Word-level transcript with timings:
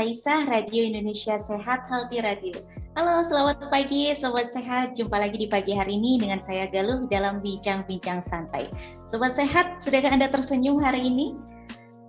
Raisa, 0.00 0.48
Radio 0.48 0.80
Indonesia 0.80 1.36
Sehat 1.36 1.84
Healthy 1.84 2.24
Radio. 2.24 2.56
Halo, 2.96 3.20
selamat 3.20 3.68
pagi 3.68 4.08
Sobat 4.16 4.48
Sehat. 4.48 4.96
Jumpa 4.96 5.12
lagi 5.20 5.36
di 5.36 5.44
pagi 5.44 5.76
hari 5.76 6.00
ini 6.00 6.16
dengan 6.16 6.40
saya 6.40 6.64
Galuh 6.72 7.04
dalam 7.12 7.44
Bincang-Bincang 7.44 8.24
Santai. 8.24 8.72
Sobat 9.04 9.36
Sehat, 9.36 9.76
sudahkah 9.76 10.08
Anda 10.08 10.32
tersenyum 10.32 10.80
hari 10.80 11.04
ini? 11.04 11.36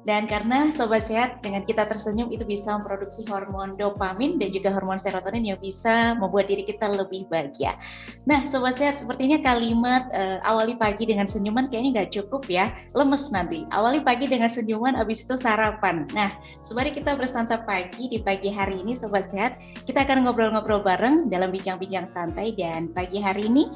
Dan 0.01 0.25
karena 0.25 0.73
sobat 0.73 1.05
sehat 1.05 1.45
dengan 1.45 1.61
kita 1.61 1.85
tersenyum 1.85 2.33
itu 2.33 2.41
bisa 2.41 2.73
memproduksi 2.73 3.21
hormon 3.29 3.77
dopamin 3.77 4.41
dan 4.41 4.49
juga 4.49 4.73
hormon 4.73 4.97
serotonin 4.97 5.53
yang 5.53 5.59
bisa 5.61 6.17
membuat 6.17 6.49
diri 6.49 6.65
kita 6.65 6.89
lebih 6.89 7.29
bahagia. 7.29 7.77
Nah, 8.25 8.49
sobat 8.49 8.81
sehat 8.81 8.97
sepertinya 8.97 9.37
kalimat 9.45 10.09
uh, 10.09 10.41
awali 10.41 10.73
pagi 10.73 11.05
dengan 11.05 11.29
senyuman 11.29 11.69
kayaknya 11.69 12.01
nggak 12.01 12.11
cukup 12.17 12.49
ya, 12.49 12.73
lemes 12.97 13.29
nanti. 13.29 13.69
Awali 13.69 14.01
pagi 14.01 14.25
dengan 14.25 14.49
senyuman, 14.49 14.97
habis 14.97 15.21
itu 15.21 15.37
sarapan. 15.37 16.09
Nah, 16.17 16.33
sembari 16.65 16.97
kita 16.97 17.13
bersantap 17.13 17.69
pagi 17.69 18.09
di 18.09 18.17
pagi 18.17 18.49
hari 18.49 18.81
ini, 18.81 18.97
sobat 18.97 19.29
sehat, 19.29 19.61
kita 19.85 20.01
akan 20.01 20.25
ngobrol-ngobrol 20.25 20.81
bareng 20.81 21.29
dalam 21.29 21.53
bincang-bincang 21.53 22.09
santai 22.09 22.57
dan 22.57 22.89
pagi 22.89 23.21
hari 23.21 23.45
ini 23.45 23.69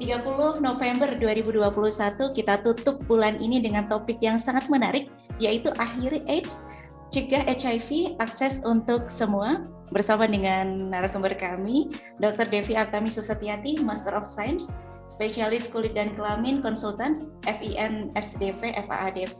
30 0.00 0.64
November 0.64 1.12
2021 1.20 2.32
kita 2.32 2.64
tutup 2.64 3.04
bulan 3.04 3.36
ini 3.36 3.60
dengan 3.60 3.84
topik 3.84 4.16
yang 4.24 4.40
sangat 4.40 4.64
menarik 4.72 5.12
yaitu 5.36 5.68
akhiri 5.76 6.24
AIDS, 6.24 6.64
cegah 7.12 7.44
HIV, 7.44 8.16
akses 8.16 8.64
untuk 8.64 9.12
semua 9.12 9.68
bersama 9.92 10.24
dengan 10.24 10.88
narasumber 10.88 11.36
kami 11.36 11.92
Dr. 12.16 12.48
Devi 12.48 12.80
Artami 12.80 13.12
Susatyati, 13.12 13.84
Master 13.84 14.16
of 14.16 14.32
Science, 14.32 14.72
spesialis 15.10 15.66
kulit 15.66 15.98
dan 15.98 16.14
kelamin, 16.14 16.62
konsultan 16.62 17.26
FIN 17.42 18.14
SDV, 18.14 18.62
FAADV, 18.86 19.38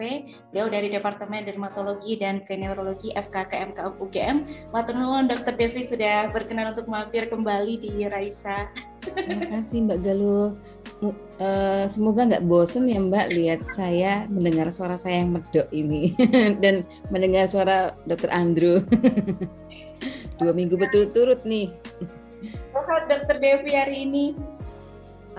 beliau 0.51 0.67
dari 0.67 0.91
Departemen 0.91 1.47
Dermatologi 1.47 2.19
dan 2.19 2.43
Venerologi 2.43 3.15
FKKMK 3.15 4.03
UGM. 4.03 4.37
Matur 4.75 4.99
nuwun 4.99 5.31
Dr. 5.31 5.55
Devi 5.55 5.87
sudah 5.87 6.27
berkenan 6.35 6.75
untuk 6.75 6.91
mampir 6.91 7.31
kembali 7.31 7.79
di 7.79 8.03
Raisa. 8.11 8.67
Terima 9.07 9.47
kasih 9.47 9.87
Mbak 9.87 9.99
Galuh. 10.03 10.59
Uh, 11.41 11.89
semoga 11.89 12.29
nggak 12.29 12.45
bosen 12.45 12.85
ya 12.85 13.01
Mbak 13.01 13.27
lihat 13.33 13.61
saya 13.73 14.29
mendengar 14.29 14.69
suara 14.69 15.01
saya 15.01 15.25
yang 15.25 15.33
medok 15.39 15.71
ini 15.73 16.13
dan 16.63 16.85
mendengar 17.15 17.47
suara 17.47 17.95
Dr. 18.11 18.29
Andrew. 18.35 18.83
Dua 20.43 20.53
minggu 20.53 20.75
berturut-turut 20.75 21.47
nih. 21.47 21.71
Dr. 23.09 23.37
Devi 23.39 23.73
hari 23.77 24.09
ini. 24.09 24.35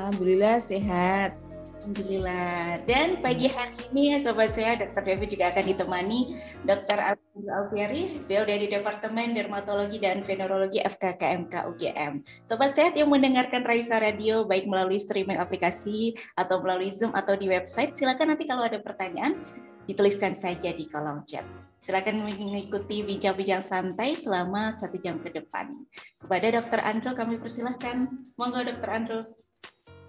Alhamdulillah 0.02 0.58
sehat. 0.66 1.38
Alhamdulillah. 1.82 2.82
Dan 2.90 3.22
pagi 3.22 3.54
hari 3.54 3.78
ini 3.94 4.14
ya 4.14 4.18
Sobat 4.26 4.58
saya, 4.58 4.74
Dr. 4.82 5.02
Devi 5.06 5.30
juga 5.30 5.54
akan 5.54 5.62
ditemani 5.62 6.20
Dr. 6.66 6.98
Alfieri, 7.38 8.26
beliau 8.26 8.46
dari 8.50 8.66
Departemen 8.66 9.38
Dermatologi 9.38 10.02
dan 10.02 10.26
Venerologi 10.26 10.82
FKKMK 10.82 11.54
UGM. 11.70 12.26
Sobat 12.50 12.74
sehat 12.74 12.98
yang 12.98 13.14
mendengarkan 13.14 13.62
Raisa 13.62 14.02
Radio 14.02 14.42
baik 14.50 14.66
melalui 14.66 14.98
streaming 14.98 15.38
aplikasi 15.38 16.18
atau 16.34 16.62
melalui 16.66 16.90
Zoom 16.90 17.14
atau 17.14 17.38
di 17.38 17.46
website, 17.46 17.94
silakan 17.94 18.34
nanti 18.34 18.50
kalau 18.50 18.66
ada 18.66 18.82
pertanyaan 18.82 19.38
dituliskan 19.86 20.34
saja 20.34 20.74
di 20.74 20.90
kolom 20.90 21.26
chat. 21.30 21.46
Silakan 21.82 22.26
mengikuti 22.26 23.02
bincang-bincang 23.02 23.66
santai 23.66 24.14
selama 24.14 24.70
satu 24.70 25.02
jam 25.02 25.18
ke 25.18 25.34
depan. 25.34 25.74
Kepada 26.22 26.62
Dr. 26.62 26.78
Andro 26.86 27.18
kami 27.18 27.42
persilahkan. 27.42 28.06
Monggo 28.38 28.62
Dr. 28.66 28.90
Andro. 28.90 29.41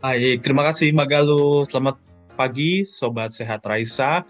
Baik, 0.02 0.42
terima 0.42 0.66
kasih 0.66 0.90
Magalu. 0.90 1.62
Selamat 1.70 1.94
pagi 2.34 2.82
Sobat 2.82 3.30
Sehat 3.30 3.62
Raisa. 3.62 4.26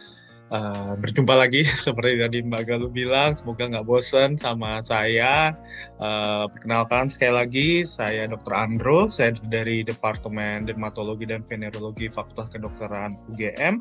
Uh, 0.53 0.93
berjumpa 1.01 1.33
lagi 1.33 1.65
seperti 1.89 2.21
tadi 2.21 2.45
Mbak 2.45 2.63
Galuh 2.69 2.93
bilang, 2.93 3.33
semoga 3.33 3.65
nggak 3.73 3.89
bosan 3.89 4.37
sama 4.37 4.85
saya. 4.85 5.57
Uh, 5.97 6.45
perkenalkan 6.53 7.09
sekali 7.09 7.33
lagi, 7.33 7.69
saya 7.89 8.29
Dr. 8.29 8.53
Andro, 8.53 9.09
saya 9.09 9.33
dari 9.49 9.81
Departemen 9.81 10.69
Dermatologi 10.69 11.25
dan 11.25 11.41
Venerologi 11.41 12.13
Fakultas 12.13 12.53
Kedokteran 12.53 13.17
UGM. 13.33 13.81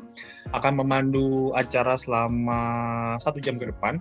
Akan 0.56 0.80
memandu 0.80 1.52
acara 1.52 2.00
selama 2.00 2.60
satu 3.20 3.36
jam 3.36 3.60
ke 3.60 3.68
depan. 3.68 4.00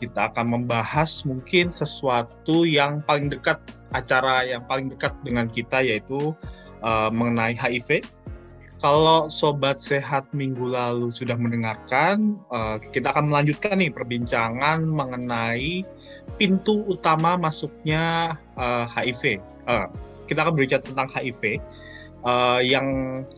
Kita 0.00 0.32
akan 0.32 0.56
membahas 0.56 1.20
mungkin 1.28 1.68
sesuatu 1.68 2.64
yang 2.64 3.04
paling 3.04 3.28
dekat, 3.28 3.60
acara 3.92 4.40
yang 4.48 4.64
paling 4.64 4.88
dekat 4.88 5.12
dengan 5.20 5.52
kita 5.52 5.84
yaitu 5.84 6.32
uh, 6.82 7.08
mengenai 7.12 7.56
HIV. 7.56 8.04
Kalau 8.76 9.32
sobat 9.32 9.80
sehat 9.80 10.28
minggu 10.36 10.68
lalu 10.68 11.08
sudah 11.08 11.32
mendengarkan, 11.32 12.36
uh, 12.52 12.76
kita 12.92 13.08
akan 13.08 13.32
melanjutkan 13.32 13.80
nih 13.80 13.88
perbincangan 13.88 14.84
mengenai 14.84 15.80
pintu 16.36 16.84
utama 16.84 17.40
masuknya 17.40 18.36
uh, 18.60 18.84
HIV. 18.84 19.40
Uh, 19.64 19.88
kita 20.28 20.44
akan 20.44 20.52
berbicara 20.58 20.84
tentang 20.84 21.08
HIV. 21.08 21.56
Uh, 22.26 22.58
yang 22.58 22.86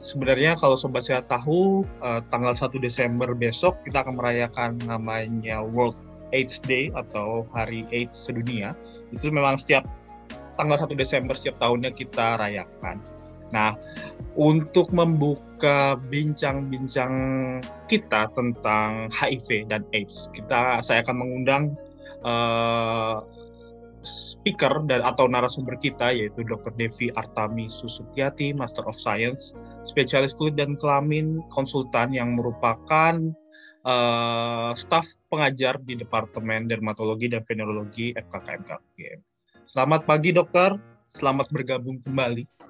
sebenarnya 0.00 0.56
kalau 0.56 0.72
sobat 0.75 1.04
sehat 1.04 1.28
tahu 1.28 1.84
uh, 2.00 2.25
tanggal 2.32 2.56
1 2.56 2.72
Desember 2.81 3.37
besok 3.37 3.77
kita 3.84 4.00
akan 4.00 4.16
merayakan 4.16 4.81
namanya 4.88 5.60
World 5.60 5.93
AIDS 6.32 6.56
Day 6.65 6.88
atau 6.97 7.44
Hari 7.53 7.84
AIDS 7.93 8.16
sedunia. 8.16 8.72
Itu 9.12 9.28
memang 9.28 9.60
setiap 9.60 9.84
tanggal 10.56 10.81
1 10.81 10.97
Desember 10.97 11.37
setiap 11.37 11.60
tahunnya 11.60 11.93
kita 11.94 12.41
rayakan. 12.41 13.17
Nah, 13.54 13.75
untuk 14.38 14.92
membuka 14.92 15.97
bincang-bincang 16.12 17.14
kita 17.91 18.31
tentang 18.36 19.09
HIV 19.10 19.66
dan 19.72 19.82
AIDS, 19.97 20.31
kita 20.36 20.84
saya 20.84 21.03
akan 21.03 21.16
mengundang 21.16 21.75
uh, 22.22 23.25
speaker 24.04 24.86
dan 24.86 25.03
atau 25.03 25.26
narasumber 25.26 25.75
kita 25.81 26.14
yaitu 26.14 26.47
Dr. 26.47 26.72
Devi 26.78 27.10
Artami 27.19 27.66
Susutyati, 27.66 28.54
Master 28.54 28.86
of 28.86 28.94
Science, 28.94 29.53
spesialis 29.82 30.32
kulit 30.36 30.54
dan 30.54 30.78
kelamin, 30.78 31.42
konsultan 31.50 32.15
yang 32.15 32.38
merupakan 32.38 33.19
uh, 33.84 34.70
staf 34.78 35.04
pengajar 35.28 35.80
di 35.82 35.98
Departemen 35.98 36.70
Dermatologi 36.70 37.28
dan 37.28 37.42
Venerologi 37.44 38.15
FKKMK 38.15 38.70
Selamat 39.69 40.09
pagi 40.09 40.32
dokter, 40.32 40.72
selamat 41.12 41.53
bergabung 41.53 42.00
kembali. 42.00 42.67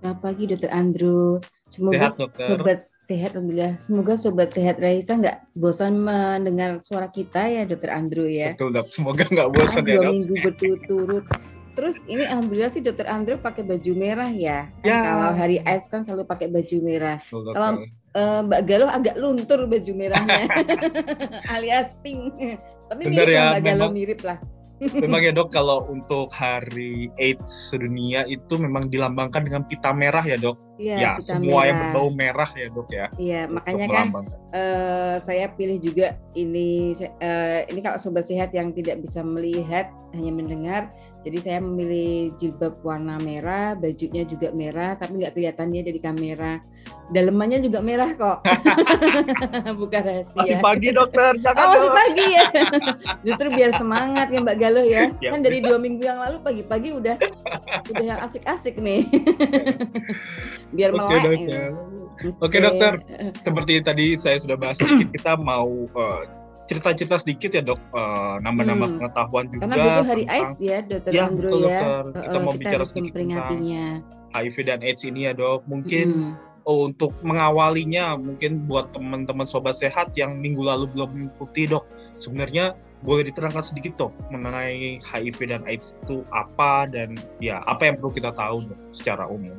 Selamat 0.00 0.20
pagi 0.24 0.48
Dokter 0.48 0.72
Andrew. 0.72 1.36
Semoga 1.68 1.92
sehat, 1.92 2.12
dokter. 2.16 2.46
sobat 2.48 2.80
sehat 3.04 3.30
alhamdulillah. 3.36 3.74
Semoga 3.76 4.12
sobat 4.16 4.48
sehat 4.48 4.76
Raisa 4.80 5.12
nggak 5.12 5.52
bosan 5.52 5.92
mendengar 6.00 6.80
suara 6.80 7.12
kita 7.12 7.44
ya 7.44 7.68
Dokter 7.68 7.92
Andrew 7.92 8.24
ya. 8.24 8.56
Betul 8.56 8.72
dok. 8.72 8.88
Semoga 8.88 9.28
nggak 9.28 9.48
bosan 9.52 9.84
ya. 9.84 10.00
Dua 10.00 10.08
minggu 10.16 10.34
berturut-turut. 10.40 11.24
Terus 11.76 12.00
ini 12.08 12.24
alhamdulillah 12.24 12.72
sih 12.72 12.80
Dokter 12.80 13.12
Andrew 13.12 13.36
pakai 13.36 13.60
baju 13.60 13.92
merah 13.92 14.32
ya. 14.32 14.72
Kan 14.80 14.88
ya. 14.88 15.00
kalau 15.04 15.30
hari 15.36 15.56
AIDS 15.68 15.86
kan 15.92 16.00
selalu 16.00 16.24
pakai 16.24 16.48
baju 16.48 16.76
merah. 16.80 17.20
Betul, 17.20 17.52
kalau 17.52 17.70
uh, 18.16 18.40
Mbak 18.48 18.60
Galuh 18.64 18.88
agak 18.88 19.14
luntur 19.20 19.60
baju 19.68 19.92
merahnya, 19.92 20.48
alias 21.60 21.92
pink. 22.00 22.32
Tapi 22.88 23.02
Bener 23.04 23.28
mirip 23.28 23.36
ya, 23.36 23.44
Mbak 23.52 23.62
Galuh 23.68 23.92
mirip 23.92 24.20
lah. 24.24 24.40
Memang 24.80 25.20
ya 25.20 25.32
dok, 25.36 25.52
kalau 25.52 25.84
untuk 25.92 26.32
hari 26.32 27.12
AIDS 27.20 27.68
sedunia 27.68 28.24
itu 28.24 28.56
memang 28.56 28.88
dilambangkan 28.88 29.44
dengan 29.44 29.62
pita 29.68 29.92
merah 29.92 30.24
ya 30.24 30.40
dok. 30.40 30.56
Iya, 30.80 30.96
ya, 30.96 31.12
semua 31.20 31.44
merah. 31.44 31.64
yang 31.68 31.76
berbau 31.84 32.08
merah 32.16 32.50
ya 32.56 32.66
dok 32.72 32.88
ya. 32.88 33.06
Iya, 33.20 33.42
makanya 33.52 33.86
kan 33.92 34.06
uh, 34.56 35.14
saya 35.20 35.52
pilih 35.52 35.76
juga 35.84 36.16
ini. 36.32 36.96
Uh, 37.20 37.68
ini 37.68 37.84
kalau 37.84 38.00
sobat 38.00 38.24
sehat 38.24 38.56
yang 38.56 38.72
tidak 38.72 39.04
bisa 39.04 39.20
melihat 39.20 39.92
hanya 40.16 40.32
mendengar, 40.32 40.82
jadi 41.20 41.38
saya 41.38 41.58
memilih 41.60 42.32
jilbab 42.40 42.80
warna 42.80 43.20
merah, 43.20 43.76
bajunya 43.76 44.24
juga 44.24 44.48
merah, 44.56 44.96
tapi 44.96 45.20
nggak 45.20 45.36
kelihatan 45.36 45.68
dia 45.68 45.82
dari 45.84 46.00
kamera. 46.00 46.64
Dalemannya 47.12 47.60
juga 47.60 47.84
merah 47.84 48.08
kok. 48.16 48.40
Bukan 49.84 50.00
rahasia. 50.00 50.32
Masih 50.32 50.56
pagi 50.64 50.88
dokter, 50.96 51.36
jangan 51.44 51.60
oh, 51.60 51.68
masih 51.76 51.90
pagi 51.92 52.26
ya. 52.32 52.46
Justru 53.28 53.46
biar 53.52 53.70
semangat 53.76 54.32
ya 54.32 54.40
Mbak 54.40 54.56
Galuh 54.56 54.86
ya. 54.88 55.12
ya 55.20 55.28
kan 55.28 55.44
dari 55.44 55.60
dua 55.60 55.76
minggu 55.76 56.08
yang 56.08 56.24
lalu 56.24 56.40
pagi-pagi 56.40 56.88
udah 56.96 57.16
udah 57.92 58.04
yang 58.04 58.20
asik-asik 58.24 58.80
nih. 58.80 59.04
biar 60.72 60.96
melek. 60.96 61.04
Oke 61.04 61.20
dokter. 61.20 61.68
Oke 62.40 62.58
dokter, 62.60 62.92
seperti 63.44 63.72
tadi 63.80 64.06
saya 64.20 64.36
sudah 64.36 64.56
bahas 64.56 64.76
sedikit, 64.76 65.08
kita 65.08 65.40
mau 65.40 65.88
uh, 65.96 66.39
cerita-cerita 66.70 67.18
sedikit 67.18 67.50
ya 67.50 67.62
dok 67.66 67.82
uh, 67.90 68.38
nama-nama 68.38 68.86
hmm. 68.86 69.02
pengetahuan 69.02 69.50
juga 69.50 69.66
karena 69.66 69.76
besok 69.82 70.06
hari 70.06 70.22
tentang, 70.22 70.38
AIDS 70.38 70.58
ya 70.62 70.78
dokter 70.86 71.10
ya, 71.10 71.22
Andrew 71.26 71.50
betul, 71.50 71.62
ya 71.66 71.80
dokter. 71.82 72.04
kita 72.14 72.36
uh, 72.38 72.42
mau 72.46 72.52
kita 72.54 72.60
bicara 72.62 72.84
sedikit 72.86 73.12
tentang 73.18 73.60
HIV 74.30 74.56
dan 74.62 74.78
AIDS 74.86 75.02
ini 75.02 75.20
ya 75.26 75.32
dok 75.34 75.60
mungkin 75.66 76.06
hmm. 76.30 76.70
oh, 76.70 76.86
untuk 76.86 77.10
mengawalinya 77.26 78.14
mungkin 78.14 78.70
buat 78.70 78.94
teman-teman 78.94 79.50
sobat 79.50 79.82
sehat 79.82 80.14
yang 80.14 80.38
minggu 80.38 80.62
lalu 80.62 80.86
belum 80.94 81.10
mengikuti 81.10 81.66
dok 81.66 81.82
sebenarnya 82.22 82.78
boleh 83.02 83.26
diterangkan 83.26 83.66
sedikit 83.66 83.98
dok 83.98 84.14
mengenai 84.30 85.02
HIV 85.02 85.50
dan 85.50 85.66
AIDS 85.66 85.98
itu 86.06 86.22
apa 86.30 86.86
dan 86.86 87.18
ya 87.42 87.66
apa 87.66 87.90
yang 87.90 87.98
perlu 87.98 88.14
kita 88.14 88.30
tahu 88.30 88.70
dok 88.70 88.78
secara 88.94 89.26
umum 89.26 89.58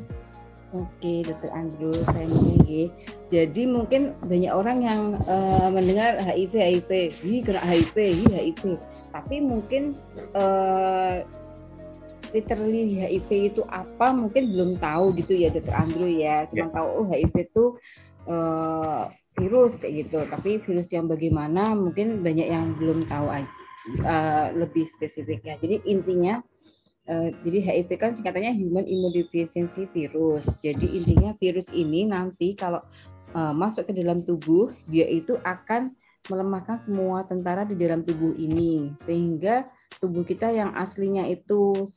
Oke, 0.71 1.27
Dokter 1.27 1.51
Andrew, 1.51 1.91
saya 2.07 2.23
mengerti. 2.31 2.88
Jadi 3.27 3.68
mungkin 3.68 4.15
banyak 4.23 4.53
orang 4.56 4.79
yang 4.79 5.01
uh, 5.27 5.68
mendengar 5.68 6.15
HIV, 6.15 6.53
HIV, 6.56 6.89
hi 7.19 7.35
kena 7.44 7.59
HIV, 7.59 7.95
hi 8.00 8.25
HIV. 8.31 8.79
Tapi 9.12 9.44
mungkin 9.44 10.00
uh, 10.31 11.27
literally 12.31 13.03
HIV 13.03 13.29
itu 13.51 13.62
apa 13.68 14.15
mungkin 14.15 14.56
belum 14.56 14.71
tahu 14.79 15.12
gitu 15.19 15.35
ya 15.35 15.51
Dokter 15.51 15.75
Andrew 15.75 16.07
ya. 16.07 16.47
Cuma 16.47 16.71
yeah. 16.71 16.71
tahu 16.71 16.88
oh 16.88 17.06
HIV 17.12 17.35
itu 17.51 17.65
uh, 18.31 19.12
virus 19.35 19.75
kayak 19.75 20.07
gitu. 20.07 20.24
Tapi 20.24 20.63
virus 20.63 20.88
yang 20.88 21.12
bagaimana 21.12 21.75
mungkin 21.75 22.24
banyak 22.24 22.47
yang 22.47 22.79
belum 22.79 23.12
tahu 23.12 23.27
uh, 23.27 24.47
lebih 24.56 24.88
spesifiknya. 24.88 25.59
Jadi 25.59 25.83
intinya 25.83 26.39
Uh, 27.09 27.33
jadi 27.42 27.57
HIV 27.65 27.89
kan 27.98 28.13
singkatannya 28.13 28.53
Human 28.62 28.86
Immunodeficiency 28.86 29.89
Virus. 29.89 30.45
Jadi 30.62 30.86
intinya 31.01 31.33
virus 31.33 31.68
ini 31.74 32.06
nanti 32.06 32.53
kalau 32.53 32.80
uh, 33.33 33.53
masuk 33.57 33.89
ke 33.89 33.94
dalam 33.98 34.21
tubuh, 34.21 34.69
dia 34.86 35.09
itu 35.09 35.33
akan 35.42 35.98
melemahkan 36.30 36.77
semua 36.77 37.25
tentara 37.25 37.65
di 37.65 37.74
dalam 37.74 38.06
tubuh 38.06 38.38
ini, 38.38 38.94
sehingga 38.94 39.65
tubuh 39.98 40.21
kita 40.21 40.53
yang 40.53 40.69
aslinya 40.77 41.25
itu 41.25 41.89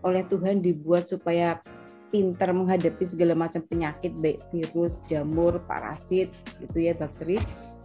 oleh 0.00 0.24
Tuhan 0.32 0.64
dibuat 0.64 1.12
supaya 1.12 1.60
pintar 2.08 2.50
menghadapi 2.56 3.04
segala 3.04 3.36
macam 3.36 3.60
penyakit 3.68 4.10
baik 4.18 4.40
virus, 4.50 5.04
jamur, 5.04 5.60
parasit, 5.68 6.32
gitu 6.58 6.78
ya 6.80 6.96
bakteri. 6.96 7.36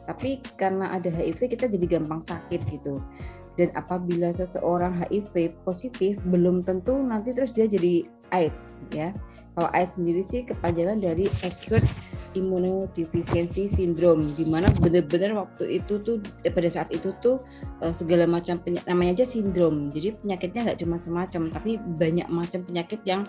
Tapi 0.06 0.40
karena 0.56 0.94
ada 0.96 1.10
HIV 1.10 1.58
kita 1.58 1.66
jadi 1.66 2.00
gampang 2.00 2.22
sakit 2.22 2.62
gitu 2.70 3.02
dan 3.56 3.72
apabila 3.76 4.32
seseorang 4.36 5.00
HIV 5.08 5.56
positif 5.64 6.20
belum 6.28 6.68
tentu 6.68 6.96
nanti 7.00 7.32
terus 7.32 7.52
dia 7.56 7.68
jadi 7.68 8.04
AIDS 8.36 8.84
ya. 8.92 9.16
Kalau 9.56 9.72
AIDS 9.72 9.96
sendiri 9.96 10.20
sih 10.20 10.44
kepanjangan 10.44 11.00
dari 11.00 11.32
acute 11.40 11.88
immunodeficiency 12.36 13.72
syndrome 13.72 14.36
di 14.36 14.44
mana 14.44 14.68
benar-benar 14.84 15.48
waktu 15.48 15.80
itu 15.80 16.04
tuh 16.04 16.20
eh, 16.44 16.52
pada 16.52 16.68
saat 16.68 16.92
itu 16.92 17.16
tuh 17.24 17.40
eh, 17.80 17.96
segala 17.96 18.28
macam 18.28 18.60
penyakit 18.60 18.84
namanya 18.92 19.24
aja 19.24 19.26
sindrom. 19.32 19.96
Jadi 19.96 20.20
penyakitnya 20.20 20.62
nggak 20.68 20.80
cuma 20.84 21.00
semacam 21.00 21.48
tapi 21.56 21.80
banyak 21.80 22.28
macam 22.28 22.68
penyakit 22.68 23.00
yang 23.08 23.24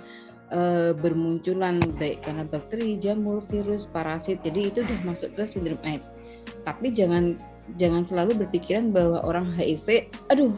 eh, 0.50 0.90
bermunculan 0.98 1.78
baik 1.94 2.26
karena 2.26 2.42
bakteri, 2.42 2.98
jamur, 2.98 3.38
virus, 3.46 3.86
parasit. 3.86 4.42
Jadi 4.42 4.74
itu 4.74 4.82
udah 4.82 4.98
masuk 5.06 5.30
ke 5.38 5.46
sindrom 5.46 5.78
AIDS. 5.86 6.18
Tapi 6.66 6.90
jangan 6.90 7.38
jangan 7.74 8.06
selalu 8.06 8.46
berpikiran 8.46 8.94
bahwa 8.94 9.26
orang 9.26 9.50
HIV, 9.58 10.06
aduh 10.30 10.54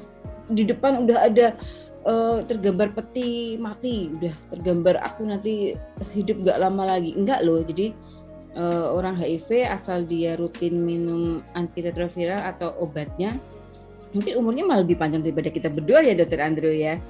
di 0.52 0.64
depan 0.64 1.08
udah 1.08 1.28
ada 1.28 1.56
uh, 2.04 2.44
tergambar 2.44 2.92
peti 2.92 3.56
mati, 3.56 4.12
udah 4.20 4.34
tergambar 4.52 5.00
aku 5.00 5.24
nanti 5.24 5.72
hidup 6.12 6.44
gak 6.44 6.60
lama 6.60 6.96
lagi. 6.96 7.16
Enggak 7.16 7.44
loh, 7.44 7.64
jadi 7.64 7.96
uh, 8.60 8.92
orang 8.92 9.16
HIV 9.16 9.68
asal 9.68 10.04
dia 10.04 10.36
rutin 10.36 10.84
minum 10.84 11.40
antiretroviral 11.56 12.44
atau 12.44 12.76
obatnya, 12.80 13.40
mungkin 14.12 14.40
umurnya 14.40 14.64
malah 14.68 14.84
lebih 14.84 15.00
panjang 15.00 15.24
daripada 15.24 15.48
kita 15.52 15.68
berdua 15.72 16.04
ya 16.04 16.12
dokter 16.16 16.40
Andrew 16.40 16.72
ya, 16.72 17.00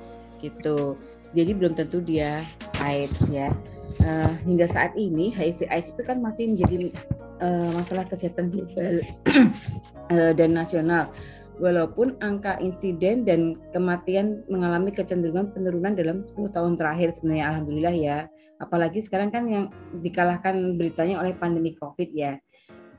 gitu. 0.42 0.98
Jadi 1.36 1.50
belum 1.52 1.76
tentu 1.76 2.00
dia 2.00 2.40
AIDS 2.80 3.20
ya. 3.28 3.52
Uh, 3.98 4.32
hingga 4.46 4.70
saat 4.70 4.94
ini 4.94 5.34
HIV 5.34 5.66
AIDS 5.68 5.90
itu 5.90 6.02
kan 6.06 6.22
masih 6.22 6.54
menjadi 6.54 6.94
uh, 7.42 7.70
masalah 7.74 8.06
kesehatan 8.06 8.54
global 8.54 9.02
uh, 10.10 10.32
dan 10.38 10.54
nasional. 10.54 11.10
Walaupun 11.58 12.14
angka 12.22 12.54
insiden 12.62 13.26
dan 13.26 13.58
kematian 13.74 14.46
mengalami 14.46 14.94
kecenderungan 14.94 15.50
penurunan 15.50 15.98
dalam 15.98 16.22
10 16.22 16.54
tahun 16.54 16.78
terakhir 16.78 17.18
sebenarnya 17.18 17.44
alhamdulillah 17.50 17.96
ya. 17.98 18.18
Apalagi 18.62 19.02
sekarang 19.02 19.34
kan 19.34 19.50
yang 19.50 19.64
dikalahkan 19.98 20.78
beritanya 20.78 21.18
oleh 21.18 21.34
pandemi 21.34 21.74
Covid 21.74 22.14
ya. 22.14 22.38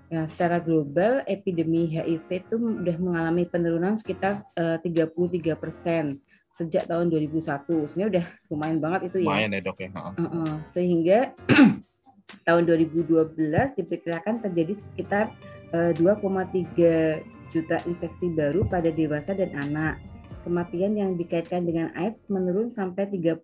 Nah, 0.09 0.25
secara 0.25 0.57
global 0.59 1.21
epidemi 1.29 1.85
HIV 1.87 2.27
itu 2.27 2.55
sudah 2.57 2.97
mengalami 2.97 3.45
penurunan 3.45 3.95
sekitar 3.95 4.41
uh, 4.57 4.81
33 4.81 5.53
persen 5.55 6.17
sejak 6.59 6.91
tahun 6.91 7.07
2001. 7.07 7.63
Sebenarnya 7.87 8.09
udah 8.11 8.25
lumayan 8.51 8.79
banget 8.83 9.01
itu 9.07 9.17
ya. 9.23 9.27
Lumayan 9.31 9.55
ya 9.55 9.61
dok 9.63 9.79
ya. 9.79 9.89
Uh 9.95 10.11
-uh. 10.19 10.51
Sehingga 10.67 11.31
tahun 12.47 12.63
2012 12.67 13.79
diperkirakan 13.79 14.43
terjadi 14.43 14.73
sekitar 14.83 15.31
2,3 15.71 15.95
eh, 15.95 17.23
juta 17.49 17.77
infeksi 17.87 18.29
baru 18.35 18.67
pada 18.67 18.91
dewasa 18.91 19.31
dan 19.33 19.55
anak. 19.55 19.97
Kematian 20.43 20.95
yang 20.95 21.11
dikaitkan 21.19 21.67
dengan 21.67 21.91
AIDS 21.99 22.31
menurun 22.31 22.71
sampai 22.71 23.11
30% 23.11 23.43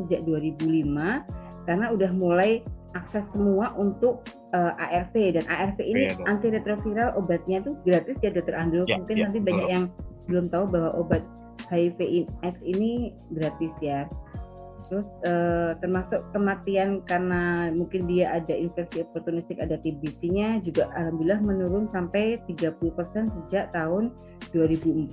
sejak 0.00 0.20
2005 0.24 0.64
karena 1.68 1.86
udah 1.92 2.10
mulai 2.16 2.64
akses 2.94 3.26
semua 3.34 3.74
untuk 3.76 4.24
uh, 4.54 4.72
eh, 4.78 5.02
ARV 5.02 5.14
dan 5.36 5.44
ARV 5.50 5.78
ini 5.82 6.14
ya, 6.14 6.16
antiretroviral 6.30 7.18
obatnya 7.18 7.60
tuh 7.60 7.74
gratis 7.82 8.16
ya 8.22 8.30
dokter 8.30 8.54
Andrew. 8.54 8.86
Ya, 8.86 9.02
Mungkin 9.02 9.16
ya, 9.18 9.22
nanti 9.28 9.38
banyak 9.42 9.68
yang 9.68 9.84
belum 10.30 10.48
tahu 10.48 10.64
bahwa 10.70 10.90
obat 10.96 11.22
HIV 11.70 12.28
AIDS 12.42 12.62
ini 12.64 13.14
gratis 13.32 13.72
ya. 13.80 14.08
Terus 14.84 15.08
uh, 15.24 15.72
termasuk 15.80 16.20
kematian 16.36 17.00
karena 17.08 17.72
mungkin 17.72 18.04
dia 18.04 18.36
ada 18.36 18.52
infeksi 18.52 19.00
oportunistik 19.00 19.56
ada 19.56 19.80
TBC-nya 19.80 20.60
juga 20.60 20.92
alhamdulillah 20.92 21.40
menurun 21.40 21.88
sampai 21.88 22.36
30% 22.44 22.84
sejak 23.32 23.72
tahun 23.72 24.12
2004. 24.52 25.08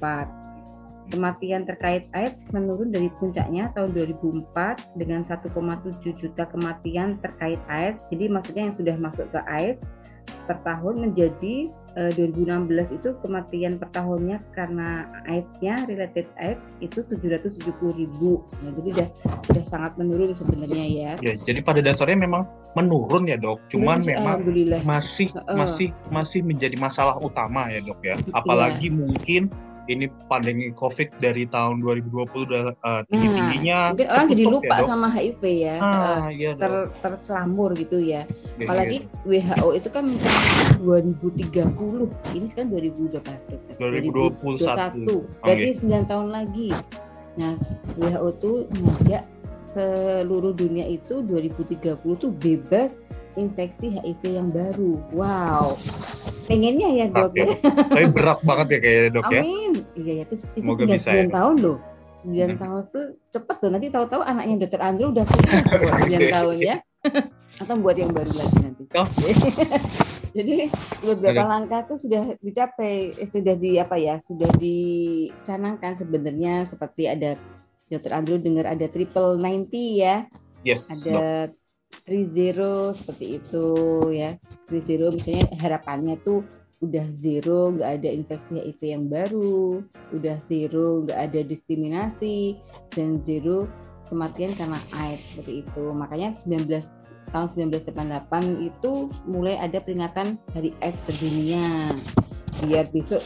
Kematian 1.11 1.67
terkait 1.67 2.07
AIDS 2.15 2.51
menurun 2.55 2.91
dari 2.91 3.11
puncaknya 3.19 3.71
tahun 3.75 3.95
2004 3.95 4.95
dengan 4.99 5.23
1,7 5.23 5.49
juta 6.19 6.43
kematian 6.51 7.19
terkait 7.23 7.59
AIDS. 7.71 8.03
Jadi 8.11 8.27
maksudnya 8.27 8.71
yang 8.71 8.75
sudah 8.75 8.95
masuk 8.99 9.27
ke 9.31 9.39
AIDS 9.47 9.83
per 10.49 10.57
tahun 10.65 11.09
menjadi 11.09 11.69
eh, 11.95 12.11
2016 12.17 12.97
itu 12.97 13.09
kematian 13.23 13.77
per 13.77 13.89
tahunnya 13.93 14.41
karena 14.51 15.07
AIDS-nya 15.29 15.85
related 15.87 16.27
AIDS 16.39 16.75
itu 16.83 17.05
770 17.07 17.71
ribu. 17.95 18.43
Nah, 18.63 18.71
jadi 18.75 18.87
udah 18.95 19.07
udah 19.53 19.63
sangat 19.65 19.95
menurun 19.95 20.33
sebenarnya 20.33 20.85
ya. 20.87 21.11
Ya, 21.23 21.33
jadi 21.37 21.59
pada 21.63 21.79
dasarnya 21.79 22.19
memang 22.19 22.47
menurun 22.75 23.27
ya 23.27 23.37
dok. 23.37 23.63
Cuman 23.71 24.03
ya, 24.03 24.19
memang 24.19 24.43
masih 24.83 25.31
uh, 25.35 25.55
masih 25.55 25.93
masih 26.09 26.41
menjadi 26.43 26.75
masalah 26.75 27.15
utama 27.19 27.69
ya 27.69 27.79
dok 27.83 27.99
ya. 28.03 28.15
Iya. 28.17 28.33
Apalagi 28.35 28.87
mungkin 28.91 29.51
ini 29.91 30.05
pandemi 30.31 30.71
COVID 30.71 31.19
dari 31.19 31.43
tahun 31.47 31.83
2020 31.83 32.47
udah 32.47 32.63
uh, 32.81 33.01
tinggi-tingginya. 33.11 33.77
Nah, 33.77 33.89
mungkin 33.93 34.07
orang 34.07 34.27
jadi 34.31 34.43
lupa 34.47 34.75
ya, 34.79 34.83
sama 34.87 35.07
HIV 35.11 35.41
ya, 35.43 35.75
ah, 35.77 35.91
uh, 35.91 36.27
iya, 36.31 36.51
ter, 36.55 36.73
terselamur 37.03 37.75
gitu 37.75 37.97
ya. 37.99 38.23
ya 38.55 38.65
Apalagi 38.65 38.97
ya. 39.27 39.55
WHO 39.59 39.67
itu 39.75 39.89
kan 39.91 40.03
mencapai 40.07 40.79
2030, 40.79 42.37
ini 42.37 42.45
sekarang 42.47 42.69
2021. 42.71 43.77
2021. 43.77 45.43
Berarti 45.43 45.69
okay. 45.69 45.71
9 45.75 46.11
tahun 46.11 46.27
lagi. 46.31 46.69
Nah, 47.39 47.53
WHO 47.95 48.27
tuh 48.39 48.55
ngajak 48.71 49.23
seluruh 49.61 50.57
dunia 50.57 50.89
itu 50.89 51.21
2030 51.21 52.01
tuh 52.01 52.31
bebas 52.33 53.05
infeksi 53.37 53.93
HIV 53.93 54.21
yang 54.41 54.49
baru. 54.49 54.97
Wow. 55.13 55.77
Pengennya 56.49 56.89
ya 56.89 57.05
dok 57.13 57.31
ya. 57.37 57.47
Tapi 57.61 58.07
berat 58.09 58.41
banget 58.41 58.67
ya 58.67 58.79
kayaknya 58.81 59.09
dok 59.13 59.29
ya. 59.29 59.41
Amin. 59.45 59.73
Iya 59.93 60.13
ya 60.17 60.23
itu, 60.25 60.35
itu 60.57 60.69
9 60.73 60.89
ya, 60.89 61.29
tahun 61.29 61.55
loh. 61.61 61.77
9 62.19 62.33
hmm. 62.33 62.57
tahun 62.57 62.81
tuh 62.89 63.05
cepet 63.29 63.55
tuh. 63.61 63.69
Nanti 63.69 63.87
tahu-tahu 63.93 64.21
anaknya 64.25 64.55
dokter 64.65 64.81
Andrew 64.81 65.13
udah 65.13 65.23
punya 65.29 65.61
buat 65.79 65.93
9 66.09 66.35
tahun 66.35 66.55
ya. 66.59 66.75
Atau 67.61 67.75
buat 67.77 67.95
yang 67.95 68.11
baru 68.11 68.33
lagi 68.33 68.57
nanti. 68.65 68.83
Oh. 68.97 69.07
Jadi 70.35 70.71
beberapa 71.03 71.43
langkah 71.43 71.83
tuh 71.83 71.99
sudah 71.99 72.39
dicapai, 72.39 73.11
eh, 73.19 73.27
sudah 73.27 73.51
di 73.59 73.75
apa 73.75 73.99
ya, 73.99 74.15
sudah 74.15 74.47
dicanangkan 74.55 75.99
sebenarnya 75.99 76.63
seperti 76.63 77.11
ada 77.11 77.35
Dokter 77.91 78.15
Andrew 78.15 78.39
dengar 78.39 78.63
ada 78.71 78.87
triple 78.87 79.35
90 79.35 79.99
ya. 79.99 80.23
Yes. 80.63 80.87
Ada 80.87 81.51
three 82.07 82.23
zero 82.23 82.95
seperti 82.95 83.43
itu 83.43 83.67
ya. 84.15 84.39
Three 84.65 84.79
zero 84.79 85.11
misalnya 85.11 85.51
harapannya 85.59 86.15
tuh 86.23 86.47
udah 86.81 87.05
zero, 87.13 87.77
nggak 87.77 88.01
ada 88.01 88.09
infeksi 88.09 88.57
HIV 88.57 88.81
yang 88.81 89.05
baru, 89.05 89.85
udah 90.17 90.41
zero, 90.41 91.05
nggak 91.05 91.19
ada 91.29 91.39
diskriminasi, 91.45 92.57
dan 92.89 93.21
zero 93.21 93.69
kematian 94.09 94.57
karena 94.57 94.81
AIDS 94.97 95.21
seperti 95.29 95.61
itu. 95.61 95.83
Makanya 95.93 96.33
19 96.33 96.65
tahun 97.31 97.47
1988 97.69 98.67
itu 98.67 99.13
mulai 99.29 99.61
ada 99.61 99.77
peringatan 99.77 100.41
Hari 100.57 100.73
AIDS 100.81 101.05
sedunia. 101.05 101.95
Biar 102.65 102.89
besok 102.89 103.21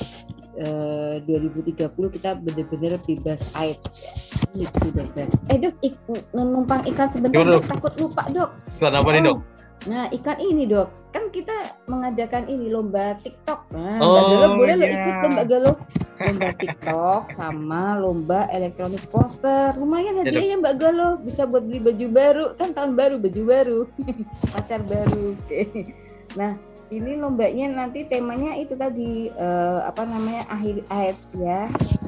eh, 0.59 1.23
2030 1.23 1.89
kita 1.89 2.37
benar-benar 2.37 2.99
bebas 3.07 3.41
AIDS 3.55 4.34
gitu 4.55 4.87
dokter. 4.95 5.27
Eh 5.51 5.57
dok, 5.59 5.75
ik, 5.83 5.93
numpang 6.33 6.81
ikan 6.89 7.07
sebentar 7.11 7.43
dok. 7.43 7.67
takut 7.67 7.93
lupa 7.99 8.23
dok. 8.31 8.49
Ikan 8.79 8.95
apa 8.95 9.07
oh. 9.07 9.13
nih 9.13 9.21
dok? 9.23 9.37
Nah 9.85 10.09
ikan 10.09 10.37
ini 10.41 10.63
dok, 10.65 10.87
kan 11.13 11.29
kita 11.29 11.77
mengadakan 11.85 12.49
ini 12.49 12.73
lomba 12.73 13.13
TikTok. 13.21 13.69
Nah, 13.69 14.01
oh, 14.01 14.17
Mbak 14.17 14.23
Galuh 14.25 14.51
boleh 14.57 14.75
iya. 14.75 14.81
lo 14.81 14.85
ikut 14.89 15.13
tuh 15.13 15.29
Mbak 15.29 15.47
Galuh. 15.51 15.75
lomba 16.15 16.49
TikTok 16.57 17.23
sama 17.35 17.83
lomba 17.99 18.39
elektronik 18.49 19.03
poster. 19.13 19.77
Lumayan 19.77 20.23
hadiahnya 20.23 20.57
Mbak 20.63 20.75
Galo, 20.81 21.09
bisa 21.21 21.45
buat 21.45 21.67
beli 21.67 21.83
baju 21.83 22.07
baru, 22.09 22.45
kan 22.57 22.73
tahun 22.73 22.97
baru 22.97 23.15
baju 23.21 23.41
baru, 23.45 23.79
pacar 24.55 24.81
baru. 24.81 25.35
Oke. 25.45 25.61
Nah, 26.35 26.51
ini 26.93 27.17
lombanya 27.17 27.65
nanti 27.85 28.05
temanya 28.05 28.53
itu 28.61 28.77
tadi 28.77 29.33
uh, 29.33 29.85
apa 29.89 30.05
namanya 30.05 30.45
akhir 30.53 30.85
AIDS 30.93 31.33
ya 31.33 31.65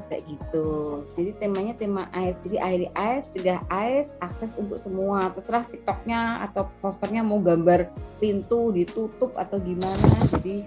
kayak 0.08 0.24
gitu. 0.30 1.02
Jadi 1.18 1.32
temanya 1.42 1.74
tema 1.74 2.06
AIDS 2.14 2.46
jadi 2.46 2.58
akhir 2.62 2.82
AIDS 2.94 3.28
juga 3.34 3.56
AIDS 3.74 4.14
akses 4.22 4.54
untuk 4.56 4.78
semua. 4.78 5.34
Terserah 5.34 5.66
tiktoknya 5.66 6.46
atau 6.46 6.70
posternya 6.80 7.26
mau 7.26 7.42
gambar 7.42 7.90
pintu 8.22 8.70
ditutup 8.70 9.34
atau 9.34 9.58
gimana. 9.58 10.14
Jadi 10.30 10.64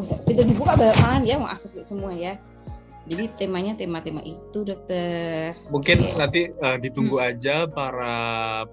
oh, 0.00 0.04
pintu 0.24 0.42
dibuka 0.48 0.72
balik 0.72 0.96
ya 1.28 1.36
mau 1.36 1.50
akses 1.52 1.76
untuk 1.76 1.88
semua 1.88 2.12
ya 2.16 2.40
jadi 3.02 3.24
temanya 3.34 3.74
tema-tema 3.74 4.22
itu, 4.22 4.62
dokter. 4.62 5.50
Mungkin 5.74 5.98
okay. 5.98 6.14
nanti 6.14 6.40
uh, 6.62 6.78
ditunggu 6.78 7.18
hmm. 7.18 7.28
aja 7.34 7.66
para 7.66 8.14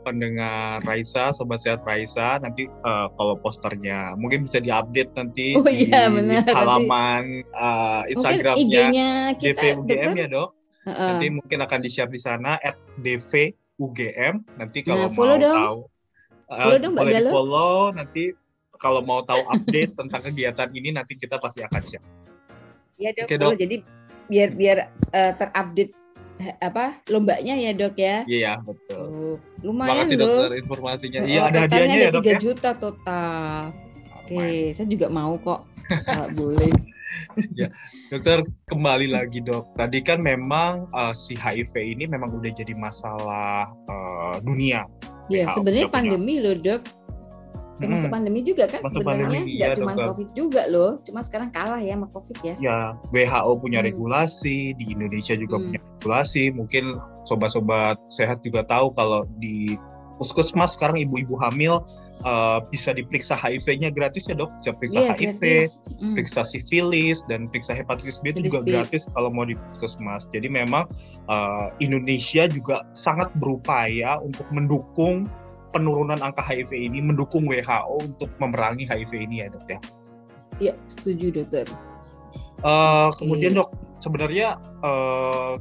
pendengar 0.05 0.85
Raisa, 0.85 1.33
sobat 1.33 1.65
sehat 1.65 1.81
Raisa. 1.81 2.37
Nanti 2.37 2.69
uh, 2.85 3.09
kalau 3.17 3.33
posternya 3.41 4.13
mungkin 4.21 4.45
bisa 4.45 4.61
diupdate 4.61 5.11
nanti 5.17 5.57
oh, 5.57 5.65
di 5.65 5.89
iya, 5.89 6.13
benar. 6.13 6.45
halaman 6.45 7.41
uh, 7.57 8.05
Instagramnya 8.05 9.33
DVUGM 9.41 10.13
ya 10.13 10.27
dok. 10.29 10.53
Uh 10.85 10.89
-uh. 10.93 11.07
Nanti 11.17 11.27
mungkin 11.33 11.57
akan 11.65 11.79
di-share 11.81 12.13
di 12.13 12.21
sana 12.21 12.61
at 12.61 12.77
DVUGM. 13.01 14.61
Nanti 14.61 14.79
kalau 14.85 15.09
nah, 15.09 15.17
mau 15.17 15.25
dong. 15.41 15.57
tahu, 15.57 15.79
uh, 16.53 16.57
follow 16.61 16.77
dong, 16.77 16.93
boleh 16.93 17.13
di 17.17 17.25
follow. 17.33 17.77
Nanti 17.97 18.23
kalau 18.77 19.01
mau 19.01 19.25
tahu 19.25 19.41
update 19.57 19.97
tentang 19.97 20.21
kegiatan 20.21 20.69
ini 20.69 20.93
nanti 20.93 21.17
kita 21.17 21.41
pasti 21.41 21.65
akan 21.65 21.81
share. 21.81 22.05
Iya 23.01 23.09
dok. 23.17 23.25
Okay, 23.25 23.37
dok. 23.41 23.53
Jadi 23.57 23.77
biar 24.29 24.49
biar 24.53 24.77
uh, 25.11 25.33
terupdate 25.35 25.93
apa 26.63 27.03
lombanya 27.11 27.55
ya 27.59 27.71
dok 27.75 27.95
ya? 27.99 28.23
Iya 28.23 28.63
betul. 28.63 28.95
Uh, 28.95 29.35
lumayan 29.59 30.07
Makasih, 30.07 30.15
loh. 30.15 30.27
dokter 30.27 30.53
informasinya. 30.63 31.19
Iya 31.27 31.41
ada 31.51 31.59
hadiahnya 31.67 31.97
ya 31.99 32.09
dok 32.15 32.23
3 32.23 32.29
ya? 32.29 32.39
juta 32.39 32.69
total. 32.79 33.59
Oke 34.23 34.37
okay, 34.37 34.59
saya 34.71 34.87
juga 34.87 35.07
mau 35.11 35.35
kok. 35.35 35.67
Boleh. 36.39 36.71
Ya 37.57 37.67
dokter 38.07 38.47
kembali 38.71 39.11
lagi 39.11 39.43
dok. 39.43 39.67
Tadi 39.75 39.99
kan 39.99 40.23
memang 40.23 40.87
uh, 40.95 41.11
si 41.11 41.35
HIV 41.35 41.75
ini 41.75 42.07
memang 42.07 42.31
udah 42.31 42.51
jadi 42.55 42.71
masalah 42.71 43.67
uh, 43.91 44.39
dunia. 44.39 44.87
Ya 45.27 45.51
sebenarnya 45.51 45.91
pandemi 45.91 46.39
loh 46.39 46.55
dok 46.55 46.98
termasuk 47.79 48.11
hmm. 48.11 48.15
pandemi 48.15 48.39
juga 48.43 48.67
kan 48.67 48.83
sebenarnya 48.83 49.41
nggak 49.47 49.71
ya, 49.71 49.77
cuma 49.79 49.93
covid 49.95 50.29
juga 50.35 50.67
loh 50.67 50.99
cuma 51.01 51.23
sekarang 51.23 51.49
kalah 51.49 51.79
ya 51.79 51.95
sama 51.95 52.07
covid 52.11 52.37
ya 52.43 52.53
ya 52.59 52.77
WHO 53.15 53.51
punya 53.63 53.79
hmm. 53.79 53.87
regulasi 53.87 54.75
di 54.75 54.85
Indonesia 54.91 55.33
juga 55.39 55.55
hmm. 55.57 55.63
punya 55.65 55.79
regulasi 55.99 56.43
mungkin 56.51 56.99
sobat-sobat 57.23 57.95
sehat 58.11 58.43
juga 58.43 58.67
tahu 58.67 58.91
kalau 58.93 59.23
di 59.39 59.79
puskesmas 60.19 60.75
sekarang 60.75 60.99
ibu-ibu 60.99 61.39
hamil 61.39 61.79
uh, 62.27 62.59
bisa 62.67 62.91
diperiksa 62.91 63.39
HIV-nya 63.39 63.95
gratis 63.95 64.27
ya 64.27 64.35
dok 64.35 64.51
bisa 64.59 64.75
periksa 64.75 64.99
yeah, 64.99 65.15
HIV 65.15 65.41
hmm. 66.03 66.13
periksa 66.19 66.41
sifilis 66.43 67.23
dan 67.31 67.47
periksa 67.47 67.71
hepatitis 67.71 68.19
B 68.19 68.35
itu 68.35 68.51
juga 68.51 68.59
B. 68.63 68.75
gratis 68.75 69.07
kalau 69.15 69.31
mau 69.31 69.47
di 69.47 69.55
puskesmas 69.55 70.27
jadi 70.35 70.51
memang 70.51 70.83
uh, 71.31 71.71
Indonesia 71.79 72.51
juga 72.51 72.83
sangat 72.91 73.31
berupaya 73.39 74.19
untuk 74.19 74.43
mendukung 74.51 75.31
penurunan 75.71 76.19
angka 76.21 76.41
HIV 76.41 76.73
ini 76.73 76.99
mendukung 77.01 77.45
WHO 77.45 78.05
untuk 78.05 78.29
memerangi 78.41 78.85
HIV 78.89 79.11
ini 79.29 79.45
ya 79.45 79.47
dok 79.53 79.65
ya? 79.69 79.79
Iya 80.59 80.73
setuju 80.91 81.31
dokter. 81.41 81.65
Uh, 82.59 83.07
okay. 83.09 83.23
Kemudian 83.23 83.55
dok 83.55 83.71
sebenarnya 84.03 84.59
uh, 84.83 85.55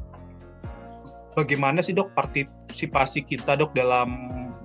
bagaimana 1.38 1.78
sih 1.84 1.94
dok 1.94 2.10
partisipasi 2.18 3.22
kita 3.22 3.54
dok 3.54 3.70
dalam 3.78 4.10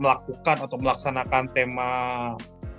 melakukan 0.01 0.57
atau 0.57 0.81
melaksanakan 0.81 1.53
tema 1.53 1.89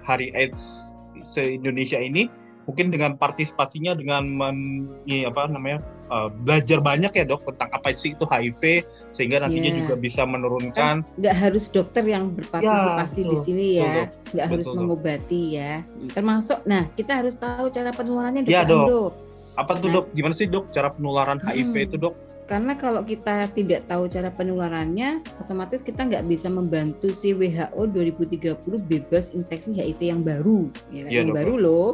Hari 0.04 0.34
AIDS 0.34 0.92
se 1.22 1.56
Indonesia 1.56 1.96
ini? 1.96 2.26
Mungkin 2.64 2.88
dengan 2.88 3.20
partisipasinya 3.20 3.92
dengan 3.92 4.24
men, 4.24 4.88
ya, 5.04 5.28
apa 5.28 5.52
namanya 5.52 5.84
uh, 6.10 6.28
belajar 6.32 6.78
banyak 6.80 7.12
ya 7.12 7.24
dok 7.24 7.44
tentang 7.48 7.70
apa 7.72 7.88
sih 7.94 8.12
itu 8.12 8.24
HIV 8.26 8.84
sehingga 9.14 9.44
nantinya 9.44 9.70
yeah. 9.70 9.78
juga 9.84 9.94
bisa 9.96 10.22
menurunkan 10.26 10.74
kan 10.74 10.96
nggak 11.16 11.36
harus 11.36 11.64
dokter 11.70 12.04
yang 12.04 12.34
berpartisipasi 12.34 13.20
ya, 13.24 13.30
di 13.30 13.36
sini 13.38 13.66
ya. 13.78 13.94
Nggak 14.34 14.46
harus 14.50 14.66
betul, 14.66 14.78
mengobati 14.82 15.42
ya. 15.56 15.72
Termasuk 16.12 16.58
nah 16.66 16.84
kita 16.92 17.22
harus 17.22 17.34
tahu 17.38 17.70
cara 17.70 17.90
penularannya 17.94 18.42
dokter 18.44 18.66
ya, 18.66 18.68
dok. 18.68 19.12
Apa 19.54 19.72
tuh 19.78 19.88
nah, 19.88 19.94
dok? 20.02 20.06
Gimana 20.12 20.34
sih 20.34 20.50
dok 20.50 20.74
cara 20.74 20.90
penularan 20.90 21.38
HIV 21.38 21.72
hmm, 21.72 21.86
itu 21.86 21.96
dok? 21.96 22.14
Karena 22.44 22.76
kalau 22.76 23.00
kita 23.00 23.48
tidak 23.56 23.88
tahu 23.88 24.04
cara 24.04 24.28
penularannya, 24.28 25.24
otomatis 25.40 25.80
kita 25.80 26.04
nggak 26.04 26.28
bisa 26.28 26.52
membantu 26.52 27.08
si 27.16 27.32
WHO 27.32 27.88
2030 27.88 28.60
bebas 28.84 29.32
infeksi 29.32 29.72
HIV 29.72 30.00
yang 30.12 30.20
baru, 30.20 30.68
ya, 30.92 31.08
ya 31.08 31.24
yang 31.24 31.32
dok, 31.32 31.36
baru 31.40 31.54
loh. 31.56 31.90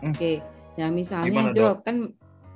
Hmm. 0.00 0.16
Oke, 0.16 0.40
nah 0.80 0.88
misalnya 0.88 1.28
Gimana, 1.28 1.52
dok, 1.52 1.60
dok? 1.60 1.76
kan 1.84 1.96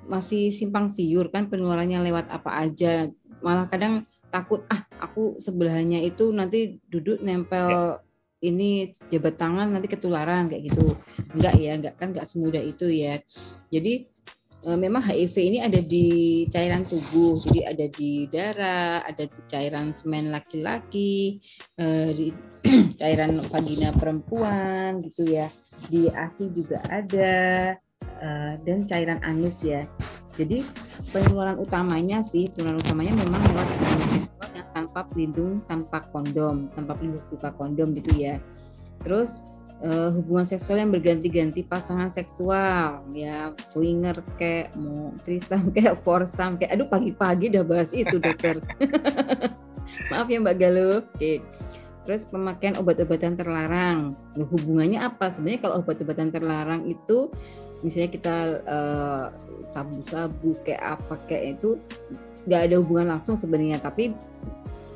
masih 0.06 0.52
simpang 0.52 0.86
siur 0.86 1.28
kan 1.32 1.48
penularannya 1.48 2.00
lewat 2.04 2.30
apa 2.30 2.50
aja. 2.64 3.08
Malah 3.44 3.68
kadang 3.68 4.08
takut 4.32 4.66
ah 4.72 4.82
aku 4.98 5.38
sebelahnya 5.38 6.02
itu 6.02 6.34
nanti 6.34 6.82
duduk 6.90 7.22
nempel 7.22 8.02
ya. 8.02 8.50
ini 8.50 8.90
jabat 9.08 9.38
tangan 9.38 9.70
nanti 9.70 9.86
ketularan 9.86 10.50
kayak 10.50 10.72
gitu. 10.72 10.98
Enggak 11.32 11.54
ya 11.56 11.72
enggak 11.78 11.94
kan 11.96 12.10
enggak 12.12 12.26
semudah 12.28 12.60
itu 12.60 12.90
ya. 12.90 13.20
Jadi 13.70 14.10
e, 14.64 14.70
memang 14.74 15.04
HIV 15.04 15.34
ini 15.38 15.58
ada 15.62 15.80
di 15.80 16.06
cairan 16.48 16.82
tubuh 16.88 17.38
jadi 17.44 17.76
ada 17.76 17.86
di 17.88 18.26
darah 18.26 19.04
ada 19.04 19.24
di 19.28 19.40
cairan 19.46 19.92
semen 19.94 20.34
laki-laki 20.34 21.38
e, 21.78 21.86
di 22.16 22.26
cairan 23.00 23.38
vagina 23.46 23.92
perempuan 23.94 25.04
gitu 25.04 25.30
ya. 25.30 25.46
Di 25.86 26.08
ASI 26.08 26.48
juga 26.50 26.80
ada 26.88 27.74
uh, 28.24 28.56
dan 28.64 28.88
cairan 28.88 29.20
anis 29.20 29.54
ya. 29.60 29.84
Jadi 30.34 30.66
penularan 31.14 31.62
utamanya 31.62 32.18
sih 32.24 32.50
penularan 32.50 32.82
utamanya 32.82 33.14
memang 33.14 33.38
lewat 33.52 33.66
seksual 33.70 34.48
yang 34.50 34.68
tanpa 34.74 35.00
pelindung, 35.12 35.62
tanpa 35.68 36.02
kondom, 36.10 36.66
tanpa 36.74 36.98
pelindung 36.98 37.22
buka 37.30 37.54
kondom 37.54 37.94
gitu 37.94 38.10
ya. 38.18 38.42
Terus 39.06 39.44
uh, 39.84 40.10
hubungan 40.10 40.48
seksual 40.48 40.82
yang 40.82 40.90
berganti-ganti 40.90 41.62
pasangan 41.62 42.10
seksual 42.10 43.04
ya 43.14 43.54
swinger 43.62 44.18
kayak 44.34 44.74
mau 44.74 45.14
trisam 45.22 45.70
kayak 45.74 45.94
foursome 46.00 46.58
kayak 46.58 46.74
aduh 46.78 46.88
pagi-pagi 46.90 47.54
udah 47.54 47.64
bahas 47.64 47.90
itu 47.94 48.18
dokter. 48.18 48.58
Maaf 50.10 50.26
ya 50.26 50.42
Mbak 50.42 50.56
Galuh 50.58 51.04
oke. 51.04 51.32
Terus 52.04 52.28
pemakaian 52.28 52.76
obat-obatan 52.76 53.32
terlarang. 53.32 54.12
Nah, 54.12 54.46
hubungannya 54.52 55.00
apa? 55.00 55.32
Sebenarnya 55.32 55.60
kalau 55.64 55.80
obat-obatan 55.80 56.28
terlarang 56.28 56.84
itu 56.84 57.32
misalnya 57.84 58.10
kita 58.10 58.36
uh, 58.64 59.26
sabu-sabu 59.68 60.56
kayak 60.64 60.98
apa 60.98 61.14
kayak 61.28 61.60
itu 61.60 61.76
nggak 62.48 62.60
ada 62.72 62.76
hubungan 62.80 63.16
langsung 63.16 63.36
sebenarnya 63.36 63.76
tapi 63.78 64.16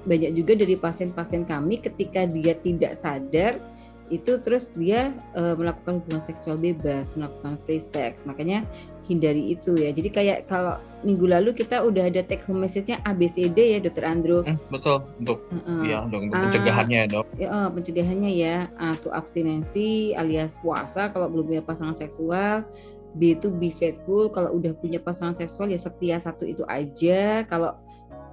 banyak 0.08 0.32
juga 0.32 0.56
dari 0.56 0.72
pasien-pasien 0.72 1.44
kami 1.44 1.84
ketika 1.84 2.24
dia 2.24 2.56
tidak 2.56 2.96
sadar 2.96 3.60
itu 4.08 4.40
terus 4.40 4.72
dia 4.72 5.12
uh, 5.36 5.52
melakukan 5.52 6.00
hubungan 6.00 6.24
seksual 6.24 6.56
bebas, 6.56 7.12
melakukan 7.12 7.60
free 7.64 7.80
sex. 7.80 8.16
Makanya 8.24 8.64
hindari 9.08 9.56
itu 9.56 9.74
ya. 9.74 9.90
Jadi 9.90 10.08
kayak 10.12 10.38
kalau 10.46 10.76
minggu 11.00 11.24
lalu 11.24 11.56
kita 11.56 11.80
udah 11.80 12.12
ada 12.12 12.20
take 12.20 12.44
home 12.44 12.60
message-nya 12.60 13.00
ABCD 13.08 13.74
ya 13.74 13.78
Dokter 13.80 14.04
Andro. 14.04 14.44
Hmm, 14.44 14.60
betul 14.68 15.00
untuk 15.16 15.48
uh, 15.50 15.82
ya 15.82 16.04
untuk, 16.04 16.28
untuk 16.28 16.36
pencegahannya 16.36 17.00
dok. 17.08 17.26
Ya, 17.40 17.48
uh, 17.48 17.68
pencegahannya 17.72 18.30
ya. 18.36 18.56
A 18.76 18.92
itu 18.92 19.08
abstinensi 19.08 20.12
alias 20.12 20.52
puasa 20.60 21.08
kalau 21.08 21.32
belum 21.32 21.48
punya 21.48 21.62
pasangan 21.64 21.96
seksual. 21.96 22.68
B 23.16 23.32
itu 23.34 23.48
be 23.48 23.72
faithful 23.72 24.28
kalau 24.28 24.52
udah 24.60 24.76
punya 24.76 25.00
pasangan 25.00 25.32
seksual 25.32 25.72
ya 25.72 25.80
setia 25.80 26.20
satu 26.20 26.44
itu 26.44 26.62
aja. 26.68 27.48
Kalau 27.48 27.72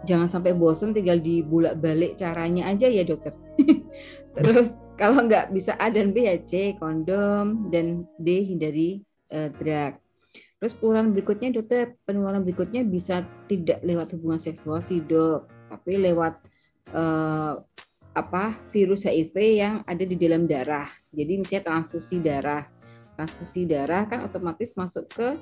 jangan 0.03 0.27
sampai 0.27 0.51
bosan 0.51 0.91
tinggal 0.91 1.17
dibulak 1.17 1.79
balik 1.79 2.19
caranya 2.19 2.67
aja 2.67 2.91
ya 2.91 3.07
dokter. 3.07 3.31
Terus 4.35 4.83
kalau 4.99 5.23
nggak 5.23 5.55
bisa 5.55 5.79
A 5.79 5.87
dan 5.87 6.11
B 6.11 6.27
ya 6.27 6.35
C 6.43 6.75
kondom 6.75 7.71
dan 7.71 8.03
D 8.19 8.43
hindari 8.43 8.99
uh, 9.31 9.47
drug. 9.55 10.04
Terus 10.65 10.81
penularan 10.81 11.13
berikutnya 11.13 11.53
dokter 11.53 11.93
penularan 12.09 12.41
berikutnya 12.41 12.81
bisa 12.81 13.21
tidak 13.45 13.85
lewat 13.85 14.17
hubungan 14.17 14.41
seksual 14.41 14.81
sih 14.81 14.97
dok, 14.97 15.45
tapi 15.69 16.01
lewat 16.01 16.41
uh, 16.89 17.61
apa 18.17 18.57
virus 18.73 19.05
HIV 19.05 19.61
yang 19.61 19.85
ada 19.85 20.01
di 20.01 20.17
dalam 20.17 20.49
darah. 20.49 20.89
Jadi 21.13 21.37
misalnya 21.37 21.69
transfusi 21.69 22.17
darah, 22.17 22.65
transfusi 23.13 23.69
darah 23.69 24.09
kan 24.09 24.25
otomatis 24.25 24.73
masuk 24.73 25.05
ke 25.13 25.37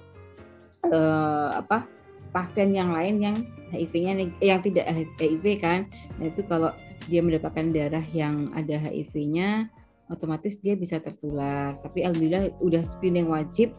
uh, 0.92 1.56
apa 1.56 1.88
pasien 2.36 2.76
yang 2.76 2.92
lain 2.92 3.16
yang 3.24 3.36
HIV-nya 3.72 4.28
yang 4.44 4.60
tidak 4.60 4.92
HIV 4.92 5.64
kan. 5.64 5.88
Nah 6.20 6.36
itu 6.36 6.44
kalau 6.52 6.76
dia 7.08 7.24
mendapatkan 7.24 7.72
darah 7.72 8.04
yang 8.12 8.52
ada 8.52 8.76
HIV-nya, 8.76 9.72
otomatis 10.12 10.60
dia 10.60 10.76
bisa 10.76 11.00
tertular. 11.00 11.80
Tapi 11.80 12.04
alhamdulillah 12.04 12.60
udah 12.60 12.84
screening 12.84 13.32
wajib 13.32 13.72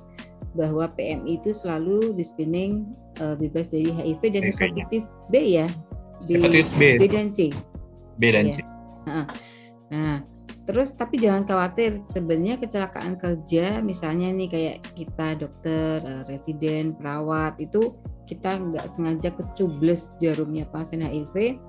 bahwa 0.54 0.87
PMI 0.94 1.42
itu 1.42 1.50
selalu 1.50 2.14
di 2.14 2.25
screening 2.25 2.94
uh, 3.18 3.34
bebas 3.34 3.68
dari 3.68 3.90
HIV 3.90 4.23
dan 4.38 4.42
hepatitis 4.46 5.26
B 5.28 5.58
ya. 5.58 5.68
B, 6.25 6.38
hepatitis 6.38 6.73
B. 6.78 6.82
B 6.96 7.04
dan 7.11 7.28
C. 7.34 7.50
B 8.16 8.23
dan 8.30 8.46
ya. 8.49 8.54
C. 8.54 8.58
Nah, 9.04 9.26
nah, 9.90 10.16
terus 10.64 10.94
tapi 10.94 11.20
jangan 11.20 11.44
khawatir 11.44 12.00
sebenarnya 12.08 12.56
kecelakaan 12.56 13.20
kerja 13.20 13.82
misalnya 13.84 14.32
nih 14.32 14.49
kayak 14.49 14.76
kita 14.96 15.37
dokter, 15.37 16.00
uh, 16.00 16.23
residen, 16.30 16.96
perawat 16.96 17.58
itu 17.61 17.92
kita 18.25 18.56
nggak 18.56 18.88
sengaja 18.88 19.28
kecubles 19.37 20.16
jarumnya 20.16 20.64
pasien 20.73 21.04
HIV 21.04 21.61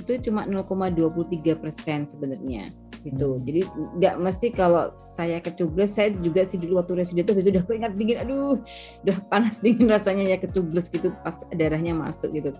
itu 0.00 0.12
cuma 0.24 0.48
0,23 0.48 1.62
persen 1.62 2.08
sebenarnya 2.08 2.72
gitu. 3.02 3.38
Hmm. 3.38 3.42
Jadi 3.44 3.60
nggak 3.98 4.14
mesti 4.18 4.46
kalau 4.54 4.94
saya 5.02 5.42
kecubles, 5.42 5.94
saya 5.94 6.14
juga 6.22 6.46
sih 6.46 6.58
dulu 6.58 6.82
waktu 6.82 7.02
residen 7.02 7.26
itu 7.26 7.34
sudah 7.38 7.62
keringat 7.66 7.92
dingin, 7.98 8.22
aduh, 8.22 8.58
udah 9.06 9.16
panas 9.30 9.58
dingin 9.58 9.90
rasanya 9.90 10.24
ya 10.26 10.38
kecubles 10.38 10.86
gitu 10.88 11.10
pas 11.22 11.36
darahnya 11.54 11.92
masuk 11.94 12.30
gitu. 12.34 12.50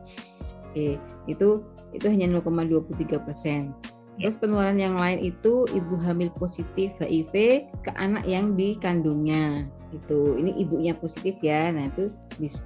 Oke, 0.73 0.97
itu 1.29 1.49
itu 1.93 2.07
hanya 2.09 2.27
0,23 2.41 3.21
persen. 3.23 3.77
Terus 4.21 4.37
penularan 4.37 4.77
yang 4.77 5.01
lain 5.01 5.25
itu 5.25 5.65
ibu 5.73 5.97
hamil 5.97 6.29
positif 6.37 6.93
HIV 7.01 7.65
ke 7.81 7.91
anak 7.97 8.29
yang 8.29 8.53
dikandungnya 8.55 9.65
gitu. 9.89 10.37
Ini 10.37 10.53
ibunya 10.61 10.93
positif 10.93 11.41
ya, 11.41 11.73
nah 11.73 11.89
itu 11.89 12.13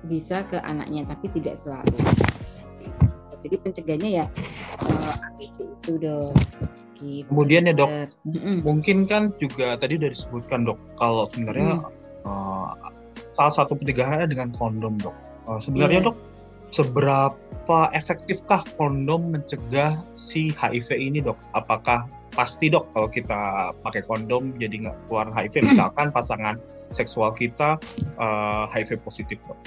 bisa 0.06 0.42
ke 0.50 0.58
anaknya 0.58 1.06
tapi 1.06 1.30
tidak 1.30 1.54
selalu. 1.58 1.94
Jadi 3.46 3.62
pencegahnya 3.62 4.10
ya 4.22 4.26
uh, 4.82 5.14
itu 5.38 5.92
dok. 6.02 6.34
Gitu. 6.96 7.28
Kemudian 7.28 7.68
ya 7.68 7.74
dok, 7.76 7.90
mm-hmm. 8.24 8.64
mungkin 8.64 9.04
kan 9.04 9.36
juga 9.36 9.76
tadi 9.76 10.00
udah 10.00 10.10
disebutkan 10.10 10.64
dok, 10.64 10.80
kalau 10.96 11.28
sebenarnya 11.28 11.84
mm. 11.84 12.28
uh, 12.28 12.72
salah 13.36 13.52
satu 13.52 13.76
pencegahannya 13.76 14.32
dengan 14.32 14.48
kondom 14.56 14.96
dok. 14.96 15.16
Uh, 15.44 15.60
sebenarnya 15.60 16.00
yeah. 16.00 16.08
dok, 16.08 16.16
seberapa 16.72 17.78
efektifkah 17.92 18.64
kondom 18.80 19.36
mencegah 19.36 20.00
si 20.16 20.50
HIV 20.56 20.88
ini 20.96 21.18
dok? 21.20 21.36
Apakah 21.52 22.08
pasti 22.36 22.68
dok 22.68 22.92
kalau 22.92 23.08
kita 23.08 23.72
pakai 23.80 24.04
kondom 24.04 24.52
jadi 24.60 24.88
nggak 24.88 25.08
keluar 25.08 25.32
HIV 25.32 25.72
misalkan 25.72 26.12
pasangan 26.12 26.60
seksual 26.92 27.32
kita 27.32 27.80
uh, 28.20 28.64
HIV 28.72 29.00
positif 29.04 29.40
dok? 29.48 29.58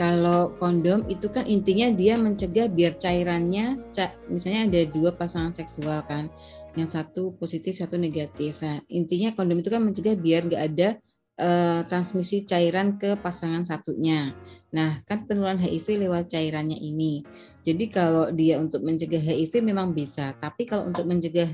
Kalau 0.00 0.56
kondom 0.56 1.04
itu 1.12 1.28
kan 1.28 1.44
intinya 1.44 1.92
dia 1.92 2.16
mencegah 2.16 2.72
biar 2.72 2.96
cairannya, 2.96 3.84
misalnya 4.32 4.64
ada 4.64 4.80
dua 4.88 5.12
pasangan 5.12 5.52
seksual 5.52 6.00
kan, 6.08 6.32
yang 6.72 6.88
satu 6.88 7.36
positif, 7.36 7.76
satu 7.76 8.00
negatif. 8.00 8.64
Nah, 8.64 8.80
intinya 8.88 9.36
kondom 9.36 9.60
itu 9.60 9.68
kan 9.68 9.84
mencegah 9.84 10.16
biar 10.16 10.48
nggak 10.48 10.62
ada 10.72 10.88
uh, 11.36 11.80
transmisi 11.84 12.48
cairan 12.48 12.96
ke 12.96 13.20
pasangan 13.20 13.60
satunya. 13.68 14.32
Nah, 14.72 15.04
kan 15.04 15.28
penularan 15.28 15.60
HIV 15.60 16.08
lewat 16.08 16.32
cairannya 16.32 16.80
ini. 16.80 17.20
Jadi 17.60 17.92
kalau 17.92 18.32
dia 18.32 18.56
untuk 18.56 18.80
mencegah 18.80 19.20
HIV 19.20 19.60
memang 19.60 19.92
bisa, 19.92 20.32
tapi 20.40 20.64
kalau 20.64 20.88
untuk 20.88 21.04
mencegah 21.04 21.52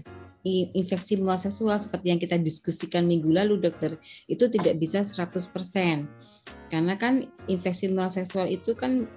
infeksi 0.75 1.19
menular 1.19 1.41
seksual 1.41 1.77
seperti 1.83 2.15
yang 2.15 2.21
kita 2.23 2.39
diskusikan 2.39 3.05
minggu 3.11 3.29
lalu 3.35 3.59
dokter 3.59 3.99
itu 4.31 4.47
tidak 4.47 4.79
bisa 4.79 5.03
100% 5.03 5.51
karena 6.71 6.95
kan 6.95 7.27
infeksi 7.51 7.91
menular 7.91 8.13
seksual 8.13 8.47
itu 8.47 8.75
kan 8.79 9.11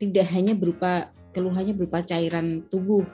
tidak 0.00 0.26
hanya 0.32 0.56
berupa 0.56 1.12
keluhannya 1.36 1.76
berupa 1.76 2.00
cairan 2.00 2.64
tubuh 2.72 3.04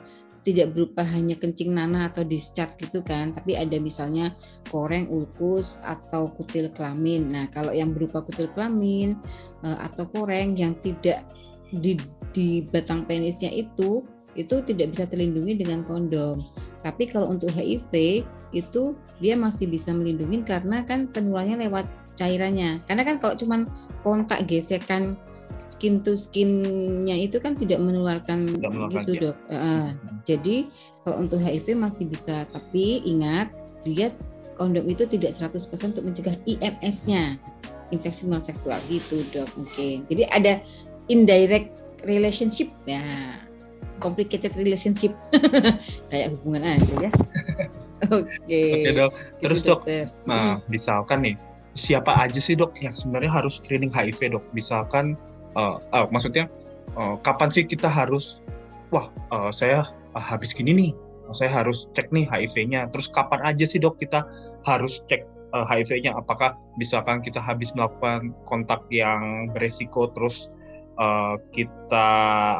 tidak 0.47 0.79
berupa 0.79 1.03
hanya 1.03 1.35
kencing 1.35 1.75
nanah 1.75 2.07
atau 2.07 2.23
discharge 2.23 2.79
gitu 2.79 3.03
kan 3.03 3.35
tapi 3.35 3.59
ada 3.59 3.83
misalnya 3.83 4.31
koreng 4.71 5.11
ulkus 5.11 5.83
atau 5.83 6.31
kutil 6.39 6.71
kelamin. 6.71 7.35
Nah 7.35 7.51
kalau 7.51 7.75
yang 7.75 7.91
berupa 7.91 8.23
kutil 8.23 8.47
kelamin 8.55 9.19
eh, 9.67 9.79
atau 9.83 10.07
koreng 10.07 10.55
yang 10.55 10.79
tidak 10.79 11.27
di, 11.75 11.99
di 12.31 12.63
batang 12.63 13.03
penisnya 13.11 13.51
itu 13.51 14.07
itu 14.37 14.63
tidak 14.63 14.93
bisa 14.93 15.05
terlindungi 15.09 15.57
dengan 15.59 15.83
kondom. 15.83 16.45
Tapi 16.85 17.09
kalau 17.09 17.33
untuk 17.33 17.51
HIV 17.51 18.23
itu 18.55 18.95
dia 19.19 19.35
masih 19.35 19.67
bisa 19.67 19.91
melindungi 19.91 20.45
karena 20.45 20.85
kan 20.85 21.09
penularannya 21.11 21.67
lewat 21.69 21.87
cairannya. 22.17 22.81
Karena 22.89 23.03
kan 23.05 23.17
kalau 23.21 23.35
cuman 23.37 23.69
kontak 24.05 24.45
gesekan 24.49 25.17
skin 25.67 26.01
to 26.01 26.15
skinnya 26.15 27.17
itu 27.17 27.37
kan 27.41 27.57
tidak 27.57 27.81
menularkan, 27.81 28.61
tidak 28.61 28.73
menularkan 28.73 29.03
gitu 29.03 29.13
ya. 29.13 29.21
dok. 29.21 29.37
Uh, 29.51 29.89
jadi 30.25 30.57
kalau 31.05 31.17
untuk 31.27 31.39
HIV 31.41 31.77
masih 31.77 32.05
bisa, 32.09 32.45
tapi 32.49 33.05
ingat 33.05 33.53
lihat 33.85 34.17
kondom 34.57 34.89
itu 34.89 35.05
tidak 35.05 35.37
100% 35.37 35.97
untuk 35.97 36.05
mencegah 36.05 36.37
IMS-nya 36.49 37.37
infeksi 37.95 38.27
menular 38.27 38.43
seksual 38.43 38.81
gitu 38.91 39.23
dok 39.31 39.47
mungkin. 39.55 40.09
Jadi 40.09 40.23
ada 40.33 40.59
indirect 41.07 41.71
relationship 42.03 42.73
ya 42.89 43.03
complicated 43.99 44.53
relationship. 44.59 45.13
Kayak 46.11 46.37
hubungan 46.39 46.77
aja 46.77 46.95
ya. 47.09 47.11
Oke. 48.13 48.29
Okay. 48.45 48.93
dok. 48.93 49.13
Gitu, 49.13 49.41
terus 49.41 49.61
dok. 49.65 49.81
nah 50.29 50.61
hmm. 50.61 50.69
misalkan 50.69 51.19
nih 51.25 51.37
siapa 51.77 52.13
aja 52.17 52.41
sih 52.41 52.57
dok 52.57 52.77
yang 52.81 52.93
sebenarnya 52.93 53.33
harus 53.33 53.61
screening 53.61 53.93
HIV 53.93 54.37
dok? 54.37 54.45
Misalkan 54.53 55.17
uh, 55.57 55.81
uh, 55.93 56.07
maksudnya 56.13 56.49
uh, 56.97 57.17
kapan 57.25 57.49
sih 57.53 57.65
kita 57.65 57.89
harus 57.89 58.41
wah 58.93 59.09
uh, 59.33 59.53
saya 59.53 59.85
uh, 60.17 60.23
habis 60.23 60.53
gini 60.53 60.73
nih 60.73 60.93
saya 61.35 61.51
harus 61.51 61.91
cek 61.97 62.13
nih 62.15 62.29
HIV-nya. 62.29 62.87
Terus 62.95 63.11
kapan 63.11 63.43
aja 63.43 63.65
sih 63.67 63.83
dok 63.83 63.99
kita 63.99 64.23
harus 64.63 65.03
cek 65.11 65.27
uh, 65.57 65.67
HIV-nya? 65.67 66.15
Apakah 66.15 66.55
misalkan 66.79 67.25
kita 67.25 67.43
habis 67.43 67.75
melakukan 67.75 68.31
kontak 68.47 68.85
yang 68.95 69.51
beresiko 69.51 70.07
terus 70.15 70.47
uh, 71.01 71.35
kita 71.51 72.09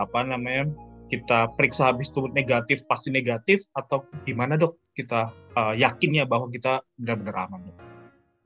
apa 0.03 0.27
namanya 0.27 0.67
kita 1.07 1.55
periksa 1.55 1.95
habis 1.95 2.11
itu 2.11 2.27
negatif 2.35 2.83
pasti 2.91 3.15
negatif 3.15 3.63
atau 3.75 4.03
gimana 4.27 4.59
dok 4.59 4.75
kita 4.97 5.31
uh, 5.55 5.75
yakinnya 5.77 6.27
bahwa 6.27 6.51
kita 6.51 6.83
benar-benar 6.99 7.47
aman 7.47 7.61
dok? 7.71 7.77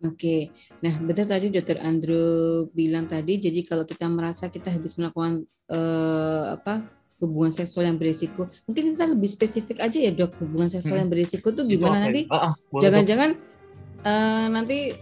Oke, 0.00 0.48
nah 0.80 0.96
betul 0.96 1.28
tadi 1.28 1.52
Dokter 1.52 1.76
Andrew 1.76 2.64
bilang 2.72 3.04
tadi, 3.04 3.36
jadi 3.36 3.60
kalau 3.68 3.84
kita 3.84 4.08
merasa 4.08 4.48
kita 4.48 4.72
habis 4.72 4.96
melakukan 4.96 5.44
uh, 5.68 6.56
apa 6.56 6.88
hubungan 7.20 7.52
seksual 7.52 7.84
yang 7.84 8.00
berisiko, 8.00 8.48
mungkin 8.64 8.96
kita 8.96 9.12
lebih 9.12 9.28
spesifik 9.28 9.84
aja 9.84 10.00
ya 10.00 10.08
dok, 10.08 10.40
hubungan 10.40 10.72
seksual 10.72 10.96
hmm. 10.96 11.02
yang 11.04 11.10
berisiko 11.12 11.52
tuh 11.52 11.68
gimana 11.68 12.08
nanti? 12.08 12.24
Ah, 12.32 12.48
ah, 12.48 12.54
Jangan-jangan 12.80 13.30
uh, 14.08 14.46
nanti 14.48 14.96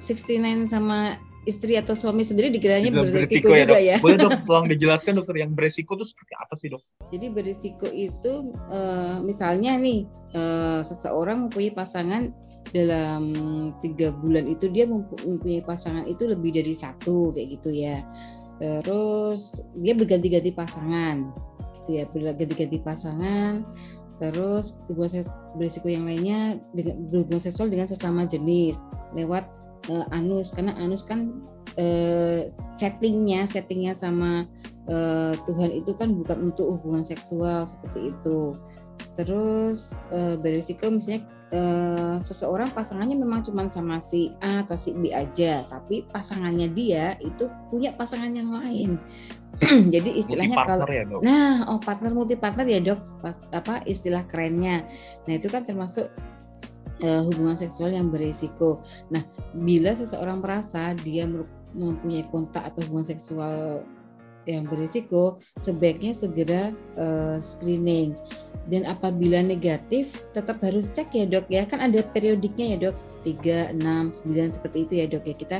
69 0.00 0.72
sama 0.72 1.20
istri 1.46 1.78
atau 1.78 1.94
suami 1.94 2.26
sendiri 2.26 2.50
dikiranya 2.50 2.90
beresiko, 2.90 3.14
beresiko 3.22 3.48
ya, 3.54 3.62
juga 3.64 3.78
ya. 3.78 3.96
Boleh 4.02 4.18
dok, 4.18 4.42
tolong 4.50 4.66
dijelaskan 4.66 5.12
dokter 5.16 5.36
yang 5.38 5.54
beresiko 5.54 5.94
itu 5.94 6.12
seperti 6.12 6.32
apa 6.34 6.54
sih 6.58 6.68
dok? 6.68 6.82
Jadi 7.14 7.26
beresiko 7.30 7.86
itu 7.94 8.50
uh, 8.68 9.22
misalnya 9.22 9.78
nih 9.78 10.04
uh, 10.34 10.82
seseorang 10.82 11.46
mempunyai 11.46 11.72
pasangan 11.72 12.34
dalam 12.74 13.30
tiga 13.78 14.10
bulan 14.10 14.50
itu 14.50 14.66
dia 14.74 14.90
mempunyai 14.90 15.62
pasangan 15.62 16.02
itu 16.02 16.26
lebih 16.26 16.58
dari 16.58 16.74
satu 16.74 17.30
kayak 17.30 17.62
gitu 17.62 17.70
ya. 17.70 18.02
Terus 18.58 19.52
dia 19.78 19.92
berganti-ganti 19.92 20.50
pasangan, 20.50 21.30
gitu 21.78 22.02
ya 22.02 22.04
berganti-ganti 22.10 22.82
pasangan. 22.82 23.62
Terus 24.16 24.72
hubungan 24.88 25.28
berisiko 25.60 25.92
yang 25.92 26.08
lainnya 26.08 26.56
dengan 26.72 27.06
berhubungan 27.06 27.38
seksual 27.38 27.68
dengan 27.68 27.86
sesama 27.86 28.24
jenis 28.24 28.80
lewat 29.12 29.44
uh, 29.90 30.06
anus. 30.14 30.52
Karena 30.54 30.74
anus 30.78 31.02
kan 31.06 31.34
uh, 31.78 32.40
settingnya 32.50 33.44
settingnya 33.44 33.92
sama 33.92 34.48
uh, 34.90 35.34
Tuhan 35.46 35.70
itu 35.74 35.92
kan 35.94 36.12
bukan 36.14 36.52
untuk 36.52 36.80
hubungan 36.80 37.04
seksual 37.04 37.68
seperti 37.68 38.14
itu. 38.14 38.56
Terus 39.12 39.96
uh, 40.12 40.40
berisiko 40.40 40.88
misalnya 40.88 41.28
uh, 41.52 42.16
seseorang 42.18 42.72
pasangannya 42.72 43.16
memang 43.20 43.44
cuma 43.44 43.68
sama 43.68 44.00
si 44.00 44.32
A 44.40 44.64
atau 44.64 44.76
si 44.78 44.96
B 44.96 45.12
aja 45.12 45.68
tapi 45.68 46.08
pasangannya 46.08 46.72
dia 46.72 47.14
itu 47.20 47.50
punya 47.68 47.92
pasangan 47.92 48.32
yang 48.32 48.50
lain. 48.50 48.96
Jadi 49.94 50.20
istilahnya 50.20 50.68
kalau 50.68 50.84
ya, 50.84 51.08
dok. 51.08 51.24
nah 51.24 51.64
oh 51.72 51.80
partner 51.80 52.12
multi 52.12 52.36
partner 52.36 52.68
ya 52.68 52.80
dok. 52.80 53.00
Pas 53.24 53.48
apa 53.56 53.80
istilah 53.88 54.24
kerennya. 54.28 54.84
Nah 55.24 55.32
itu 55.32 55.48
kan 55.48 55.64
termasuk 55.64 56.12
uh, 57.02 57.22
hubungan 57.26 57.58
seksual 57.58 57.92
yang 57.92 58.08
berisiko. 58.08 58.80
Nah, 59.12 59.24
bila 59.52 59.92
seseorang 59.92 60.40
merasa 60.40 60.96
dia 60.96 61.28
mempunyai 61.76 62.24
kontak 62.32 62.72
atau 62.72 62.80
hubungan 62.86 63.08
seksual 63.08 63.84
yang 64.46 64.64
berisiko, 64.70 65.42
sebaiknya 65.58 66.14
segera 66.14 66.70
uh, 66.94 67.42
screening. 67.42 68.14
Dan 68.70 68.86
apabila 68.86 69.42
negatif, 69.42 70.26
tetap 70.30 70.62
harus 70.62 70.90
cek 70.90 71.10
ya 71.14 71.26
dok 71.26 71.46
ya. 71.50 71.66
Kan 71.66 71.82
ada 71.82 72.02
periodiknya 72.02 72.66
ya 72.74 72.76
dok, 72.90 72.96
3, 73.26 73.74
6, 73.74 74.22
9 74.22 74.56
seperti 74.56 74.78
itu 74.86 74.92
ya 75.02 75.06
dok 75.10 75.24
ya. 75.26 75.34
Kita 75.34 75.58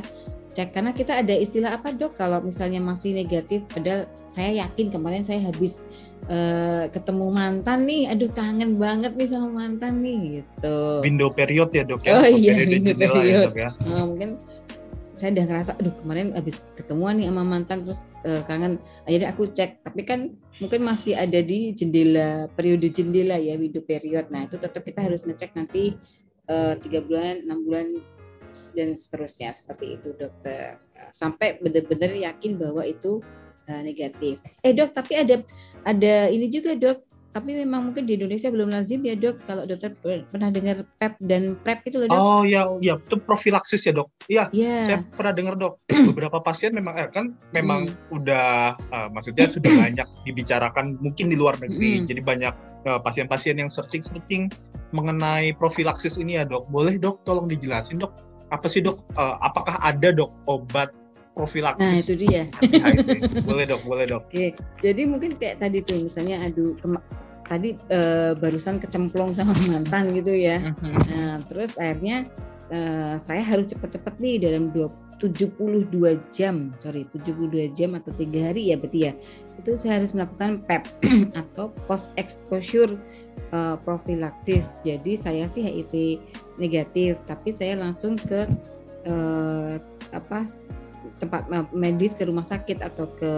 cek. 0.57 0.73
Karena 0.73 0.97
kita 0.97 1.21
ada 1.21 1.37
istilah 1.37 1.77
apa 1.77 1.93
dok? 1.93 2.17
Kalau 2.17 2.41
misalnya 2.41 2.81
masih 2.81 3.13
negatif 3.13 3.69
padahal 3.69 4.09
saya 4.25 4.65
yakin 4.65 4.89
kemarin 4.89 5.21
saya 5.21 5.45
habis 5.45 5.85
uh, 6.33 6.89
ketemu 6.89 7.27
mantan 7.29 7.85
nih. 7.85 8.09
Aduh 8.09 8.33
kangen 8.33 8.81
banget 8.81 9.13
nih 9.13 9.29
sama 9.29 9.53
mantan 9.53 10.01
nih 10.01 10.41
gitu. 10.41 11.05
Window 11.05 11.29
period 11.29 11.69
ya 11.77 11.85
dok 11.85 12.01
ya? 12.09 12.17
Oh 12.17 12.25
iya 12.25 12.57
window 12.65 12.97
period 12.97 13.29
ya, 13.29 13.41
dok, 13.45 13.57
ya. 13.61 13.71
Oh, 13.93 14.05
mungkin 14.09 14.41
saya 15.17 15.33
udah 15.33 15.45
ngerasa 15.49 15.71
aduh 15.81 15.95
kemarin 15.97 16.37
habis 16.37 16.61
ketemuan 16.77 17.17
nih 17.21 17.29
sama 17.29 17.45
mantan 17.45 17.85
terus 17.85 18.01
uh, 18.25 18.41
kangen. 18.49 18.81
Akhirnya 19.05 19.37
aku 19.37 19.53
cek. 19.53 19.85
Tapi 19.85 20.03
kan 20.09 20.33
mungkin 20.57 20.81
masih 20.89 21.13
ada 21.13 21.45
di 21.45 21.77
jendela 21.77 22.49
periode 22.57 22.89
jendela 22.89 23.37
ya 23.37 23.61
window 23.61 23.85
period. 23.85 24.33
Nah 24.33 24.49
itu 24.49 24.57
tetap 24.57 24.81
kita 24.81 25.05
harus 25.05 25.21
ngecek 25.29 25.53
nanti 25.53 25.93
eh, 26.49 26.75
tiga 26.81 27.03
uh, 27.03 27.05
bulan 27.05 27.45
enam 27.45 27.61
bulan 27.69 27.87
dan 28.77 29.01
seterusnya 29.01 29.57
seperti 29.57 29.97
itu 29.97 30.13
dokter. 30.13 30.77
Sampai 31.11 31.57
benar-benar 31.65 32.13
yakin 32.13 32.61
bahwa 32.61 32.85
itu 32.85 33.25
uh, 33.69 33.83
negatif. 33.83 34.39
Eh 34.63 34.73
dok 34.73 34.95
tapi 34.95 35.19
ada 35.19 35.43
ada 35.87 36.31
ini 36.31 36.47
juga 36.51 36.75
dok. 36.75 37.03
Tapi 37.37 37.53
memang 37.53 37.93
mungkin 37.93 38.09
di 38.09 38.17
Indonesia 38.17 38.49
belum 38.49 38.73
lazim 38.73 39.05
ya 39.05 39.13
dok. 39.13 39.45
Kalau 39.45 39.69
dokter 39.69 39.93
pernah 40.01 40.49
dengar 40.49 40.89
PEP 40.97 41.15
dan 41.21 41.43
PrEP 41.61 41.93
itu 41.93 41.97
loh 42.01 42.09
dok? 42.09 42.17
Oh 42.17 42.43
ya 42.49 42.65
ya 42.81 42.97
itu 42.97 43.17
profilaksis 43.21 43.85
ya 43.85 43.93
dok? 43.93 44.09
Iya 44.25 44.49
yeah. 44.57 44.85
saya 44.89 44.99
pernah 45.13 45.33
dengar 45.37 45.55
dok. 45.61 45.85
Beberapa 46.13 46.41
pasien 46.41 46.73
memang 46.73 46.97
eh, 46.97 47.13
kan 47.13 47.37
memang 47.53 47.93
hmm. 47.93 48.17
udah 48.17 48.73
uh, 48.89 49.09
maksudnya 49.13 49.53
sudah 49.53 49.69
banyak 49.85 50.09
dibicarakan 50.25 50.97
mungkin 51.05 51.29
di 51.29 51.37
luar 51.37 51.61
negeri. 51.61 52.01
Hmm. 52.01 52.07
jadi 52.09 52.21
banyak 52.25 52.55
pasien 52.87 53.27
pasien-pasien 53.27 53.59
yang 53.59 53.67
searching-searching 53.67 54.47
mengenai 54.95 55.53
profilaksis 55.59 56.17
ini 56.17 56.41
ya 56.41 56.49
dok. 56.49 56.71
Boleh 56.73 56.97
dok 56.97 57.21
tolong 57.29 57.51
dijelasin 57.51 58.01
dok 58.01 58.26
apa 58.51 58.67
sih 58.71 58.81
dok 58.83 59.03
uh, 59.19 59.37
apakah 59.43 59.79
ada 59.83 60.15
dok 60.15 60.31
obat 60.47 60.95
profilaksis. 61.37 61.85
Nah 61.85 61.95
itu 62.01 62.15
dia. 62.17 62.43
boleh 63.45 63.65
dok, 63.69 63.85
boleh 63.85 64.05
dok. 64.09 64.23
Oke, 64.33 64.57
jadi 64.81 65.03
mungkin 65.05 65.37
kayak 65.37 65.61
tadi 65.61 65.85
tuh 65.85 66.01
misalnya 66.01 66.41
aduh 66.49 66.73
tadi 67.47 67.77
uh, 67.93 68.33
barusan 68.41 68.81
kecemplung 68.83 69.37
sama 69.37 69.53
mantan 69.71 70.17
gitu 70.17 70.33
ya. 70.33 70.73
Mm-hmm. 70.73 70.95
Nah, 71.13 71.35
terus 71.47 71.77
akhirnya 71.77 72.27
uh, 72.71 73.17
saya 73.21 73.43
harus 73.43 73.71
cepat-cepat 73.71 74.19
nih 74.19 74.43
dalam 74.43 74.71
72 75.17 75.89
jam, 76.29 76.77
sorry 76.77 77.09
72 77.09 77.73
jam 77.73 77.97
atau 77.97 78.13
tiga 78.17 78.53
hari 78.53 78.69
ya 78.73 78.77
berarti 78.77 79.01
ya. 79.11 79.13
Itu 79.57 79.81
saya 79.81 80.03
harus 80.03 80.13
melakukan 80.13 80.61
PEP 80.69 80.85
atau 81.41 81.73
post 81.89 82.13
exposure 82.21 82.93
uh, 83.57 83.81
prophylaxis. 83.81 84.77
Jadi 84.85 85.17
saya 85.17 85.49
sih 85.49 85.65
HIV 85.65 86.21
negatif, 86.61 87.25
tapi 87.25 87.53
saya 87.57 87.81
langsung 87.81 88.21
ke 88.21 88.45
uh, 89.09 89.81
apa 90.13 90.45
tempat 91.17 91.49
medis 91.73 92.13
ke 92.13 92.29
rumah 92.29 92.45
sakit 92.45 92.85
atau 92.85 93.09
ke 93.17 93.33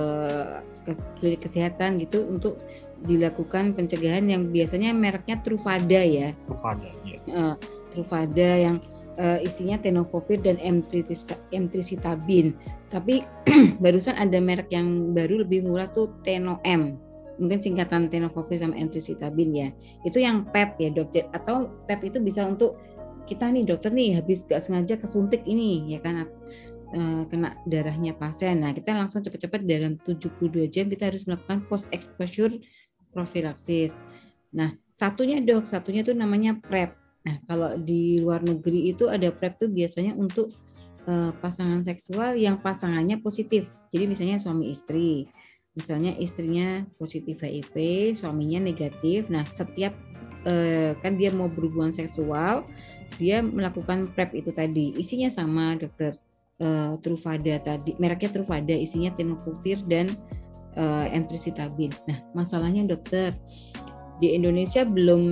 ke 0.82 0.92
klinik 1.22 1.46
kesehatan 1.46 2.00
gitu 2.02 2.26
untuk 2.26 2.58
dilakukan 3.06 3.78
pencegahan 3.78 4.26
yang 4.26 4.50
biasanya 4.50 4.90
mereknya 4.90 5.38
Truvada 5.46 6.02
ya. 6.02 6.34
Truvada, 6.50 6.90
ya. 7.06 7.18
Uh, 7.30 7.54
Truvada 7.94 8.50
yang 8.58 8.76
uh, 9.18 9.38
isinya 9.42 9.76
tenofovir 9.76 10.40
dan 10.40 10.56
emtricitabin. 11.50 12.54
Tapi 12.88 13.26
barusan 13.84 14.16
ada 14.16 14.38
merek 14.38 14.72
yang 14.72 15.12
baru 15.12 15.44
lebih 15.44 15.66
murah 15.66 15.90
tuh 15.90 16.14
Teno-M. 16.24 16.96
Mungkin 17.38 17.62
singkatan 17.62 18.10
tenofovir 18.10 18.58
sama 18.58 18.74
emtricitabin 18.74 19.50
ya. 19.54 19.68
Itu 20.02 20.18
yang 20.18 20.48
PEP 20.50 20.70
ya 20.82 20.90
dok. 20.90 21.14
Atau 21.34 21.70
PEP 21.86 22.14
itu 22.14 22.18
bisa 22.18 22.46
untuk 22.46 22.78
kita 23.28 23.52
nih 23.52 23.68
dokter 23.68 23.92
nih 23.92 24.16
habis 24.16 24.48
gak 24.48 24.64
sengaja 24.64 24.96
kesuntik 24.96 25.44
ini 25.44 25.84
ya 25.92 26.00
kan 26.00 26.24
uh, 26.96 27.22
kena 27.28 27.60
darahnya 27.68 28.16
pasien. 28.16 28.64
Nah, 28.64 28.72
kita 28.72 28.96
langsung 28.96 29.20
cepat-cepat 29.20 29.68
dalam 29.68 30.00
72 30.00 30.72
jam 30.72 30.88
kita 30.88 31.12
harus 31.12 31.28
melakukan 31.28 31.68
post 31.68 31.92
exposure 31.92 32.56
profilaksis. 33.12 33.96
Nah, 34.54 34.72
satunya 34.96 35.44
dok, 35.44 35.68
satunya 35.68 36.00
tuh 36.00 36.16
namanya 36.16 36.56
PrEP. 36.56 37.07
Nah, 37.26 37.36
kalau 37.50 37.74
di 37.78 38.22
luar 38.22 38.44
negeri 38.44 38.94
itu 38.94 39.10
ada 39.10 39.32
PrEP 39.34 39.58
tuh 39.66 39.70
biasanya 39.70 40.14
untuk 40.14 40.54
uh, 41.10 41.34
pasangan 41.42 41.82
seksual 41.82 42.38
yang 42.38 42.62
pasangannya 42.62 43.18
positif. 43.18 43.72
Jadi 43.90 44.04
misalnya 44.06 44.36
suami 44.38 44.70
istri, 44.70 45.26
misalnya 45.74 46.14
istrinya 46.18 46.86
positif 47.00 47.42
HIV, 47.42 47.74
suaminya 48.14 48.62
negatif. 48.62 49.26
Nah, 49.32 49.42
setiap 49.50 49.96
uh, 50.46 50.94
kan 51.00 51.18
dia 51.18 51.34
mau 51.34 51.50
berhubungan 51.50 51.90
seksual, 51.90 52.62
dia 53.18 53.42
melakukan 53.42 54.12
PrEP 54.14 54.44
itu 54.44 54.50
tadi. 54.54 54.94
Isinya 54.94 55.28
sama, 55.32 55.74
dokter. 55.74 56.16
Uh, 56.58 56.98
Truvada 57.06 57.54
tadi, 57.62 57.94
mereknya 58.02 58.34
Truvada, 58.34 58.74
isinya 58.74 59.14
tenofovir 59.14 59.78
dan 59.86 60.10
uh, 60.74 61.06
emtricitabin. 61.06 61.94
Nah, 62.10 62.18
masalahnya 62.34 62.82
dokter 62.82 63.30
di 64.18 64.34
Indonesia 64.34 64.82
belum 64.82 65.22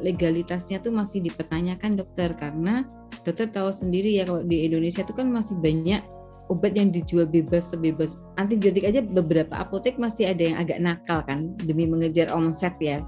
legalitasnya 0.00 0.82
tuh 0.82 0.92
masih 0.92 1.24
dipertanyakan 1.24 1.96
dokter 1.96 2.32
karena 2.36 2.84
dokter 3.24 3.48
tahu 3.48 3.72
sendiri 3.72 4.12
ya 4.16 4.28
kalau 4.28 4.44
di 4.44 4.68
Indonesia 4.68 5.02
itu 5.02 5.14
kan 5.16 5.28
masih 5.32 5.56
banyak 5.58 6.04
obat 6.46 6.78
yang 6.78 6.94
dijual 6.94 7.26
bebas 7.26 7.74
sebebas 7.74 8.14
antibiotik 8.38 8.86
aja 8.86 9.02
beberapa 9.02 9.56
apotek 9.58 9.98
masih 9.98 10.30
ada 10.30 10.42
yang 10.42 10.56
agak 10.60 10.78
nakal 10.78 11.20
kan 11.26 11.54
demi 11.64 11.88
mengejar 11.88 12.30
omset 12.30 12.74
ya. 12.78 13.02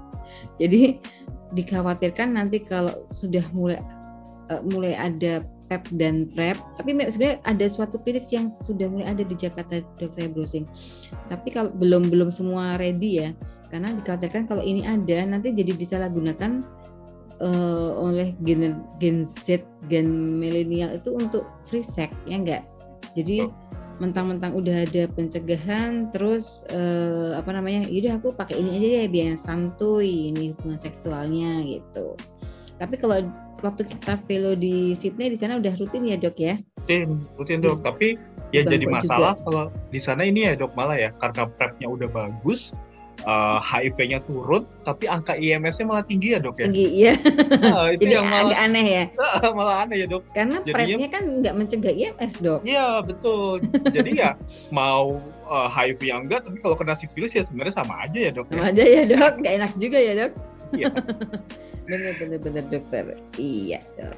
Jadi 0.59 0.99
dikhawatirkan 1.57 2.35
nanti 2.35 2.61
kalau 2.61 2.93
sudah 3.09 3.41
mulai 3.55 3.79
uh, 4.51 4.61
mulai 4.65 4.93
ada 4.93 5.45
PEP 5.69 5.83
dan 5.95 6.27
PrEP. 6.33 6.57
Tapi 6.81 6.89
sebenarnya 7.09 7.37
ada 7.45 7.65
suatu 7.69 8.01
klinik 8.01 8.27
yang 8.33 8.49
sudah 8.49 8.89
mulai 8.89 9.07
ada 9.13 9.23
di 9.23 9.35
Jakarta 9.37 9.85
dok 10.01 10.11
saya 10.11 10.27
browsing. 10.27 10.65
Tapi 11.29 11.53
kalau 11.53 11.69
belum 11.71 12.09
belum 12.09 12.29
semua 12.33 12.75
ready 12.81 13.23
ya, 13.23 13.29
karena 13.69 13.93
dikatakan 13.93 14.49
kalau 14.49 14.65
ini 14.65 14.83
ada 14.83 15.29
nanti 15.29 15.53
jadi 15.53 15.77
disalahgunakan 15.77 16.65
uh, 17.41 17.91
oleh 17.97 18.35
gen 18.43 18.83
gen 19.01 19.25
Z 19.25 19.63
gen 19.87 20.07
milenial 20.39 20.95
itu 20.95 21.11
untuk 21.15 21.47
free 21.65 21.85
sex 21.85 22.11
ya 22.29 22.37
enggak. 22.39 22.63
Jadi 23.17 23.49
mentang-mentang 23.99 24.55
udah 24.55 24.87
ada 24.87 25.11
pencegahan 25.11 26.07
terus 26.15 26.63
uh, 26.71 27.35
apa 27.35 27.51
namanya 27.51 27.83
yaudah 27.91 28.15
aku 28.15 28.31
pakai 28.31 28.55
ini 28.63 28.79
aja 28.79 28.89
ya 29.03 29.05
biar 29.11 29.35
santuy 29.35 30.31
ini 30.31 30.55
hubungan 30.55 30.79
seksualnya 30.79 31.59
gitu 31.67 32.15
tapi 32.79 32.95
kalau 32.95 33.27
waktu 33.59 33.83
kita 33.85 34.15
velo 34.25 34.55
di 34.55 34.95
Sydney 34.95 35.35
di 35.35 35.37
sana 35.37 35.59
udah 35.59 35.75
rutin 35.75 36.07
ya 36.07 36.15
dok 36.15 36.39
ya? 36.39 36.55
Rutin, 36.83 37.19
rutin 37.35 37.59
dok. 37.59 37.83
Hmm. 37.83 37.85
Tapi 37.91 38.07
ya 38.55 38.65
jadi 38.65 38.85
masalah 38.87 39.35
juga. 39.37 39.45
kalau 39.45 39.65
di 39.91 39.99
sana 39.99 40.23
ini 40.25 40.47
ya 40.47 40.53
dok 40.55 40.73
malah 40.73 40.97
ya 40.97 41.11
karena 41.19 41.43
prepnya 41.59 41.87
udah 41.91 42.09
bagus, 42.09 42.71
uh, 43.25 43.57
eh, 43.57 43.57
HIV-nya 43.59 44.19
turun, 44.23 44.63
tapi 44.85 45.09
angka 45.09 45.35
IMS-nya 45.35 45.85
malah 45.87 46.05
tinggi 46.05 46.35
ya 46.35 46.39
dok 46.39 46.59
ya? 46.61 46.67
Tinggi, 46.69 46.87
iya. 46.87 47.13
Nah, 47.59 47.91
itu 47.91 48.07
Jadi 48.07 48.13
yang 48.15 48.27
malah, 48.27 48.45
agak 48.47 48.59
aneh 48.69 48.85
ya? 48.87 49.03
malah 49.57 49.75
aneh 49.83 49.97
ya 50.03 50.07
dok. 50.07 50.23
Karena 50.31 50.57
prepnya 50.63 51.09
kan 51.11 51.23
nggak 51.43 51.53
mencegah 51.55 51.93
IMS 51.93 52.33
dok. 52.39 52.61
Iya 52.63 52.87
betul. 53.03 53.65
Jadi 53.91 54.11
ya 54.19 54.35
mau 54.71 55.19
uh, 55.47 55.67
eh, 55.67 55.67
HIV 55.73 55.99
yang 56.07 56.21
enggak, 56.27 56.47
tapi 56.47 56.57
kalau 56.63 56.75
kena 56.77 56.95
sifilis 56.95 57.35
ya 57.35 57.43
sebenarnya 57.43 57.75
sama 57.75 58.05
aja 58.05 58.19
ya 58.29 58.31
dok. 58.31 58.47
Ya? 58.51 58.53
Sama 58.55 58.63
ya? 58.63 58.71
aja 58.71 58.83
ya 58.83 59.03
dok, 59.07 59.33
nggak 59.43 59.53
enak 59.59 59.71
juga 59.75 59.97
ya 59.97 60.13
dok. 60.15 60.31
Iya. 60.75 60.87
bener 61.89 62.13
bener 62.21 62.39
bener 62.39 62.63
dokter. 62.69 63.03
Iya 63.35 63.79
dok. 63.97 64.17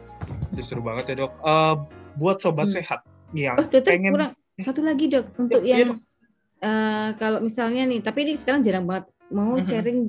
Justru 0.53 0.79
banget 0.83 1.15
ya 1.15 1.15
dok. 1.25 1.33
Uh, 1.41 1.75
buat 2.19 2.43
sobat 2.43 2.67
hmm. 2.69 2.75
sehat 2.81 3.01
yang 3.31 3.55
oh, 3.55 3.63
dokter, 3.63 3.95
pengen 3.95 4.11
kurang 4.11 4.33
satu 4.59 4.83
lagi 4.83 5.09
dok 5.09 5.25
untuk 5.39 5.63
ya, 5.63 5.81
yang 5.81 5.97
uh, 6.61 7.09
kalau 7.17 7.43
misalnya 7.43 7.83
nih, 7.89 7.99
tapi 8.01 8.23
ini 8.25 8.37
sekarang 8.37 8.61
jarang 8.61 8.85
banget 8.85 9.09
mau 9.33 9.57
mm-hmm. 9.57 9.67
sharing 9.67 9.99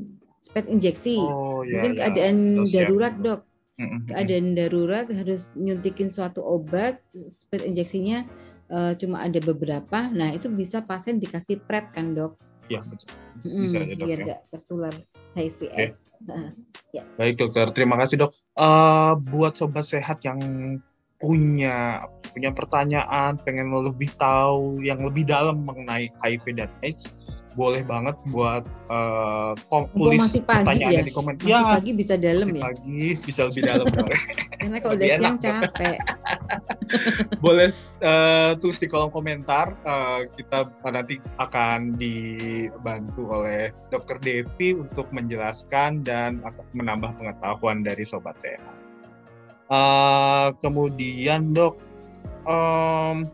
spet 0.42 0.66
injeksi. 0.68 1.18
Oh, 1.18 1.62
iya, 1.64 1.80
Mungkin 1.80 1.92
iya. 1.96 2.00
keadaan 2.04 2.36
Terus 2.62 2.70
darurat 2.70 3.14
dok. 3.18 3.40
Mm-hmm. 3.80 4.00
Keadaan 4.12 4.46
darurat 4.54 5.06
harus 5.10 5.42
nyuntikin 5.56 6.08
suatu 6.12 6.44
obat, 6.44 7.00
spet 7.32 7.64
injeksinya 7.64 8.28
uh, 8.72 8.92
cuma 8.96 9.24
ada 9.24 9.38
beberapa. 9.38 10.08
Nah 10.08 10.32
itu 10.32 10.48
bisa 10.48 10.80
pasien 10.80 11.20
dikasih 11.20 11.60
prep 11.64 11.92
kan 11.92 12.16
dok? 12.16 12.40
Iya 12.72 12.80
betul. 12.88 13.08
Bisa 13.42 13.76
mm, 13.78 13.84
aja 13.84 13.94
dok. 13.94 14.06
Biar 14.06 14.18
ya. 14.18 14.24
nggak 14.24 14.40
ya. 14.40 14.48
tertular 14.48 14.94
HIV 15.32 15.58
AIDS. 15.72 16.00
Okay. 16.24 17.00
ya. 17.00 17.02
Baik 17.20 17.34
dokter, 17.40 17.66
terima 17.72 17.96
kasih 18.00 18.16
dok. 18.26 18.32
Uh, 18.56 19.16
buat 19.18 19.56
sobat 19.56 19.84
sehat 19.88 20.24
yang 20.24 20.40
punya 21.22 22.02
punya 22.34 22.50
pertanyaan, 22.50 23.38
pengen 23.46 23.70
lebih 23.70 24.10
tahu 24.18 24.82
yang 24.82 25.04
lebih 25.06 25.28
dalam 25.28 25.62
mengenai 25.62 26.10
HIV 26.24 26.58
dan 26.58 26.70
AIDS, 26.82 27.12
boleh 27.52 27.84
banget 27.84 28.16
buat 28.32 28.64
uh, 28.88 29.52
tulis 29.92 30.20
masih 30.20 30.40
pagi 30.44 30.64
pertanyaannya 30.64 31.02
ya? 31.04 31.04
di 31.04 31.12
komen. 31.12 31.34
Masih 31.38 31.52
ya, 31.52 31.60
pagi 31.76 31.90
bisa 31.92 32.14
dalam 32.16 32.46
masih 32.48 32.58
ya. 32.58 32.64
Pagi 32.64 33.02
bisa 33.20 33.40
lebih 33.48 33.62
dalam. 33.68 33.86
Karena 34.60 34.76
kalau 34.80 34.94
udah 34.96 35.08
siang 35.20 35.38
capek. 35.38 35.98
boleh 37.44 37.68
uh, 38.00 38.52
tulis 38.56 38.78
di 38.80 38.88
kolom 38.88 39.12
komentar. 39.12 39.76
Uh, 39.84 40.24
kita 40.32 40.72
nanti 40.88 41.20
akan 41.36 42.00
dibantu 42.00 43.22
oleh 43.28 43.70
Dokter 43.92 44.16
Devi 44.20 44.72
untuk 44.72 45.12
menjelaskan 45.12 46.00
dan 46.04 46.40
menambah 46.72 47.20
pengetahuan 47.20 47.84
dari 47.84 48.08
sobat 48.08 48.40
sehat. 48.40 48.81
Uh, 49.72 50.52
kemudian 50.60 51.56
dok, 51.56 51.80
um, 52.44 53.24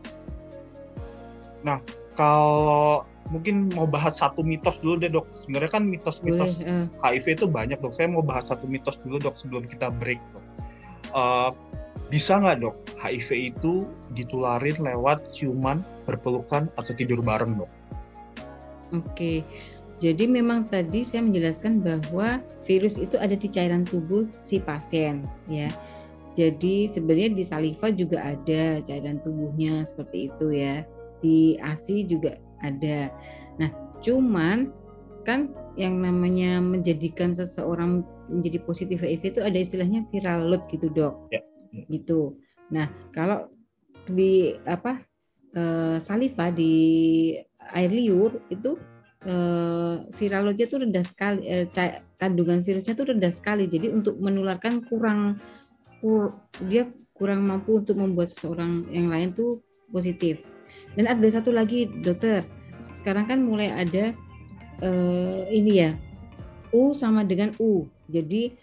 nah 1.66 1.82
kalau 2.14 3.02
mungkin 3.34 3.74
mau 3.74 3.90
bahas 3.90 4.22
satu 4.22 4.46
mitos 4.46 4.78
dulu 4.78 5.02
deh 5.02 5.10
dok. 5.10 5.26
Sebenarnya 5.42 5.70
kan 5.74 5.84
mitos-mitos 5.90 6.62
uh. 6.62 6.86
HIV 7.02 7.42
itu 7.42 7.46
banyak 7.50 7.82
dok. 7.82 7.98
Saya 7.98 8.06
mau 8.06 8.22
bahas 8.22 8.48
satu 8.48 8.70
mitos 8.70 9.02
dulu 9.02 9.18
dok 9.18 9.34
sebelum 9.34 9.66
kita 9.66 9.90
break 9.90 10.22
dok. 10.30 10.44
Uh, 11.10 11.50
bisa 12.08 12.40
nggak 12.40 12.64
dok 12.64 12.76
HIV 13.02 13.52
itu 13.52 13.84
ditularin 14.16 14.78
lewat 14.80 15.28
ciuman, 15.34 15.84
berpelukan 16.08 16.72
atau 16.78 16.92
tidur 16.96 17.20
bareng 17.20 17.60
dok? 17.60 17.70
Oke, 18.96 19.44
jadi 20.00 20.24
memang 20.24 20.64
tadi 20.70 21.04
saya 21.04 21.20
menjelaskan 21.20 21.84
bahwa 21.84 22.40
virus 22.64 22.96
itu 22.96 23.20
ada 23.20 23.36
di 23.36 23.50
cairan 23.50 23.84
tubuh 23.84 24.24
si 24.40 24.62
pasien 24.62 25.28
ya. 25.50 25.68
Jadi 26.38 26.86
sebenarnya 26.86 27.34
di 27.34 27.42
saliva 27.42 27.90
juga 27.90 28.22
ada 28.22 28.78
cairan 28.86 29.18
tubuhnya 29.26 29.82
seperti 29.90 30.30
itu 30.30 30.46
ya. 30.54 30.86
Di 31.18 31.58
ASI 31.58 32.06
juga 32.06 32.38
ada. 32.62 33.10
Nah, 33.58 33.74
cuman 33.98 34.70
kan 35.26 35.50
yang 35.74 35.98
namanya 35.98 36.62
menjadikan 36.62 37.34
seseorang 37.34 38.06
menjadi 38.30 38.62
positif 38.62 39.02
HIV 39.02 39.34
itu 39.34 39.40
ada 39.42 39.58
istilahnya 39.58 40.06
viral 40.14 40.46
load 40.46 40.62
gitu 40.70 40.86
dok. 40.94 41.26
Ya 41.34 41.42
gitu. 41.88 42.36
Nah, 42.72 42.88
kalau 43.12 43.48
di 44.08 44.56
apa 44.64 45.04
eh, 45.52 45.96
saliva 46.00 46.48
di 46.48 46.74
air 47.76 47.90
liur 47.92 48.40
itu 48.48 48.80
eh, 49.28 49.96
viralnya 50.16 50.64
itu 50.64 50.76
rendah 50.80 51.04
sekali, 51.04 51.40
eh, 51.44 51.66
kandungan 52.16 52.64
virusnya 52.64 52.96
itu 52.96 53.04
rendah 53.04 53.32
sekali. 53.32 53.68
Jadi 53.68 53.92
untuk 53.92 54.16
menularkan 54.20 54.84
kurang 54.88 55.36
kur, 55.38 55.57
dia 56.70 56.86
kurang 57.16 57.42
mampu 57.46 57.82
untuk 57.82 57.98
membuat 57.98 58.30
seseorang 58.30 58.86
yang 58.94 59.10
lain 59.10 59.34
tuh 59.34 59.62
positif. 59.90 60.38
Dan 60.94 61.10
ada 61.10 61.26
satu 61.26 61.50
lagi 61.50 61.90
dokter, 62.02 62.46
sekarang 62.94 63.26
kan 63.26 63.42
mulai 63.42 63.74
ada 63.74 64.14
eh, 64.82 65.40
ini 65.50 65.72
ya 65.82 65.90
U 66.70 66.94
sama 66.94 67.26
dengan 67.26 67.50
U. 67.58 67.88
Jadi 68.08 68.54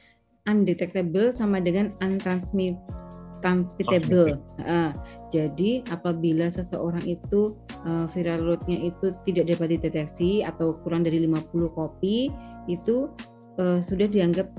undetectable 0.45 1.33
sama 1.33 1.59
dengan 1.59 1.91
untransmit 1.99 2.77
transmittable. 3.45 4.41
Uh, 4.65 4.89
jadi 5.29 5.85
apabila 5.93 6.49
seseorang 6.49 7.05
itu 7.05 7.53
uh, 7.85 8.09
viral 8.09 8.41
loadnya 8.41 8.89
itu 8.89 9.13
tidak 9.29 9.53
dapat 9.53 9.77
dideteksi 9.77 10.41
atau 10.41 10.73
kurang 10.81 11.05
dari 11.05 11.21
50 11.21 11.53
kopi 11.77 12.33
itu 12.65 13.13
uh, 13.61 13.77
sudah 13.85 14.09
dianggap 14.09 14.49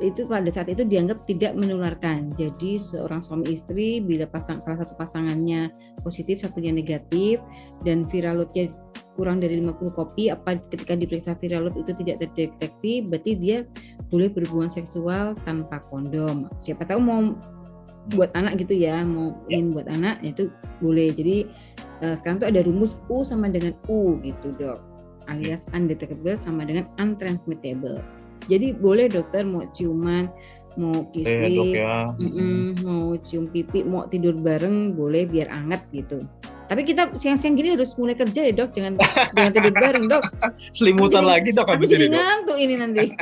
itu 0.00 0.24
pada 0.24 0.48
saat 0.48 0.72
itu 0.72 0.86
dianggap 0.86 1.28
tidak 1.28 1.52
menularkan. 1.58 2.32
Jadi 2.38 2.80
seorang 2.80 3.20
suami 3.20 3.52
istri 3.52 4.00
bila 4.00 4.24
pasang 4.24 4.62
salah 4.62 4.80
satu 4.80 4.96
pasangannya 4.96 5.68
positif 6.00 6.40
satunya 6.40 6.72
negatif 6.72 7.42
dan 7.84 8.08
viral 8.08 8.42
loadnya 8.42 8.72
kurang 9.12 9.44
dari 9.44 9.60
50 9.60 9.92
kopi 9.92 10.32
apa 10.32 10.56
ketika 10.72 10.96
diperiksa 10.96 11.36
viral 11.36 11.68
load 11.68 11.76
itu 11.76 11.92
tidak 12.00 12.24
terdeteksi 12.24 13.04
berarti 13.04 13.36
dia 13.36 13.58
boleh 14.08 14.32
berhubungan 14.32 14.72
seksual 14.72 15.36
tanpa 15.44 15.84
kondom. 15.92 16.48
Siapa 16.64 16.88
tahu 16.88 17.00
mau 17.02 17.20
buat 18.10 18.34
anak 18.34 18.58
gitu 18.58 18.74
ya 18.74 19.06
mau 19.06 19.30
ya. 19.46 19.62
ingin 19.62 19.78
buat 19.78 19.86
anak 19.86 20.18
itu 20.26 20.50
boleh 20.82 21.14
jadi 21.14 21.46
uh, 22.02 22.18
sekarang 22.18 22.42
tuh 22.42 22.48
ada 22.50 22.66
rumus 22.66 22.98
U 23.06 23.22
sama 23.22 23.46
dengan 23.46 23.78
U 23.86 24.18
gitu 24.26 24.50
dok 24.58 24.82
alias 25.30 25.70
undetectable 25.70 26.34
sama 26.34 26.66
dengan 26.66 26.90
untransmittable 26.98 28.02
jadi 28.48 28.74
boleh 28.76 29.06
dokter 29.10 29.42
mau 29.46 29.66
ciuman 29.70 30.30
mau 30.80 31.04
kistri 31.12 31.76
eh, 31.76 31.84
ya. 31.84 32.08
mm 32.16 32.30
-mm, 32.32 32.60
mau 32.80 33.12
cium 33.20 33.44
pipi 33.52 33.84
mau 33.84 34.08
tidur 34.08 34.32
bareng 34.32 34.96
boleh 34.96 35.28
biar 35.28 35.52
anget 35.52 35.84
gitu 35.92 36.24
tapi 36.72 36.88
kita 36.88 37.12
siang-siang 37.20 37.52
gini 37.52 37.76
harus 37.76 37.92
mulai 38.00 38.16
kerja 38.16 38.48
ya 38.48 38.52
dok, 38.56 38.72
jangan 38.72 38.96
jangan 39.36 39.52
tidur 39.52 39.74
bareng 39.76 40.08
dok. 40.08 40.24
Selimutan 40.72 41.28
lagi 41.28 41.52
dok 41.52 41.68
habis 41.68 41.92
ini 41.92 42.08
dok. 42.08 42.16
ngantuk 42.16 42.56
ini 42.56 42.74
nanti. 42.80 43.12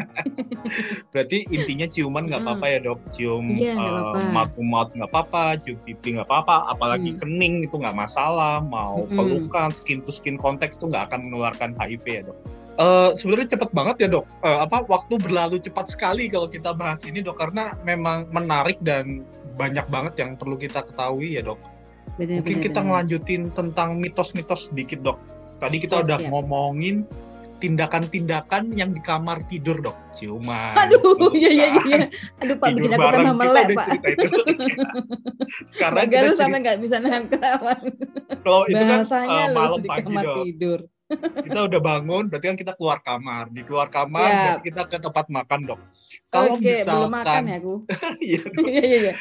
Berarti 1.10 1.50
intinya 1.50 1.90
ciuman 1.90 2.30
nggak 2.30 2.46
apa-apa 2.46 2.66
ya 2.70 2.78
dok, 2.78 3.02
cium 3.10 3.50
iya, 3.58 3.74
uh, 3.74 4.46
to 4.54 4.62
mouth 4.62 4.94
nggak 4.94 5.10
apa-apa, 5.10 5.58
cium 5.58 5.82
pipi 5.82 6.14
nggak 6.14 6.30
apa-apa, 6.30 6.70
apalagi 6.70 7.10
hmm. 7.10 7.18
kening 7.18 7.54
itu 7.66 7.74
nggak 7.74 7.98
masalah, 7.98 8.62
mau 8.62 9.02
hmm. 9.10 9.18
pelukan, 9.18 9.74
skin 9.74 9.98
to 10.06 10.14
skin 10.14 10.38
contact 10.38 10.78
itu 10.78 10.86
nggak 10.86 11.10
akan 11.10 11.26
menularkan 11.26 11.74
HIV 11.74 12.04
ya 12.06 12.22
dok. 12.30 12.38
Uh, 12.78 13.12
sebenarnya 13.18 13.58
cepat 13.58 13.70
banget 13.74 13.96
ya 14.06 14.08
dok. 14.08 14.26
Uh, 14.40 14.64
apa 14.64 14.86
waktu 14.86 15.18
berlalu 15.20 15.60
cepat 15.60 15.90
sekali 15.92 16.30
kalau 16.30 16.46
kita 16.46 16.70
bahas 16.72 17.02
ini 17.04 17.20
dok 17.20 17.36
karena 17.36 17.76
memang 17.84 18.30
menarik 18.30 18.78
dan 18.80 19.26
banyak 19.58 19.84
banget 19.92 20.14
yang 20.22 20.30
perlu 20.38 20.56
kita 20.56 20.80
ketahui 20.86 21.36
ya 21.36 21.42
dok. 21.44 21.60
Bener, 22.16 22.40
Mungkin 22.40 22.56
bener, 22.56 22.66
kita 22.70 22.80
ngelanjutin 22.80 23.42
tentang 23.52 24.00
mitos-mitos 24.00 24.72
sedikit 24.72 25.02
dok. 25.04 25.18
Tadi 25.60 25.76
kita 25.76 26.00
siap, 26.00 26.06
udah 26.08 26.18
siap. 26.24 26.30
ngomongin 26.32 27.04
tindakan-tindakan 27.60 28.72
yang 28.72 28.96
di 28.96 29.04
kamar 29.04 29.44
tidur 29.44 29.76
dok, 29.84 29.96
ciuman. 30.16 30.72
Aduh, 30.80 31.28
iya 31.36 31.50
iya 31.52 31.66
iya. 31.84 31.98
Aduh 32.40 32.56
Pak, 32.56 32.72
bikin 32.72 32.96
aku 32.96 33.08
tambah 33.12 33.36
melek 33.36 33.66
Pak. 33.76 33.86
Sekarang 35.70 36.08
Bagal 36.08 36.22
kita 36.32 36.36
sampai 36.40 36.58
nggak 36.64 36.78
bisa 36.80 36.96
nahan 37.04 37.28
ketawa. 37.28 37.76
Kalau 38.40 38.62
itu 38.64 38.80
kan 38.80 39.00
uh, 39.04 39.48
malam 39.52 39.80
pagi 39.84 40.14
dok. 40.16 40.36
Tidur. 40.48 40.80
Kita 41.46 41.60
udah 41.66 41.80
bangun, 41.82 42.30
berarti 42.30 42.46
kan 42.54 42.58
kita 42.58 42.72
keluar 42.78 42.98
kamar. 43.02 43.50
Di 43.50 43.62
keluar 43.66 43.88
kamar, 43.90 44.28
ya. 44.30 44.40
berarti 44.42 44.62
kita 44.70 44.82
ke 44.86 44.96
tempat 45.02 45.26
makan 45.28 45.60
dok. 45.66 45.80
Kalau 46.30 46.54
Oke, 46.54 46.62
misalkan, 46.62 46.94
belum 46.94 47.12
makan 47.12 47.42
ya 47.42 47.56
aku. 47.58 47.74
Iya, 48.30 48.40
iya, 48.72 48.82
iya, 48.82 48.98
iya. 49.10 49.14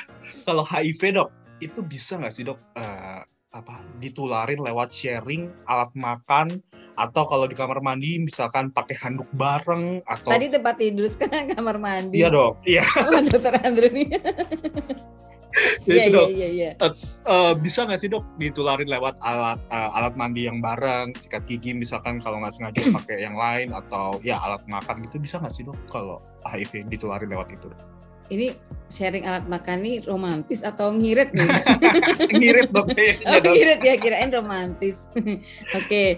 Kalau 0.45 0.63
HIV 0.65 1.01
dok, 1.17 1.29
itu 1.59 1.79
bisa 1.83 2.17
nggak 2.17 2.33
sih 2.33 2.43
dok 2.47 2.59
uh, 2.77 3.21
apa 3.49 3.81
ditularin 3.97 4.61
lewat 4.61 4.93
sharing 4.93 5.49
alat 5.65 5.89
makan 5.97 6.61
atau 6.93 7.23
kalau 7.25 7.49
di 7.49 7.55
kamar 7.57 7.81
mandi 7.81 8.21
misalkan 8.21 8.69
pakai 8.69 8.93
handuk 8.99 9.25
bareng 9.33 10.05
atau 10.05 10.29
tadi 10.29 10.53
tempat 10.53 10.75
tidur 10.77 11.09
sekarang 11.17 11.57
kamar 11.57 11.81
mandi 11.81 12.21
iya 12.21 12.29
dok 12.29 12.61
iya 12.67 12.85
oh, 12.85 13.23
dokter 13.25 13.57
Andrew 13.65 13.89
nih 13.89 14.21
Iya, 15.89 16.05
iya, 16.13 16.25
iya, 16.29 16.47
iya. 16.49 16.71
Uh, 16.77 16.93
uh, 17.25 17.51
bisa 17.57 17.83
nggak 17.85 17.99
sih 18.05 18.09
dok 18.09 18.21
ditularin 18.37 18.85
lewat 18.85 19.17
alat 19.25 19.57
uh, 19.73 19.89
alat 19.97 20.13
mandi 20.13 20.45
yang 20.45 20.61
bareng, 20.61 21.13
sikat 21.17 21.45
gigi 21.49 21.73
misalkan 21.73 22.21
kalau 22.21 22.37
nggak 22.41 22.53
sengaja 22.53 22.81
pakai 23.01 23.25
yang 23.25 23.33
lain 23.33 23.73
atau 23.73 24.21
ya 24.21 24.37
alat 24.37 24.61
makan 24.69 25.01
gitu 25.09 25.17
bisa 25.17 25.41
nggak 25.41 25.53
sih 25.53 25.65
dok 25.65 25.77
kalau 25.89 26.21
HIV 26.45 26.85
ditularin 26.87 27.33
lewat 27.33 27.49
itu? 27.53 27.67
Ini 28.29 28.53
sharing 28.93 29.25
alat 29.25 29.49
makan 29.49 29.81
nih 29.81 30.05
romantis 30.05 30.61
atau 30.61 30.93
ngirit 30.93 31.33
nih? 31.33 31.49
ngirit 32.39 32.69
dok 32.69 32.93
Oh, 33.25 33.39
ngirit 33.41 33.81
ya 33.81 33.97
kirain 33.97 34.29
romantis. 34.29 35.09
Oke, 35.17 35.41
okay. 35.73 36.09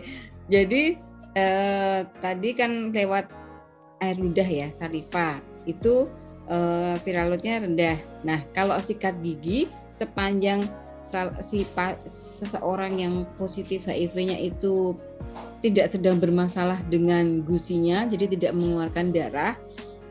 jadi 0.52 1.00
eh, 1.40 2.00
tadi 2.20 2.50
kan 2.52 2.92
lewat 2.92 3.32
air 4.04 4.18
ludah 4.20 4.44
ya 4.44 4.68
saliva 4.74 5.40
itu 5.70 6.10
eh, 6.52 6.96
viral 7.00 7.32
loadnya 7.32 7.64
rendah. 7.64 7.98
Nah 8.28 8.44
kalau 8.52 8.76
sikat 8.84 9.24
gigi 9.24 9.72
sepanjang 9.96 10.68
si 11.42 11.66
seseorang 12.06 13.02
yang 13.02 13.26
positif 13.34 13.90
HIV-nya 13.90 14.38
itu 14.38 14.94
tidak 15.66 15.90
sedang 15.90 16.22
bermasalah 16.22 16.78
dengan 16.86 17.42
gusinya, 17.42 18.06
jadi 18.06 18.30
tidak 18.38 18.54
mengeluarkan 18.54 19.10
darah 19.10 19.58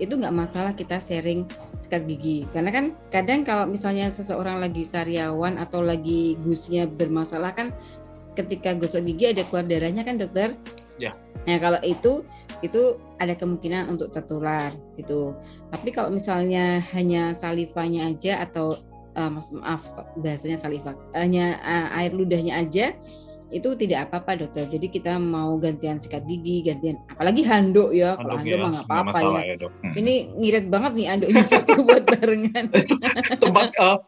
itu 0.01 0.17
nggak 0.17 0.33
masalah 0.33 0.73
kita 0.73 0.97
sharing 0.97 1.45
sikat 1.77 2.09
gigi 2.09 2.49
karena 2.57 2.73
kan 2.73 2.85
kadang 3.13 3.45
kalau 3.45 3.69
misalnya 3.69 4.09
seseorang 4.09 4.57
lagi 4.57 4.81
sariawan 4.81 5.61
atau 5.61 5.85
lagi 5.85 6.41
gusnya 6.41 6.89
bermasalah 6.89 7.53
kan 7.53 7.77
ketika 8.33 8.73
gosok 8.73 9.05
gigi 9.05 9.37
ada 9.37 9.45
keluar 9.45 9.69
darahnya 9.69 10.01
kan 10.01 10.17
dokter 10.17 10.57
ya 11.01 11.13
nah 11.49 11.57
kalau 11.57 11.81
itu 11.81 12.23
itu 12.61 13.01
ada 13.17 13.33
kemungkinan 13.33 13.89
untuk 13.89 14.13
tertular 14.13 14.71
gitu 15.01 15.33
tapi 15.73 15.89
kalau 15.91 16.13
misalnya 16.13 16.85
hanya 16.93 17.33
salivanya 17.33 18.13
aja 18.13 18.45
atau 18.45 18.77
uh, 19.17 19.31
maaf 19.33 19.89
bahasanya 20.21 20.61
saliva 20.61 20.93
hanya 21.17 21.57
uh, 21.65 21.99
air 21.99 22.13
ludahnya 22.13 22.61
aja 22.61 22.93
itu 23.51 23.75
tidak 23.75 24.09
apa-apa 24.09 24.47
dokter. 24.47 24.65
Jadi 24.71 24.87
kita 24.87 25.19
mau 25.19 25.59
gantian 25.59 25.99
sikat 25.99 26.23
gigi, 26.23 26.63
gantian 26.63 27.03
apalagi 27.11 27.43
handuk 27.43 27.91
ya. 27.91 28.15
Kalau 28.15 28.39
handuk 28.39 28.55
ya, 28.55 28.63
mah 28.63 28.71
nggak 28.71 28.87
apa-apa 28.87 29.19
ya. 29.19 29.41
ya 29.43 29.55
hmm. 29.59 29.95
Ini 29.99 30.15
ngirit 30.39 30.67
banget 30.71 30.93
nih 30.95 31.07
handuknya 31.11 31.45
satu 31.59 31.73
buat 31.83 32.03
barengan. 32.07 32.65
tempat 33.43 33.69
uh, 33.83 33.99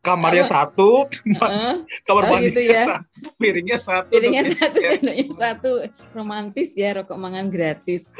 kamarnya 0.00 0.48
satu, 0.48 1.04
uh, 1.06 1.76
kamar 2.08 2.22
oh, 2.32 2.40
gitu 2.40 2.60
ya. 2.64 2.84
satu, 2.88 3.28
piringnya 3.36 3.78
satu. 3.84 4.08
Piringnya 4.08 4.44
satu, 4.48 4.78
sendoknya 4.80 5.26
satu. 5.36 5.72
Romantis 6.16 6.72
ya, 6.72 6.96
rokok 6.96 7.20
mangan 7.20 7.52
gratis. 7.52 8.16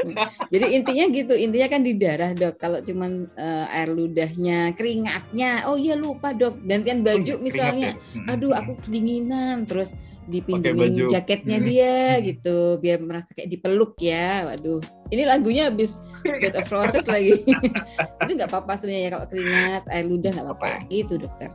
Jadi 0.53 0.77
intinya 0.77 1.05
gitu, 1.09 1.35
intinya 1.35 1.69
kan 1.73 1.81
di 1.81 1.97
darah 1.97 2.37
dok. 2.37 2.61
Kalau 2.61 2.85
cuman 2.85 3.33
uh, 3.33 3.67
air 3.73 3.89
ludahnya, 3.89 4.77
keringatnya, 4.77 5.65
oh 5.67 5.81
iya 5.81 5.97
lupa 5.97 6.37
dok, 6.37 6.61
gantian 6.69 7.01
baju 7.01 7.35
oh, 7.37 7.41
misalnya. 7.41 7.97
Ya. 7.97 8.37
Aduh 8.37 8.53
aku 8.53 8.77
kedinginan, 8.85 9.65
terus 9.65 9.97
dipinjemin 10.31 11.11
jaketnya 11.11 11.59
hmm. 11.59 11.67
dia 11.71 11.99
gitu 12.23 12.79
biar 12.79 13.03
merasa 13.03 13.35
kayak 13.35 13.51
dipeluk 13.51 13.99
ya 13.99 14.47
waduh 14.47 14.81
ini 15.11 15.27
lagunya 15.27 15.69
habis 15.69 15.99
Bed 16.23 16.55
of 16.55 16.71
Roses 16.71 17.05
lagi 17.13 17.43
itu 17.43 18.33
nggak 18.33 18.51
apa-apa 18.51 18.79
sebenarnya 18.79 19.11
kalau 19.19 19.27
keringat 19.27 19.85
air 19.91 20.07
ludah 20.07 20.31
nggak 20.31 20.47
apa-apa 20.47 20.87
gitu 20.89 21.19
dokter 21.19 21.51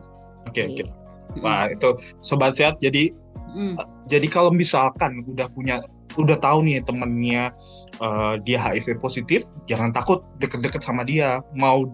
oke 0.46 0.54
okay, 0.54 0.68
oke 0.68 0.84
okay. 0.84 0.88
Wah 1.44 1.68
itu 1.68 2.00
sobat 2.24 2.56
sehat 2.56 2.80
jadi 2.80 3.12
Mm. 3.56 3.80
Jadi 4.12 4.28
kalau 4.28 4.52
misalkan 4.52 5.24
udah 5.26 5.48
punya 5.56 5.80
udah 6.16 6.40
tahu 6.40 6.64
nih 6.64 6.80
temennya 6.84 7.52
uh, 8.00 8.40
dia 8.44 8.60
HIV 8.60 9.00
positif, 9.04 9.48
jangan 9.68 9.92
takut 9.92 10.24
deket-deket 10.40 10.84
sama 10.84 11.04
dia. 11.04 11.44
Mau 11.56 11.88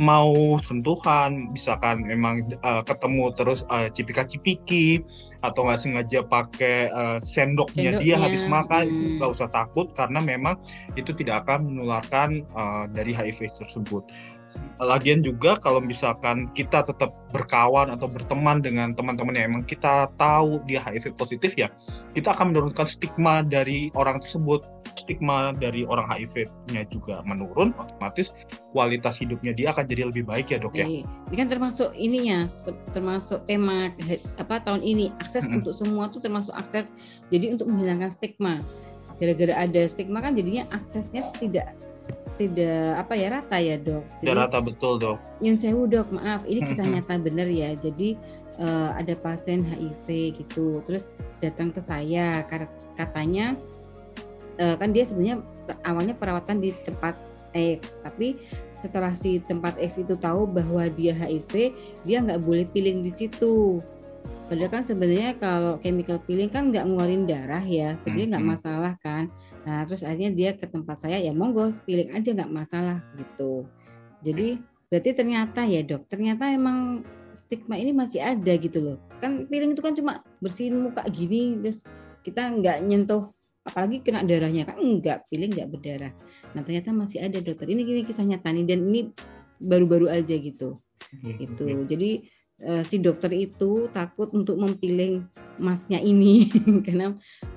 mau 0.00 0.56
sentuhan, 0.64 1.52
misalkan 1.52 2.08
emang 2.08 2.44
uh, 2.64 2.80
ketemu 2.84 3.32
terus 3.36 3.64
uh, 3.72 3.88
cipika-cipiki 3.92 5.04
atau 5.50 5.66
nggak 5.66 5.80
sengaja 5.80 6.20
pakai 6.26 6.90
uh, 6.90 7.18
sendoknya, 7.22 7.98
sendoknya 7.98 8.02
dia 8.02 8.16
habis 8.18 8.42
makan 8.46 8.84
hmm. 8.86 8.94
itu 8.94 9.06
nggak 9.18 9.32
usah 9.32 9.48
takut 9.50 9.86
karena 9.94 10.18
memang 10.18 10.58
itu 10.98 11.14
tidak 11.14 11.46
akan 11.46 11.70
menularkan 11.70 12.42
uh, 12.52 12.84
dari 12.90 13.14
HIV 13.14 13.54
tersebut. 13.54 14.06
Lagian 14.76 15.24
juga 15.24 15.56
kalau 15.56 15.80
misalkan 15.80 16.52
kita 16.52 16.84
tetap 16.84 17.16
berkawan 17.32 17.88
atau 17.88 18.04
berteman 18.08 18.60
dengan 18.60 18.92
teman-teman 18.92 19.32
yang 19.32 19.46
emang 19.56 19.64
kita 19.64 20.08
tahu 20.20 20.60
dia 20.68 20.84
HIV 20.84 21.16
positif 21.16 21.56
ya, 21.56 21.72
kita 22.12 22.36
akan 22.36 22.52
menurunkan 22.52 22.84
stigma 22.84 23.40
dari 23.40 23.88
orang 23.96 24.20
tersebut. 24.20 24.64
Stigma 24.96 25.52
dari 25.52 25.84
orang 25.84 26.08
HIV-nya 26.08 26.88
juga 26.88 27.20
menurun, 27.24 27.76
otomatis 27.76 28.32
kualitas 28.72 29.20
hidupnya 29.20 29.52
dia 29.52 29.68
akan 29.72 29.84
jadi 29.84 30.08
lebih 30.08 30.24
baik 30.24 30.52
ya 30.52 30.58
dok 30.60 30.72
ya. 30.72 30.88
Ini 30.88 31.36
kan 31.36 31.48
termasuk 31.52 31.92
ininya, 31.92 32.48
termasuk 32.96 33.44
tema 33.44 33.92
apa 34.40 34.56
tahun 34.64 34.80
ini 34.80 35.12
akses 35.20 35.48
-hmm. 35.48 35.60
untuk 35.60 35.76
semua 35.76 36.08
tuh 36.08 36.24
termasuk 36.24 36.56
akses. 36.56 36.96
Jadi 37.28 37.52
untuk 37.52 37.68
menghilangkan 37.68 38.08
stigma. 38.08 38.64
Gara-gara 39.16 39.68
ada 39.68 39.82
stigma 39.88 40.20
kan 40.20 40.36
jadinya 40.36 40.68
aksesnya 40.72 41.28
tidak 41.36 41.72
tidak 42.36 43.00
apa 43.00 43.12
ya 43.16 43.28
rata 43.32 43.56
ya 43.58 43.76
dok. 43.80 44.04
Jadi, 44.20 44.24
tidak 44.24 44.36
rata 44.46 44.58
betul 44.60 44.92
dok. 45.00 45.18
Yang 45.40 45.56
saya 45.60 45.74
dok 45.74 46.08
maaf 46.12 46.42
ini 46.44 46.60
kisah 46.64 46.86
nyata 46.86 47.14
benar 47.20 47.48
ya. 47.48 47.72
Jadi 47.76 48.16
uh, 48.60 48.96
ada 48.96 49.16
pasien 49.16 49.64
HIV 49.64 50.06
gitu, 50.40 50.80
terus 50.84 51.12
datang 51.40 51.72
ke 51.72 51.80
saya 51.80 52.44
katanya 52.96 53.56
uh, 54.60 54.76
kan 54.76 54.92
dia 54.92 55.04
sebenarnya 55.04 55.40
awalnya 55.84 56.14
perawatan 56.16 56.60
di 56.62 56.72
tempat 56.84 57.16
X, 57.56 57.96
tapi 58.04 58.36
setelah 58.76 59.16
si 59.16 59.40
tempat 59.40 59.80
X 59.80 59.96
itu 59.96 60.14
tahu 60.20 60.44
bahwa 60.44 60.84
dia 60.92 61.16
HIV, 61.16 61.72
dia 62.04 62.20
nggak 62.20 62.44
boleh 62.44 62.68
pilih 62.68 63.00
di 63.00 63.12
situ. 63.12 63.80
Padahal 64.46 64.70
kan 64.70 64.82
sebenarnya 64.84 65.34
kalau 65.42 65.80
chemical 65.82 66.22
peeling 66.22 66.52
kan 66.52 66.70
nggak 66.70 66.86
ngeluarin 66.86 67.26
darah 67.26 67.64
ya, 67.64 67.98
sebenarnya 68.04 68.36
nggak 68.36 68.46
masalah 68.46 68.94
kan. 69.02 69.26
Nah, 69.66 69.82
terus 69.82 70.06
akhirnya 70.06 70.30
dia 70.30 70.50
ke 70.54 70.70
tempat 70.70 71.02
saya, 71.02 71.18
ya 71.18 71.34
monggo 71.34 71.74
piling 71.82 72.14
aja 72.14 72.30
nggak 72.30 72.52
masalah 72.54 73.02
gitu. 73.18 73.66
Jadi 74.22 74.62
berarti 74.86 75.10
ternyata 75.10 75.66
ya 75.66 75.82
dok, 75.82 76.06
ternyata 76.06 76.46
emang 76.54 77.02
stigma 77.34 77.74
ini 77.74 77.90
masih 77.90 78.22
ada 78.22 78.54
gitu 78.54 78.78
loh. 78.78 78.96
Kan 79.18 79.50
piling 79.50 79.74
itu 79.74 79.82
kan 79.82 79.98
cuma 79.98 80.22
bersihin 80.38 80.78
muka 80.78 81.02
gini, 81.10 81.58
terus 81.58 81.82
kita 82.22 82.46
nggak 82.46 82.86
nyentuh, 82.86 83.34
apalagi 83.66 84.06
kena 84.06 84.22
darahnya 84.22 84.70
kan 84.70 84.78
enggak, 84.78 85.26
piling 85.26 85.50
nggak 85.50 85.68
berdarah. 85.74 86.12
Nah 86.54 86.62
ternyata 86.62 86.94
masih 86.94 87.26
ada 87.26 87.42
dokter. 87.42 87.66
Ini 87.66 87.82
gini 87.82 88.00
kisah 88.06 88.22
nyata 88.22 88.54
nih 88.54 88.70
dan 88.70 88.86
ini 88.86 89.10
baru-baru 89.58 90.06
aja 90.06 90.38
gitu. 90.38 90.78
Itu. 91.26 91.66
Jadi 91.66 92.22
uh, 92.62 92.86
si 92.86 93.02
dokter 93.02 93.34
itu 93.34 93.90
takut 93.90 94.30
untuk 94.30 94.56
mempiling 94.62 95.26
masnya 95.58 95.98
ini 95.98 96.46
karena 96.86 97.16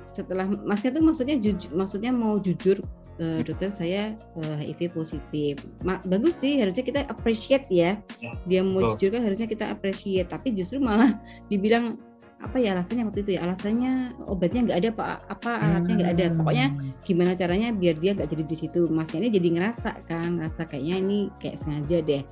setelah 0.10 0.50
masnya 0.66 0.98
tuh 0.98 1.04
maksudnya 1.06 1.38
jujur 1.38 1.70
maksudnya 1.74 2.10
mau 2.10 2.42
jujur 2.42 2.82
uh, 3.22 3.40
dokter 3.46 3.70
saya 3.70 4.18
uh, 4.40 4.58
eh, 4.58 4.74
HIV 4.74 4.96
positif. 4.96 5.62
Ma 5.86 6.02
bagus 6.08 6.40
sih 6.40 6.58
harusnya 6.58 6.82
kita 6.82 7.06
appreciate 7.12 7.68
ya. 7.70 8.00
ya 8.24 8.34
Dia 8.50 8.62
mau 8.66 8.82
oh. 8.82 8.96
jujur 8.96 9.14
kan 9.14 9.22
harusnya 9.22 9.46
kita 9.46 9.70
appreciate 9.70 10.32
tapi 10.32 10.56
justru 10.56 10.82
malah 10.82 11.14
dibilang 11.52 12.00
apa 12.40 12.56
ya 12.56 12.72
alasannya 12.72 13.04
waktu 13.04 13.20
itu 13.28 13.32
ya 13.36 13.44
alasannya 13.44 14.16
obatnya 14.32 14.64
nggak 14.64 14.80
ada 14.80 14.90
pak 14.96 15.16
apa 15.28 15.52
alatnya 15.60 15.94
nggak 16.00 16.12
ada 16.16 16.26
pokoknya 16.40 16.68
hmm. 16.72 16.92
gimana 17.04 17.32
caranya 17.36 17.70
biar 17.76 18.00
dia 18.00 18.16
nggak 18.16 18.32
jadi 18.32 18.44
di 18.48 18.56
situ 18.56 18.88
masnya 18.88 19.28
ini 19.28 19.30
jadi 19.36 19.48
ngerasa 19.60 19.92
kan 20.08 20.40
ngerasa 20.40 20.62
kayaknya 20.72 20.96
ini 21.04 21.20
kayak 21.44 21.60
sengaja 21.60 22.00
deh 22.00 22.24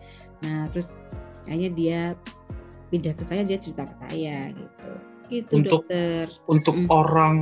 nah 0.47 0.71
terus 0.71 0.95
kayaknya 1.43 1.69
dia 1.75 1.99
pindah 2.87 3.13
ke 3.19 3.23
saya 3.27 3.43
dia 3.43 3.59
cerita 3.59 3.83
ke 3.83 3.95
saya 3.99 4.55
gitu 4.55 4.91
gitu 5.29 5.51
untuk 5.53 5.83
dokter 5.87 6.25
untuk 6.47 6.75
hmm. 6.75 6.87
orang 6.89 7.37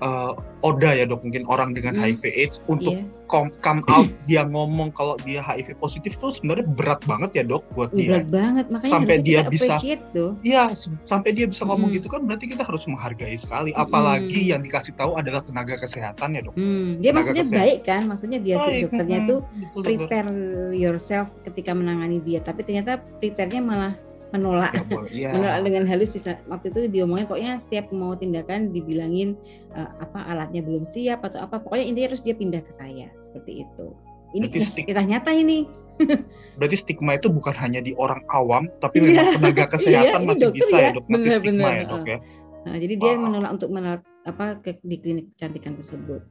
uh, 0.00 0.32
Oda 0.60 0.92
ya 0.92 1.08
dok 1.08 1.24
mungkin 1.24 1.48
orang 1.48 1.72
dengan 1.72 1.96
hmm. 1.96 2.04
HIV 2.04 2.22
AIDS 2.36 2.60
untuk 2.68 3.00
yeah. 3.00 3.08
come, 3.32 3.48
come 3.64 3.80
out 3.88 4.12
dia 4.28 4.44
ngomong 4.44 4.92
kalau 4.92 5.16
dia 5.24 5.40
HIV 5.40 5.80
positif 5.80 6.20
tuh 6.20 6.36
sebenarnya 6.36 6.68
berat 6.68 7.00
banget 7.08 7.40
ya 7.40 7.44
dok 7.48 7.64
buat 7.72 7.88
dia 7.96 8.20
berat 8.20 8.28
banget 8.28 8.66
makanya 8.68 8.92
sampai 8.92 9.16
dia 9.24 9.40
bisa 9.48 9.80
tuh. 10.12 10.36
ya 10.44 10.68
sampai 11.08 11.32
dia 11.32 11.48
bisa 11.48 11.64
ngomong 11.64 11.88
hmm. 11.92 11.96
gitu 12.00 12.08
kan 12.12 12.20
berarti 12.28 12.44
kita 12.52 12.64
harus 12.64 12.84
menghargai 12.84 13.36
sekali 13.40 13.72
apalagi 13.72 14.48
hmm. 14.48 14.50
yang 14.52 14.60
dikasih 14.60 14.92
tahu 14.96 15.16
adalah 15.16 15.40
tenaga 15.40 15.80
kesehatan 15.80 16.28
ya 16.36 16.40
dok 16.44 16.54
hmm. 16.56 17.00
dia 17.00 17.12
tenaga 17.12 17.16
maksudnya 17.16 17.44
kesehatan. 17.44 17.60
baik 17.64 17.80
kan 17.84 18.02
maksudnya 18.04 18.38
biasa 18.44 18.68
baik. 18.68 18.82
dokternya 18.84 19.18
hmm. 19.20 19.28
tuh 19.28 19.40
betul, 19.40 19.82
prepare 19.84 20.28
betul. 20.28 20.70
yourself 20.76 21.28
ketika 21.48 21.72
menangani 21.72 22.18
dia 22.20 22.40
tapi 22.44 22.60
ternyata 22.64 23.00
prepare-nya 23.20 23.62
malah 23.64 23.94
menolak. 24.30 24.72
Ya, 25.10 25.34
menolak 25.34 25.60
dengan 25.66 25.84
halus 25.86 26.10
bisa. 26.14 26.38
Waktu 26.46 26.70
itu 26.70 26.80
diomongin 26.90 27.26
pokoknya 27.26 27.58
setiap 27.58 27.90
mau 27.90 28.14
tindakan 28.14 28.70
dibilangin 28.70 29.34
uh, 29.74 29.90
apa 29.98 30.26
alatnya 30.30 30.62
belum 30.62 30.86
siap 30.86 31.22
atau 31.26 31.42
apa. 31.42 31.58
Pokoknya 31.62 31.86
intinya 31.86 32.08
harus 32.14 32.22
dia 32.22 32.34
pindah 32.34 32.62
ke 32.62 32.72
saya 32.72 33.10
seperti 33.18 33.66
itu. 33.66 33.86
Ini 34.30 34.46
kisah 34.46 35.04
nyata 35.04 35.34
ini. 35.34 35.66
Berarti 36.58 36.76
stigma 36.78 37.18
itu 37.18 37.28
bukan 37.28 37.52
hanya 37.58 37.82
di 37.84 37.92
orang 37.98 38.22
awam 38.32 38.70
tapi 38.80 39.04
memang 39.04 39.26
yeah. 39.26 39.34
tenaga 39.36 39.64
iya, 39.66 39.72
kesehatan 39.74 40.20
masih 40.24 40.48
bisa 40.54 40.76
ya, 40.76 40.88
ya 40.88 40.96
dok? 40.96 41.04
Masih 41.10 41.30
bener, 41.30 41.40
stigma 41.42 41.68
bener. 41.68 41.74
ya 41.74 41.84
dok 41.84 42.04
ya? 42.06 42.18
Nah, 42.60 42.76
jadi 42.76 42.94
dia 43.00 43.12
menolak 43.16 43.50
untuk 43.56 43.70
menolak 43.72 44.02
apa 44.28 44.46
ke 44.60 44.76
di 44.84 44.96
klinik 45.00 45.26
kecantikan 45.34 45.74
tersebut. 45.80 46.22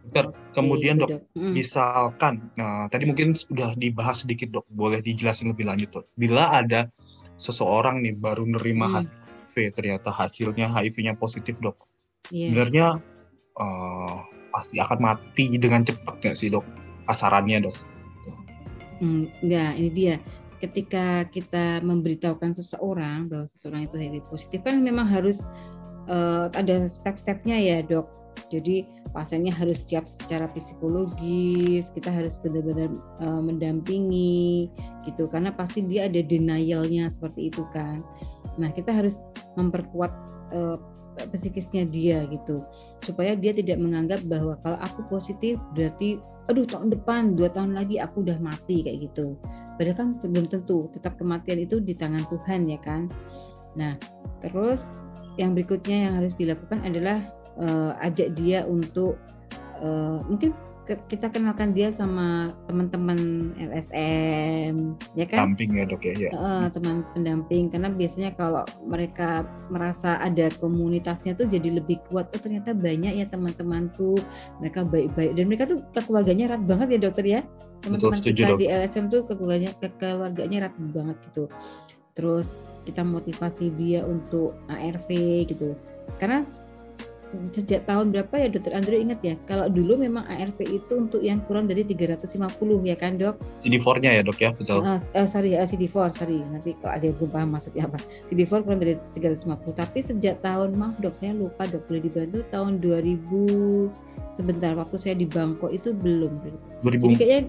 Dokter, 0.00 0.32
kemudian 0.56 0.96
dok, 0.96 1.10
dok. 1.12 1.22
Hmm. 1.36 1.52
misalkan, 1.52 2.34
nah, 2.56 2.88
tadi 2.88 3.04
mungkin 3.04 3.36
sudah 3.36 3.76
dibahas 3.76 4.24
sedikit 4.24 4.50
dok, 4.50 4.66
boleh 4.72 5.04
dijelasin 5.04 5.52
lebih 5.52 5.68
lanjut 5.68 5.90
dok. 5.92 6.06
Bila 6.16 6.50
ada 6.50 6.88
seseorang 7.36 8.00
nih 8.02 8.16
baru 8.16 8.48
nerima 8.48 8.88
hmm. 8.88 8.96
HIV, 9.46 9.54
ternyata 9.76 10.08
hasilnya 10.10 10.72
HIV-nya 10.72 11.14
positif 11.20 11.54
dok, 11.60 11.76
yeah. 12.32 12.48
sebenarnya 12.50 12.86
uh, 13.60 14.24
pasti 14.50 14.80
akan 14.80 14.98
mati 14.98 15.52
dengan 15.60 15.84
cepat 15.84 16.16
nggak 16.18 16.36
sih 16.36 16.48
dok? 16.48 16.64
Asarannya 17.06 17.68
dok? 17.68 17.76
Hmm, 19.00 19.28
enggak, 19.44 19.72
ini 19.80 19.90
dia. 19.92 20.16
Ketika 20.60 21.24
kita 21.32 21.80
memberitahukan 21.80 22.52
seseorang 22.52 23.32
bahwa 23.32 23.48
seseorang 23.48 23.88
itu 23.88 23.96
HIV 23.96 24.28
positif 24.28 24.60
kan 24.60 24.80
memang 24.84 25.08
harus 25.08 25.40
uh, 26.10 26.52
ada 26.52 26.84
step-stepnya 26.84 27.56
ya 27.56 27.78
dok 27.80 28.20
jadi 28.48 28.86
pasiennya 29.10 29.54
harus 29.54 29.82
siap 29.82 30.06
secara 30.06 30.46
psikologis, 30.50 31.90
kita 31.90 32.10
harus 32.10 32.38
benar-benar 32.38 32.90
uh, 33.20 33.42
mendampingi 33.42 34.70
gitu 35.06 35.26
karena 35.30 35.50
pasti 35.50 35.82
dia 35.82 36.06
ada 36.06 36.22
denialnya 36.22 37.10
seperti 37.10 37.50
itu 37.50 37.66
kan. 37.74 38.02
Nah, 38.58 38.70
kita 38.74 38.92
harus 38.92 39.18
memperkuat 39.58 40.12
uh, 40.54 40.78
psikisnya 41.28 41.84
dia 41.84 42.24
gitu 42.30 42.64
supaya 43.04 43.36
dia 43.36 43.52
tidak 43.52 43.76
menganggap 43.76 44.24
bahwa 44.24 44.56
kalau 44.64 44.78
aku 44.80 45.04
positif 45.12 45.60
berarti 45.76 46.16
aduh 46.48 46.64
tahun 46.64 46.90
depan 46.94 47.36
dua 47.36 47.52
tahun 47.52 47.76
lagi 47.76 48.00
aku 48.00 48.24
udah 48.24 48.40
mati 48.40 48.80
kayak 48.80 49.10
gitu 49.10 49.36
padahal 49.76 49.96
kan 49.96 50.08
belum 50.24 50.48
tentu 50.48 50.88
tetap 50.96 51.20
kematian 51.20 51.60
itu 51.60 51.78
di 51.82 51.92
tangan 51.92 52.24
Tuhan 52.26 52.64
ya 52.70 52.78
kan 52.80 53.12
nah 53.76 53.94
terus 54.40 54.88
yang 55.36 55.52
berikutnya 55.52 56.10
yang 56.10 56.12
harus 56.18 56.34
dilakukan 56.34 56.82
adalah 56.82 57.22
uh, 57.60 57.92
ajak 58.00 58.34
dia 58.34 58.64
untuk 58.66 59.20
uh, 59.78 60.24
mungkin 60.26 60.56
kita 60.90 61.30
kenalkan 61.30 61.70
dia 61.70 61.94
sama 61.94 62.50
teman-teman 62.66 63.52
LSM 63.54 64.98
ya 65.14 65.26
kan? 65.28 65.54
Pendamping 65.54 65.70
ya 65.78 65.84
dok 65.86 66.02
ya, 66.02 66.14
ya. 66.18 66.30
Uh, 66.34 66.66
teman 66.72 67.06
pendamping. 67.14 67.70
Karena 67.70 67.88
biasanya 67.94 68.34
kalau 68.34 68.66
mereka 68.82 69.46
merasa 69.70 70.18
ada 70.18 70.50
komunitasnya 70.58 71.38
tuh 71.38 71.46
jadi 71.46 71.78
lebih 71.78 72.02
kuat 72.10 72.32
oh 72.34 72.40
ternyata 72.42 72.74
banyak 72.74 73.22
ya 73.22 73.26
teman-temanku. 73.30 74.18
Mereka 74.58 74.88
baik-baik. 74.90 75.38
Dan 75.38 75.44
mereka 75.46 75.70
tuh 75.70 75.78
keluarganya 76.02 76.50
erat 76.50 76.62
banget 76.66 76.98
ya 76.98 76.98
dokter 76.98 77.24
ya? 77.38 77.40
Teman-teman 77.86 78.18
kita 78.18 78.50
dok. 78.50 78.58
di 78.58 78.66
LSM 78.66 79.04
tuh 79.12 79.20
keluarganya 79.30 79.70
keluarganya 79.78 80.56
erat 80.66 80.74
banget 80.90 81.16
gitu. 81.30 81.46
Terus 82.18 82.58
kita 82.82 83.06
motivasi 83.06 83.70
dia 83.78 84.02
untuk 84.02 84.58
ARV 84.66 85.08
gitu. 85.46 85.78
Karena 86.18 86.42
sejak 87.54 87.86
tahun 87.86 88.10
berapa 88.10 88.34
ya 88.34 88.48
dokter 88.50 88.74
Andrew 88.74 88.98
ingat 88.98 89.22
ya 89.22 89.34
kalau 89.46 89.70
dulu 89.70 89.94
memang 90.02 90.26
ARV 90.26 90.58
itu 90.66 90.92
untuk 90.98 91.22
yang 91.22 91.38
kurang 91.46 91.70
dari 91.70 91.86
350 91.86 92.50
ya 92.82 92.96
kan 92.98 93.14
dok? 93.18 93.38
CD4-nya 93.62 94.10
ya 94.18 94.22
dok 94.26 94.38
ya 94.42 94.50
betul. 94.50 94.82
Uh, 94.82 94.98
uh, 94.98 95.26
sorry 95.30 95.54
uh, 95.54 95.66
CD4 95.66 96.14
sorry. 96.18 96.42
Nanti 96.50 96.74
kalau 96.82 96.92
ada 96.98 97.04
yang 97.06 97.16
belum 97.22 97.30
paham 97.30 97.48
maksudnya 97.54 97.86
apa. 97.86 97.98
CD4 98.26 98.52
kurang 98.66 98.80
dari 98.82 98.94
350 99.14 99.78
tapi 99.78 99.98
sejak 100.02 100.42
tahun 100.42 100.74
maaf 100.74 100.98
dok 100.98 101.14
saya 101.14 101.32
lupa 101.34 101.70
dok 101.70 101.86
boleh 101.86 102.02
dibantu 102.02 102.38
tahun 102.50 102.82
2000 102.82 104.34
sebentar 104.34 104.72
waktu 104.78 104.96
saya 104.98 105.14
di 105.18 105.26
Bangkok 105.26 105.74
itu 105.74 105.90
belum 105.90 106.38
2000, 106.86 107.02
jadi 107.02 107.16
kayaknya 107.18 107.42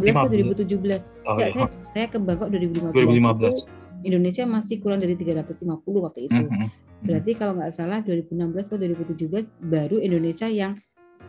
2016 0.00 0.16
atau 0.16 0.30
2017 0.32 1.28
oh, 1.28 1.36
ya, 1.36 1.46
saya, 1.52 1.68
saya 1.84 2.06
ke 2.08 2.16
Bangkok 2.16 2.48
2015 2.48 2.96
2015 2.96 3.44
itu 3.44 3.84
Indonesia 4.04 4.44
masih 4.44 4.76
kurang 4.84 5.00
dari 5.00 5.16
350 5.16 5.64
waktu 6.04 6.28
itu. 6.28 6.36
Mm 6.36 6.46
-hmm. 6.46 6.68
Berarti 7.04 7.36
kalau 7.36 7.60
nggak 7.60 7.72
salah 7.76 8.00
2016 8.00 8.64
atau 8.64 8.78
2017 8.80 9.68
baru 9.68 10.00
Indonesia 10.00 10.48
yang 10.48 10.80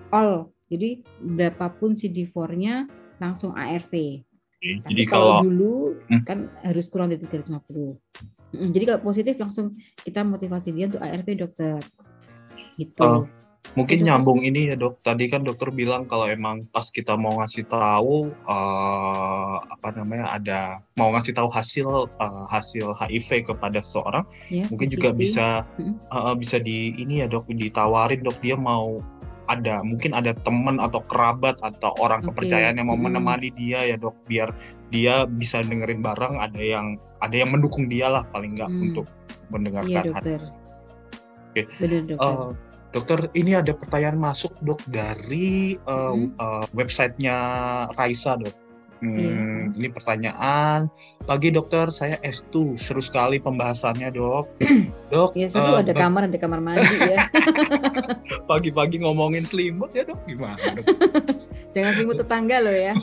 all. 0.10 0.50
Jadi 0.72 1.06
berapapun 1.22 1.94
CD4-nya 1.94 2.90
langsung 3.22 3.54
ARV. 3.54 4.24
Tapi 4.66 4.82
jadi 4.90 5.04
kalau, 5.06 5.44
kalau 5.44 5.46
dulu 5.46 5.76
hmm. 6.10 6.24
kan 6.26 6.50
harus 6.66 6.90
kurang 6.90 7.14
dari 7.14 7.22
350. 7.22 7.62
Jadi 8.74 8.84
kalau 8.88 9.02
positif 9.04 9.36
langsung 9.38 9.78
kita 10.02 10.26
motivasi 10.26 10.74
dia 10.74 10.90
untuk 10.90 11.04
ARV 11.04 11.28
dokter. 11.38 11.78
Gitu. 12.80 13.04
Uh, 13.04 13.30
Mungkin 13.74 14.06
Itu 14.06 14.06
nyambung 14.06 14.46
kan? 14.46 14.50
ini 14.54 14.62
ya 14.70 14.76
dok. 14.78 15.02
Tadi 15.02 15.26
kan 15.26 15.42
dokter 15.42 15.74
bilang 15.74 16.06
kalau 16.06 16.30
emang 16.30 16.70
pas 16.70 16.86
kita 16.94 17.18
mau 17.18 17.42
ngasih 17.42 17.66
tahu 17.66 18.30
uh, 18.46 19.58
apa 19.66 19.90
namanya 19.98 20.38
ada 20.38 20.60
mau 20.94 21.10
ngasih 21.18 21.34
tahu 21.34 21.50
hasil 21.50 21.88
uh, 22.22 22.46
hasil 22.54 22.94
HIV 22.94 23.50
kepada 23.50 23.82
seseorang, 23.82 24.24
ya, 24.54 24.70
mungkin 24.70 24.88
juga 24.94 25.10
bisa 25.12 25.66
uh, 26.14 26.36
bisa 26.38 26.62
di 26.62 26.94
ini 27.02 27.26
ya 27.26 27.28
dok 27.28 27.50
ditawarin 27.50 28.22
dok 28.22 28.38
dia 28.46 28.54
mau 28.54 29.02
ada 29.46 29.82
mungkin 29.86 30.14
ada 30.14 30.34
teman 30.42 30.82
atau 30.82 31.02
kerabat 31.06 31.58
atau 31.62 31.94
orang 32.02 32.26
okay. 32.26 32.30
kepercayaan 32.34 32.78
yang 32.82 32.90
mau 32.90 32.98
hmm. 32.98 33.10
menemani 33.10 33.50
dia 33.54 33.86
ya 33.86 33.96
dok 33.98 34.18
biar 34.26 34.50
dia 34.90 35.30
bisa 35.30 35.62
dengerin 35.62 36.02
bareng 36.02 36.42
ada 36.42 36.58
yang 36.58 36.98
ada 37.22 37.36
yang 37.36 37.54
mendukung 37.54 37.86
dia 37.86 38.10
lah 38.10 38.26
paling 38.34 38.58
nggak 38.58 38.70
hmm. 38.70 38.86
untuk 38.92 39.06
mendengarkan 39.50 39.92
iya, 39.92 40.02
dokter. 40.10 40.42
Oke. 40.42 41.54
Okay. 41.54 41.66
Benar, 41.80 42.02
dokter. 42.10 42.34
Uh, 42.34 42.52
Dokter, 42.96 43.28
ini 43.36 43.52
ada 43.52 43.76
pertanyaan 43.76 44.16
masuk 44.16 44.56
dok 44.64 44.80
dari 44.88 45.76
uh, 45.84 46.16
hmm. 46.16 46.40
uh, 46.40 46.64
websitenya 46.72 47.36
Raisa 47.92 48.40
dok. 48.40 48.56
Hmm, 49.04 49.20
hmm. 49.20 49.64
Ini 49.76 49.88
pertanyaan. 49.92 50.88
Pagi 51.28 51.52
dokter, 51.52 51.92
saya 51.92 52.16
S2. 52.24 52.80
Seru 52.80 53.04
sekali 53.04 53.44
pembahasannya 53.44 54.16
dok. 54.16 54.48
dok. 55.14 55.36
Ya 55.36 55.52
seru 55.52 55.76
uh, 55.76 55.84
ada 55.84 55.92
kamar, 55.92 56.32
ada 56.32 56.40
kamar 56.40 56.64
mandi 56.64 56.88
ya. 57.04 57.28
Pagi-pagi 58.50 59.04
ngomongin 59.04 59.44
selimut 59.44 59.92
ya 59.92 60.08
dok, 60.08 60.24
gimana 60.24 60.64
dok? 60.80 60.88
Jangan 61.76 61.92
selimut 62.00 62.16
tetangga 62.24 62.64
loh 62.64 62.72
ya. 62.72 62.96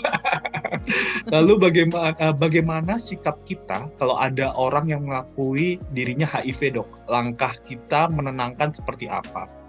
Lalu 1.36 1.68
bagaimana 1.68 2.32
bagaimana 2.32 2.97
sikap 2.97 3.45
kita 3.45 3.93
kalau 4.01 4.16
ada 4.16 4.57
orang 4.57 4.88
yang 4.88 5.05
mengakui 5.05 5.76
dirinya 5.93 6.24
HIV 6.24 6.80
dok? 6.80 6.88
Langkah 7.12 7.53
kita 7.68 8.09
menenangkan 8.09 8.72
seperti 8.72 9.12
apa? 9.12 9.61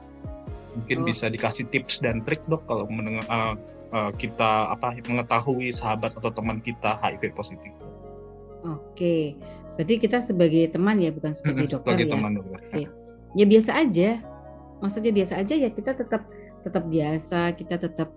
Mungkin 0.73 0.97
oh. 1.01 1.05
bisa 1.05 1.29
dikasih 1.29 1.69
tips 1.69 2.01
dan 2.01 2.25
trik 2.25 2.41
dok 2.49 2.65
kalau 2.65 2.89
mendengar 2.89 3.25
uh, 3.29 3.53
uh, 3.93 4.11
kita 4.13 4.73
apa 4.73 4.97
mengetahui 5.05 5.69
sahabat 5.69 6.17
atau 6.17 6.33
teman 6.33 6.59
kita 6.59 6.97
HIV 6.99 7.37
positif. 7.37 7.71
Oke, 8.63 9.37
berarti 9.75 9.93
kita 9.99 10.23
sebagai 10.23 10.71
teman 10.71 10.97
ya 10.97 11.11
bukan 11.11 11.35
sebagai 11.35 11.77
dokter 11.77 11.93
sebagai 11.93 12.05
ya. 12.07 12.11
teman 12.15 12.31
dokter. 12.39 12.59
Oke. 12.63 12.81
Ya 13.33 13.45
biasa 13.45 13.71
aja. 13.77 14.09
Maksudnya 14.81 15.11
biasa 15.15 15.33
aja 15.39 15.55
ya 15.55 15.69
kita 15.71 15.91
tetap 15.95 16.27
tetap 16.63 16.83
biasa, 16.87 17.53
kita 17.59 17.75
tetap 17.75 18.09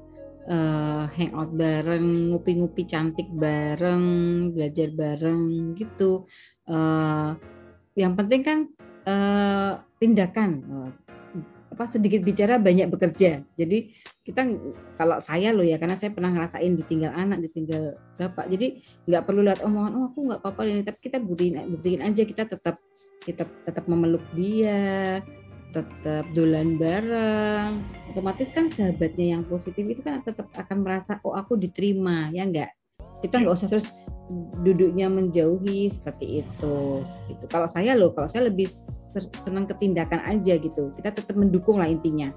uh, 0.47 1.05
hangout 1.11 1.51
bareng, 1.55 2.33
ngupi-ngupi 2.33 2.87
cantik 2.87 3.27
bareng, 3.35 4.05
belajar 4.55 4.89
bareng 4.95 5.75
gitu. 5.75 6.25
Uh, 6.67 7.35
yang 7.99 8.15
penting 8.15 8.43
kan 8.43 8.59
uh, 9.07 9.83
tindakan 9.99 10.63
apa 11.77 11.85
sedikit 11.93 12.25
bicara 12.25 12.57
banyak 12.57 12.89
bekerja. 12.89 13.45
Jadi 13.53 13.93
kita 14.25 14.49
kalau 14.97 15.21
saya 15.21 15.53
loh 15.53 15.61
ya 15.61 15.77
karena 15.77 15.93
saya 15.93 16.09
pernah 16.09 16.33
ngerasain 16.33 16.73
ditinggal 16.73 17.13
anak, 17.13 17.45
ditinggal 17.45 18.01
bapak. 18.17 18.49
Jadi 18.49 18.81
nggak 19.05 19.23
perlu 19.29 19.45
lihat 19.45 19.61
omongan 19.61 19.93
oh 20.01 20.05
aku 20.09 20.19
nggak 20.33 20.41
apa-apa 20.41 20.61
ini, 20.65 20.81
tapi 20.89 20.99
kita 21.05 21.21
buktiin 21.21 21.69
buktiin 21.69 22.01
aja 22.01 22.25
kita 22.25 22.49
tetap 22.49 22.81
kita 23.29 23.45
tetap 23.69 23.85
memeluk 23.85 24.25
dia, 24.33 25.21
tetap 25.77 26.25
dolan 26.33 26.81
bareng. 26.81 27.85
Otomatis 28.09 28.49
kan 28.57 28.73
sahabatnya 28.73 29.37
yang 29.37 29.45
positif 29.45 29.85
itu 29.85 30.01
kan 30.01 30.25
tetap 30.25 30.49
akan 30.57 30.81
merasa 30.81 31.21
oh 31.21 31.37
aku 31.37 31.61
diterima 31.61 32.33
ya 32.33 32.49
enggak. 32.49 32.73
Kita 33.27 33.43
nggak 33.43 33.55
usah 33.59 33.69
terus 33.69 33.91
duduknya 34.63 35.07
menjauhi 35.07 35.91
seperti 35.91 36.43
itu 36.43 36.77
gitu. 37.31 37.45
Kalau 37.51 37.67
saya 37.71 37.95
loh 37.95 38.11
kalau 38.15 38.27
saya 38.27 38.51
lebih 38.51 38.71
senang 39.43 39.67
ketindakan 39.67 40.23
aja 40.27 40.59
gitu. 40.59 40.95
Kita 40.95 41.15
tetap 41.15 41.35
mendukung 41.35 41.79
lah 41.83 41.91
intinya 41.91 42.31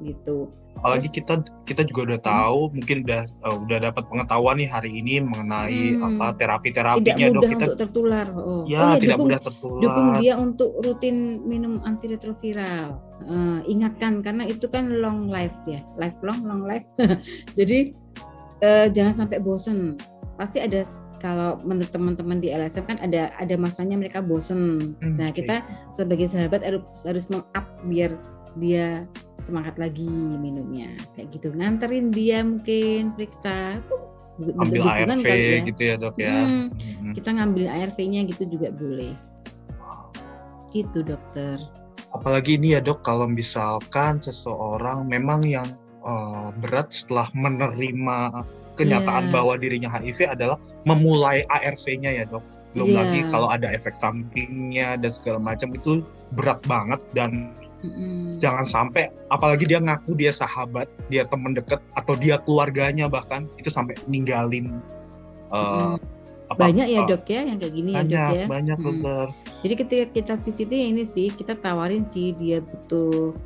gitu. 0.00 0.50
Apalagi 0.80 1.12
kita 1.12 1.44
kita 1.68 1.82
juga 1.84 2.00
udah 2.14 2.20
tahu 2.24 2.60
hmm. 2.64 2.72
mungkin 2.80 2.96
udah 3.04 3.22
uh, 3.44 3.56
udah 3.68 3.78
dapat 3.90 4.04
pengetahuan 4.08 4.56
nih 4.56 4.68
hari 4.70 4.90
ini 4.96 5.20
mengenai 5.20 5.82
hmm. 5.92 6.06
apa 6.08 6.26
terapi 6.40 6.72
terapinya 6.72 7.12
tidak 7.20 7.34
dok. 7.36 7.42
kita 7.44 7.64
untuk 7.68 7.80
tertular 7.84 8.26
oh. 8.32 8.62
ya, 8.64 8.78
oh, 8.80 8.90
ya 8.96 8.96
tidak 8.96 9.16
dukung, 9.18 9.26
mudah 9.28 9.40
tertular. 9.44 9.80
dukung 9.82 10.08
dia 10.22 10.34
untuk 10.40 10.70
rutin 10.80 11.16
minum 11.44 11.84
antiretroviral. 11.84 12.96
Uh, 13.20 13.60
ingatkan 13.68 14.24
karena 14.24 14.48
itu 14.48 14.64
kan 14.72 14.88
long 15.04 15.28
life 15.28 15.52
ya 15.68 15.84
lifelong 16.00 16.40
long 16.48 16.64
life. 16.64 16.86
Jadi 17.58 17.92
uh, 18.64 18.86
jangan 18.92 19.26
sampai 19.26 19.38
bosan 19.40 19.96
pasti 20.40 20.60
ada 20.60 20.84
kalau 21.20 21.60
menurut 21.62 21.92
teman-teman 21.92 22.40
di 22.40 22.48
LSM 22.48 22.88
kan 22.88 22.96
ada 23.04 23.28
ada 23.36 23.54
masanya 23.60 24.00
mereka 24.00 24.24
bosen. 24.24 24.96
Hmm, 24.98 25.20
nah 25.20 25.28
kita 25.28 25.60
sebagai 25.92 26.26
sahabat 26.26 26.64
harus 26.64 26.82
harus 27.04 27.28
meng-up 27.28 27.68
biar 27.86 28.16
dia 28.56 29.04
semangat 29.38 29.76
lagi 29.76 30.08
minumnya. 30.40 30.96
Kayak 31.14 31.28
gitu 31.36 31.48
nganterin 31.52 32.08
dia 32.10 32.40
mungkin 32.40 33.12
periksa. 33.14 33.78
Ambil 34.40 34.80
ARV 34.88 35.20
ya. 35.28 35.60
gitu 35.68 35.82
ya 35.84 35.94
dok 36.00 36.16
ya. 36.16 36.32
Hmm, 36.32 36.72
hmm. 36.72 37.12
kita 37.12 37.36
ngambil 37.36 37.68
ARV-nya 37.68 38.24
gitu 38.24 38.48
juga 38.48 38.72
boleh. 38.72 39.12
Gitu 40.72 41.04
dokter. 41.04 41.60
Apalagi 42.16 42.56
ini 42.56 42.72
ya 42.72 42.80
dok 42.80 43.04
kalau 43.04 43.28
misalkan 43.28 44.16
seseorang 44.24 45.04
memang 45.04 45.44
yang 45.44 45.68
uh, 46.10 46.50
berat 46.58 46.90
setelah 46.90 47.30
menerima 47.30 48.42
kenyataan 48.74 49.30
yeah. 49.30 49.32
bahwa 49.32 49.54
dirinya 49.54 49.90
HIV 49.92 50.26
adalah 50.26 50.58
memulai 50.82 51.46
ARV-nya 51.46 52.10
ya 52.10 52.24
dok. 52.26 52.42
Belum 52.74 52.94
yeah. 52.94 52.98
lagi 53.02 53.20
kalau 53.30 53.48
ada 53.50 53.70
efek 53.70 53.94
sampingnya 53.94 54.98
dan 54.98 55.10
segala 55.10 55.38
macam 55.38 55.74
itu 55.74 56.02
berat 56.34 56.62
banget 56.66 57.02
dan 57.14 57.54
mm-hmm. 57.82 58.38
jangan 58.38 58.66
sampai 58.66 59.10
apalagi 59.30 59.66
dia 59.66 59.82
ngaku 59.82 60.14
dia 60.18 60.30
sahabat, 60.34 60.86
dia 61.10 61.26
teman 61.26 61.54
dekat 61.54 61.82
atau 61.98 62.14
dia 62.18 62.38
keluarganya 62.42 63.10
bahkan 63.10 63.50
itu 63.58 63.70
sampai 63.70 63.98
ninggalin 64.06 64.78
uh, 65.50 65.94
mm-hmm. 65.94 66.18
Apa, 66.50 66.66
banyak 66.66 66.86
ya 66.90 67.06
dok 67.06 67.30
ya 67.30 67.46
yang 67.46 67.62
kayak 67.62 67.74
gini 67.78 67.94
banyak, 67.94 68.10
ya 68.10 68.26
dok 68.26 68.34
ya 68.42 68.46
banyak 68.50 68.78
hmm. 68.82 69.26
jadi 69.62 69.74
ketika 69.86 70.04
kita 70.10 70.34
visitnya 70.42 70.82
ini 70.82 71.06
sih 71.06 71.30
kita 71.30 71.54
tawarin 71.54 72.10
sih 72.10 72.34
dia 72.34 72.58
butuh 72.58 73.38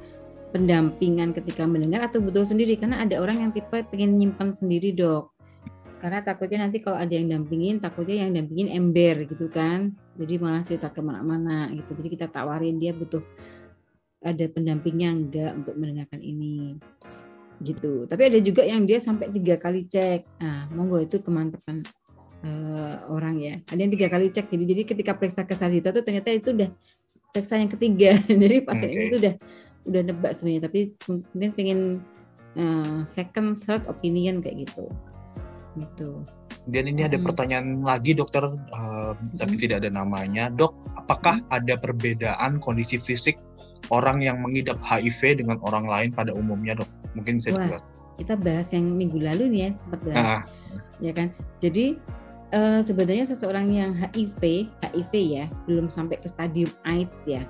pendampingan 0.54 1.34
ketika 1.34 1.66
mendengar 1.66 2.06
atau 2.06 2.22
betul 2.22 2.46
sendiri? 2.46 2.78
Karena 2.78 3.02
ada 3.02 3.18
orang 3.18 3.42
yang 3.42 3.50
tipe 3.50 3.74
pengen 3.90 4.14
nyimpan 4.14 4.54
sendiri 4.54 4.94
dok. 4.94 5.34
Karena 5.98 6.22
takutnya 6.22 6.62
nanti 6.62 6.78
kalau 6.78 7.00
ada 7.00 7.10
yang 7.10 7.26
dampingin 7.26 7.82
takutnya 7.82 8.22
yang 8.22 8.30
dampingin 8.30 8.70
ember 8.70 9.26
gitu 9.26 9.50
kan. 9.50 9.90
Jadi 10.14 10.38
malah 10.38 10.62
cerita 10.62 10.94
ke 10.94 11.02
mana-mana 11.02 11.66
gitu. 11.74 11.98
Jadi 11.98 12.08
kita 12.14 12.30
tawarin 12.30 12.78
dia 12.78 12.94
butuh 12.94 13.24
ada 14.22 14.44
pendampingnya 14.46 15.10
enggak 15.10 15.52
untuk 15.58 15.74
mendengarkan 15.74 16.22
ini 16.22 16.78
gitu. 17.58 18.06
Tapi 18.06 18.22
ada 18.30 18.38
juga 18.38 18.62
yang 18.62 18.86
dia 18.86 19.02
sampai 19.02 19.34
tiga 19.34 19.58
kali 19.58 19.90
cek. 19.90 20.38
Nah 20.38 20.70
monggo 20.70 21.02
itu 21.02 21.18
kemantapan 21.18 21.82
uh, 22.46 23.10
orang 23.10 23.42
ya. 23.42 23.54
Ada 23.66 23.80
yang 23.80 23.92
tiga 23.96 24.06
kali 24.06 24.30
cek. 24.30 24.46
Jadi 24.52 24.64
jadi 24.70 24.82
ketika 24.86 25.18
periksa 25.18 25.42
ke 25.42 25.56
itu 25.56 25.88
tuh 25.90 26.04
ternyata 26.04 26.30
itu 26.30 26.54
udah 26.54 26.70
periksa 27.34 27.58
yang 27.58 27.70
ketiga. 27.72 28.14
Jadi 28.46 28.56
pasien 28.62 28.88
okay. 28.94 28.94
ini 28.94 29.04
tuh 29.10 29.18
udah 29.18 29.34
udah 29.84 30.00
nebak 30.00 30.32
sebenarnya 30.36 30.62
tapi 30.68 30.80
mungkin 31.08 31.50
pengen 31.52 31.80
uh, 32.56 33.04
second 33.08 33.60
third 33.62 33.84
opinion 33.86 34.40
kayak 34.40 34.68
gitu. 34.68 34.88
Gitu. 35.74 36.22
Dan 36.64 36.88
ini 36.88 37.04
ada 37.04 37.20
hmm. 37.20 37.26
pertanyaan 37.26 37.68
lagi 37.84 38.16
dokter. 38.16 38.48
Uh, 38.72 39.12
hmm. 39.12 39.36
tapi 39.36 39.54
tidak 39.60 39.84
ada 39.84 39.90
namanya. 39.92 40.48
Dok 40.48 40.72
apakah 40.96 41.42
hmm. 41.42 41.50
ada 41.52 41.74
perbedaan 41.76 42.62
kondisi 42.62 42.96
fisik 42.96 43.36
orang 43.92 44.24
yang 44.24 44.40
mengidap 44.40 44.80
HIV 44.80 45.44
dengan 45.44 45.60
orang 45.60 45.84
lain 45.84 46.10
pada 46.14 46.32
umumnya 46.32 46.78
dok? 46.80 46.88
Mungkin 47.14 47.38
bisa 47.42 47.52
Wah, 47.52 47.82
kita 48.16 48.34
bahas 48.38 48.70
yang 48.72 48.96
minggu 48.96 49.20
lalu 49.20 49.50
nih 49.52 49.60
ya 49.60 49.70
sempat 49.84 50.00
bahas. 50.06 50.24
Ah. 50.24 50.42
ya 51.02 51.12
kan? 51.12 51.28
Jadi 51.60 51.98
uh, 52.54 52.80
sebenarnya 52.80 53.26
seseorang 53.28 53.68
yang 53.74 53.92
HIV 53.98 54.70
HIV 54.80 55.12
ya 55.12 55.44
belum 55.66 55.90
sampai 55.90 56.22
ke 56.22 56.30
stadium 56.30 56.70
AIDS 56.86 57.26
ya 57.26 57.42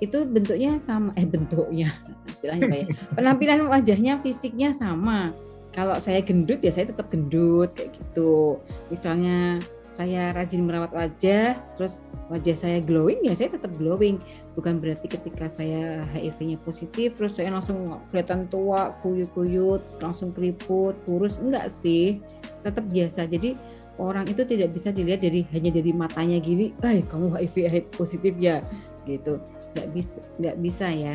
itu 0.00 0.24
bentuknya 0.24 0.80
sama 0.80 1.12
eh 1.14 1.28
bentuknya 1.28 1.92
istilahnya 2.32 2.66
apa 2.66 2.76
ya 2.76 2.86
penampilan 3.14 3.68
wajahnya 3.68 4.16
fisiknya 4.24 4.72
sama. 4.72 5.36
Kalau 5.70 5.94
saya 6.02 6.18
gendut 6.18 6.58
ya 6.66 6.74
saya 6.74 6.90
tetap 6.90 7.12
gendut 7.14 7.70
kayak 7.78 7.94
gitu. 7.94 8.58
Misalnya 8.90 9.62
saya 9.94 10.34
rajin 10.34 10.66
merawat 10.66 10.90
wajah 10.90 11.54
terus 11.76 12.02
wajah 12.30 12.56
saya 12.58 12.78
glowing 12.82 13.22
ya 13.22 13.38
saya 13.38 13.54
tetap 13.54 13.70
glowing. 13.78 14.18
Bukan 14.58 14.82
berarti 14.82 15.06
ketika 15.06 15.46
saya 15.46 16.02
HIV-nya 16.10 16.58
positif 16.66 17.14
terus 17.14 17.38
saya 17.38 17.54
langsung 17.54 18.02
kelihatan 18.10 18.50
tua 18.50 18.98
kuyut-kuyut 19.04 20.02
langsung 20.02 20.34
keriput 20.34 20.98
kurus. 21.06 21.38
Enggak 21.38 21.70
sih 21.70 22.18
tetap 22.66 22.82
biasa. 22.90 23.30
Jadi 23.30 23.54
orang 24.00 24.26
itu 24.26 24.42
tidak 24.42 24.74
bisa 24.74 24.90
dilihat 24.90 25.22
dari 25.22 25.46
hanya 25.54 25.70
dari 25.70 25.92
matanya 25.92 26.40
gini, 26.40 26.72
eh 26.82 27.04
kamu 27.04 27.36
HIV 27.36 27.92
positif 27.94 28.32
ya, 28.40 28.64
gitu 29.04 29.38
nggak 29.76 29.88
bisa 29.94 30.18
nggak 30.40 30.56
bisa 30.60 30.86
ya. 30.90 31.14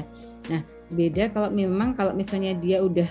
Nah 0.51 0.61
beda 0.93 1.33
kalau 1.33 1.49
memang 1.49 1.97
kalau 1.97 2.13
misalnya 2.13 2.53
dia 2.61 2.79
udah 2.81 3.09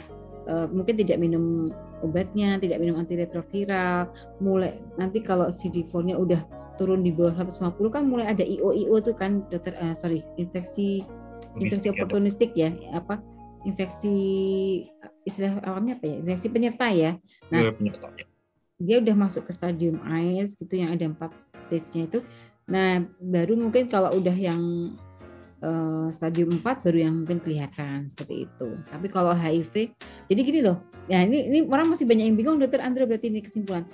uh, 0.49 0.67
mungkin 0.71 0.95
tidak 0.95 1.19
minum 1.19 1.75
obatnya 2.05 2.61
tidak 2.61 2.79
minum 2.79 3.01
antiretroviral 3.01 4.13
mulai 4.39 4.77
nanti 5.01 5.25
kalau 5.25 5.49
CD4-nya 5.49 6.21
udah 6.21 6.45
turun 6.77 7.01
di 7.07 7.15
bawah 7.15 7.33
150 7.39 7.81
kan 7.89 8.05
mulai 8.05 8.29
ada 8.29 8.45
IO 8.45 8.75
IO 8.75 8.99
tuh 9.01 9.15
kan 9.17 9.47
dokter 9.49 9.73
uh, 9.79 9.95
sorry 9.97 10.21
infeksi 10.37 11.07
infeksi 11.57 11.89
ya, 11.89 11.93
oportunistik 11.95 12.51
ya 12.53 12.75
apa 12.93 13.23
infeksi 13.65 14.17
istilah 15.25 15.57
awamnya 15.65 15.97
apa 15.97 16.05
ya 16.05 16.17
infeksi 16.21 16.47
penyerta 16.53 16.87
ya. 16.93 17.17
Nah 17.49 17.73
ya, 17.73 17.91
dia 18.77 18.97
udah 19.01 19.17
masuk 19.17 19.49
ke 19.49 19.53
stadium 19.57 20.03
AIDS 20.05 20.55
gitu 20.61 20.77
yang 20.77 20.93
ada 20.93 21.09
empat 21.09 21.33
stage-nya 21.41 22.11
itu. 22.13 22.21
Nah 22.69 23.09
baru 23.19 23.57
mungkin 23.57 23.89
kalau 23.89 24.13
udah 24.13 24.37
yang 24.37 24.93
uh, 25.65 26.07
stadium 26.13 26.61
4 26.61 26.85
baru 26.85 26.99
yang 27.09 27.15
mungkin 27.25 27.41
kelihatan 27.41 28.13
seperti 28.13 28.45
itu. 28.45 28.69
Tapi 28.93 29.07
kalau 29.09 29.33
HIV 29.33 29.97
jadi 30.29 30.41
gini 30.45 30.61
loh 30.61 30.79
ya 31.09 31.25
ini 31.25 31.49
ini 31.49 31.59
orang 31.69 31.93
masih 31.93 32.05
banyak 32.05 32.29
yang 32.29 32.37
bingung 32.37 32.61
dokter 32.61 32.85
Andra 32.85 33.09
berarti 33.09 33.33
ini 33.33 33.41
kesimpulan. 33.41 33.89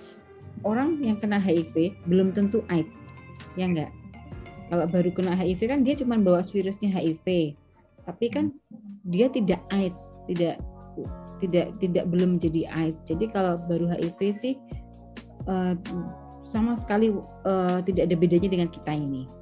Orang 0.66 1.00
yang 1.00 1.16
kena 1.22 1.38
HIV 1.38 2.04
belum 2.10 2.34
tentu 2.34 2.66
AIDS 2.68 3.16
ya 3.54 3.70
enggak 3.70 3.90
kalau 4.70 4.86
baru 4.86 5.10
kena 5.10 5.34
HIV 5.34 5.60
kan 5.66 5.80
dia 5.82 5.94
cuma 5.98 6.18
bawa 6.20 6.44
virusnya 6.46 6.90
HIV 6.92 7.56
tapi 8.06 8.26
kan 8.30 8.54
dia 9.06 9.30
tidak 9.30 9.62
AIDS 9.70 10.14
tidak 10.28 10.58
tidak 11.40 11.72
tidak 11.80 12.04
belum 12.12 12.36
jadi 12.36 12.68
AIDS. 12.68 13.00
Jadi 13.08 13.32
kalau 13.32 13.56
baru 13.64 13.88
HIV 13.88 14.20
sih 14.36 14.54
uh, 15.48 15.72
sama 16.44 16.76
sekali 16.76 17.08
uh, 17.16 17.80
tidak 17.84 18.12
ada 18.12 18.16
bedanya 18.16 18.48
dengan 18.52 18.68
kita 18.68 18.92
ini 18.92 19.39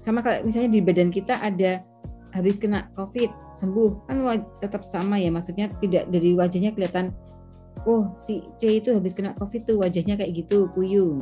sama 0.00 0.24
kalau 0.24 0.40
misalnya 0.42 0.74
di 0.74 0.80
badan 0.80 1.12
kita 1.12 1.36
ada 1.38 1.84
habis 2.32 2.56
kena 2.56 2.88
COVID 2.96 3.28
sembuh 3.52 4.08
kan 4.08 4.42
tetap 4.64 4.80
sama 4.80 5.20
ya 5.20 5.28
maksudnya 5.28 5.68
tidak 5.84 6.08
dari 6.08 6.32
wajahnya 6.32 6.72
kelihatan 6.72 7.12
oh 7.84 8.16
si 8.24 8.42
C 8.56 8.80
itu 8.80 8.96
habis 8.96 9.12
kena 9.12 9.36
COVID 9.36 9.68
tuh 9.68 9.76
wajahnya 9.82 10.16
kayak 10.16 10.32
gitu 10.46 10.72
kuyu 10.72 11.20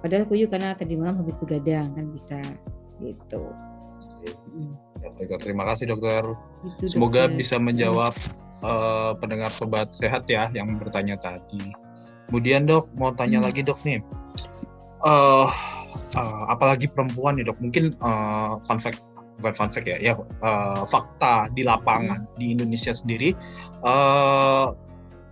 padahal 0.00 0.26
kuyu 0.26 0.50
karena 0.50 0.74
tadi 0.74 0.98
malam 0.98 1.16
habis 1.22 1.38
begadang 1.38 1.94
kan 1.94 2.10
bisa 2.10 2.40
gitu. 3.00 3.42
Ya, 5.02 5.12
baik, 5.14 5.38
terima 5.44 5.68
kasih 5.70 5.94
dokter. 5.94 6.24
Itu, 6.64 6.98
Semoga 6.98 7.28
dokter. 7.28 7.38
bisa 7.38 7.56
menjawab 7.60 8.14
uh, 8.64 9.12
pendengar 9.20 9.52
sobat 9.54 9.92
sehat 9.94 10.26
ya 10.26 10.50
yang 10.50 10.74
bertanya 10.80 11.20
tadi. 11.20 11.60
Kemudian 12.26 12.66
dok 12.66 12.90
mau 12.98 13.14
tanya 13.14 13.38
hmm. 13.38 13.46
lagi 13.46 13.60
dok 13.62 13.78
nih, 13.86 14.02
uh, 15.06 15.46
uh, 16.16 16.44
apalagi 16.52 16.86
perempuan 16.90 17.40
nih 17.40 17.48
dok, 17.48 17.58
mungkin 17.60 17.96
uh, 18.04 18.60
fun 18.64 18.78
fact 18.80 19.02
bukan 19.36 19.52
fun 19.52 19.70
fact 19.72 19.84
ya, 19.84 20.00
ya 20.00 20.12
uh, 20.16 20.82
fakta 20.88 21.52
di 21.52 21.60
lapangan 21.60 22.24
hmm. 22.24 22.36
di 22.40 22.56
Indonesia 22.56 22.96
sendiri 22.96 23.36
uh, 23.84 24.72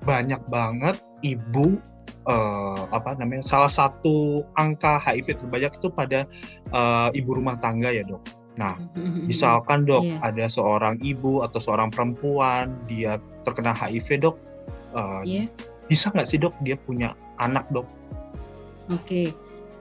banyak 0.05 0.41
banget 0.53 1.01
ibu 1.25 1.81
uh, 2.29 2.85
apa 2.93 3.17
namanya 3.17 3.45
salah 3.45 3.73
satu 3.73 4.45
angka 4.61 5.01
HIV 5.01 5.41
terbanyak 5.41 5.73
itu 5.81 5.89
pada 5.89 6.29
uh, 6.73 7.09
ibu 7.17 7.37
rumah 7.37 7.57
tangga 7.61 7.93
ya 7.93 8.05
dok. 8.05 8.21
Nah, 8.55 8.79
mm-hmm. 8.95 9.27
misalkan 9.27 9.83
dok 9.83 10.07
yeah. 10.07 10.23
ada 10.23 10.47
seorang 10.47 10.95
ibu 11.03 11.43
atau 11.43 11.59
seorang 11.59 11.91
perempuan 11.91 12.79
dia 12.87 13.19
terkena 13.43 13.75
HIV 13.75 14.23
dok, 14.23 14.37
uh, 14.95 15.27
yeah. 15.27 15.51
bisa 15.91 16.15
nggak 16.15 16.29
sih 16.29 16.39
dok 16.39 16.55
dia 16.63 16.79
punya 16.79 17.19
anak 17.43 17.67
dok? 17.75 17.89
Oke, 18.93 19.01
okay. 19.01 19.27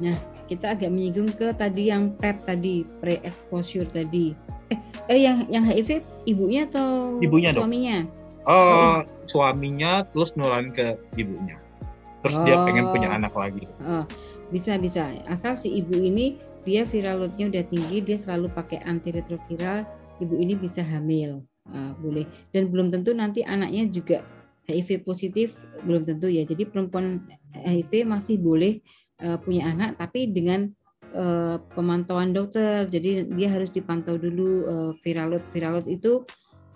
nah 0.02 0.18
kita 0.48 0.76
agak 0.76 0.90
menyinggung 0.92 1.32
ke 1.34 1.52
tadi 1.56 1.90
yang 1.90 2.14
PrEP 2.18 2.44
tadi, 2.44 2.84
pre-exposure 3.00 3.88
tadi. 3.88 4.36
Eh, 4.72 4.80
eh 5.12 5.20
yang 5.24 5.48
yang 5.52 5.64
HIV 5.68 6.04
ibunya 6.28 6.66
atau 6.68 7.20
ibunya 7.20 7.52
suaminya? 7.52 8.06
Dok. 8.08 8.22
Uh, 8.44 8.52
oh, 8.52 8.96
suaminya 9.24 10.04
terus 10.12 10.36
nularin 10.36 10.76
ke 10.76 11.00
ibunya 11.16 11.64
terus 12.24 12.40
oh. 12.40 12.46
dia 12.48 12.56
pengen 12.64 12.88
punya 12.90 13.12
oh. 13.12 13.18
anak 13.20 13.34
lagi. 13.36 13.68
Oh, 13.84 14.08
bisa 14.50 14.80
bisa. 14.80 15.12
Asal 15.28 15.60
si 15.60 15.70
ibu 15.70 16.00
ini 16.00 16.40
dia 16.64 16.88
viral 16.88 17.28
loadnya 17.28 17.52
udah 17.52 17.64
tinggi, 17.68 18.00
dia 18.00 18.16
selalu 18.16 18.48
pakai 18.56 18.80
antiretroviral, 18.88 19.84
ibu 20.24 20.40
ini 20.40 20.56
bisa 20.56 20.80
hamil, 20.80 21.44
uh, 21.68 21.92
boleh. 22.00 22.24
Dan 22.56 22.72
belum 22.72 22.96
tentu 22.96 23.12
nanti 23.12 23.44
anaknya 23.44 23.92
juga 23.92 24.24
HIV 24.72 25.04
positif, 25.04 25.52
belum 25.84 26.08
tentu 26.08 26.32
ya. 26.32 26.48
Jadi 26.48 26.64
perempuan 26.64 27.20
HIV 27.52 28.08
masih 28.08 28.40
boleh 28.40 28.80
uh, 29.24 29.40
punya 29.40 29.72
anak, 29.72 29.98
tapi 29.98 30.30
dengan 30.30 30.70
uh, 31.16 31.58
pemantauan 31.74 32.36
dokter. 32.36 32.86
Jadi 32.92 33.32
dia 33.34 33.50
harus 33.50 33.72
dipantau 33.72 34.20
dulu 34.20 34.68
uh, 34.68 34.92
viral 35.02 35.34
load. 35.34 35.46
Viral 35.56 35.80
load 35.80 35.88
itu 35.88 36.22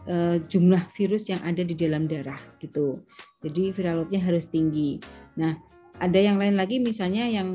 uh, 0.08 0.39
jumlah 0.48 0.88
virus 0.95 1.28
yang 1.28 1.43
ada 1.43 1.62
di 1.62 1.76
dalam 1.76 2.08
darah 2.08 2.39
gitu. 2.64 3.04
Jadi 3.43 3.76
viral 3.76 4.04
loadnya 4.04 4.24
harus 4.24 4.48
tinggi. 4.50 4.98
Nah, 5.38 5.54
ada 5.98 6.18
yang 6.18 6.38
lain 6.38 6.58
lagi 6.58 6.78
misalnya 6.82 7.26
yang 7.26 7.50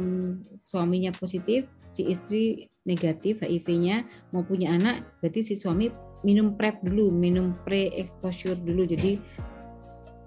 suaminya 0.58 1.14
positif, 1.14 1.70
si 1.86 2.06
istri 2.10 2.70
negatif 2.82 3.42
HIV-nya 3.42 4.02
mau 4.34 4.42
punya 4.42 4.74
anak, 4.74 5.06
berarti 5.22 5.46
si 5.46 5.54
suami 5.54 5.90
minum 6.26 6.58
PrEP 6.58 6.82
dulu, 6.82 7.14
minum 7.14 7.54
pre-exposure 7.62 8.58
dulu. 8.58 8.86
Jadi 8.86 9.18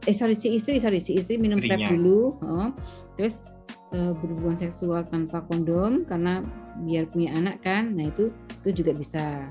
eh 0.05 0.15
sorry 0.15 0.37
si 0.37 0.53
istri 0.53 0.77
sorry 0.79 1.01
si 1.01 1.17
istri 1.17 1.35
minum 1.35 1.59
Istrinya. 1.59 1.87
PrEP 1.87 1.91
dulu, 1.97 2.19
oh, 2.39 2.69
terus 3.19 3.43
uh, 3.95 4.11
berhubungan 4.19 4.59
seksual 4.59 5.07
tanpa 5.07 5.39
kondom 5.47 6.03
karena 6.03 6.43
biar 6.83 7.07
punya 7.07 7.31
anak 7.39 7.63
kan. 7.63 7.95
Nah, 7.95 8.11
itu 8.11 8.29
itu 8.61 8.83
juga 8.83 8.91
bisa. 8.91 9.47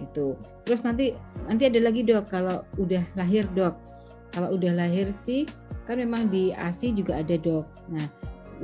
Itu. 0.00 0.40
Terus 0.64 0.80
nanti 0.80 1.12
nanti 1.44 1.68
ada 1.68 1.76
lagi 1.84 2.00
dok 2.00 2.32
kalau 2.32 2.64
udah 2.80 3.04
lahir 3.20 3.44
dok. 3.52 3.76
Kalau 4.32 4.56
udah 4.56 4.72
lahir 4.72 5.12
sih 5.12 5.44
kan 5.84 6.00
memang 6.00 6.32
di 6.32 6.56
ASI 6.56 6.96
juga 6.96 7.20
ada 7.20 7.36
dok. 7.36 7.68
Nah, 7.92 8.08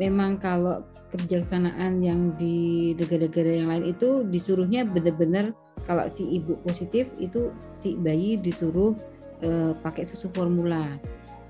memang 0.00 0.40
kalau 0.40 0.80
kebijaksanaan 1.12 2.02
yang 2.02 2.34
di 2.34 2.92
negara-negara 2.98 3.62
yang 3.62 3.68
lain 3.70 3.84
itu 3.94 4.26
disuruhnya 4.26 4.82
benar-benar 4.82 5.54
kalau 5.86 6.02
si 6.10 6.26
ibu 6.26 6.58
positif 6.66 7.06
itu 7.22 7.54
si 7.70 7.94
bayi 7.94 8.34
disuruh 8.34 8.96
uh, 9.44 9.72
pakai 9.84 10.02
susu 10.02 10.32
formula. 10.34 10.98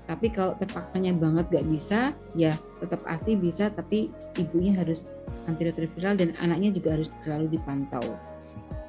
Tapi 0.07 0.31
kalau 0.31 0.55
terpaksanya 0.55 1.11
banget 1.19 1.51
gak 1.51 1.67
bisa, 1.67 2.15
ya 2.31 2.55
tetap 2.79 3.03
ASI 3.03 3.35
bisa, 3.35 3.67
tapi 3.69 4.07
ibunya 4.39 4.71
harus 4.71 5.03
antiretroviral 5.51 6.15
dan 6.15 6.31
anaknya 6.39 6.71
juga 6.71 6.95
harus 6.95 7.11
selalu 7.19 7.59
dipantau. 7.59 8.15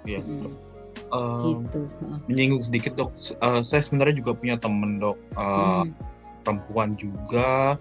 Iya. 0.06 0.22
Hmm. 0.22 0.54
Uh, 1.08 1.56
gitu. 1.58 1.88
Menyinggung 2.30 2.62
sedikit 2.68 2.94
dok, 2.94 3.10
uh, 3.42 3.64
saya 3.66 3.82
sebenarnya 3.82 4.22
juga 4.22 4.38
punya 4.38 4.56
temen 4.60 5.02
dok. 5.02 5.18
Uh, 5.34 5.84
hmm 5.84 6.18
perempuan 6.48 6.96
juga 6.96 7.76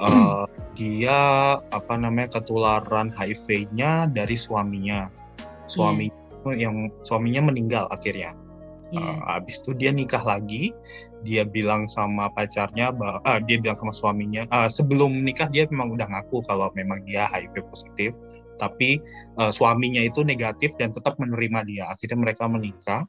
uh, 0.00 0.48
dia 0.80 1.18
apa 1.60 1.94
namanya 2.00 2.40
ketularan 2.40 3.12
HIV-nya 3.12 4.08
dari 4.08 4.32
suaminya 4.32 5.12
suami 5.68 6.08
yeah. 6.48 6.56
yang 6.68 6.88
suaminya 7.04 7.52
meninggal 7.52 7.84
akhirnya 7.92 8.32
yeah. 8.96 9.20
uh, 9.20 9.36
habis 9.36 9.60
itu 9.60 9.76
dia 9.76 9.92
nikah 9.92 10.24
lagi 10.24 10.72
dia 11.26 11.42
bilang 11.42 11.90
sama 11.90 12.30
pacarnya 12.30 12.94
uh, 12.94 13.40
dia 13.42 13.58
bilang 13.58 13.78
sama 13.78 13.92
suaminya 13.94 14.46
uh, 14.54 14.70
sebelum 14.70 15.24
nikah 15.26 15.50
dia 15.50 15.66
memang 15.70 15.94
udah 15.94 16.06
ngaku 16.06 16.44
kalau 16.46 16.70
memang 16.78 17.02
dia 17.06 17.26
HIV 17.30 17.66
positif 17.70 18.10
tapi 18.58 18.98
uh, 19.38 19.54
suaminya 19.54 20.02
itu 20.02 20.26
negatif 20.26 20.74
dan 20.78 20.90
tetap 20.90 21.18
menerima 21.18 21.60
dia 21.66 21.84
akhirnya 21.90 22.18
mereka 22.18 22.44
menikah 22.50 23.02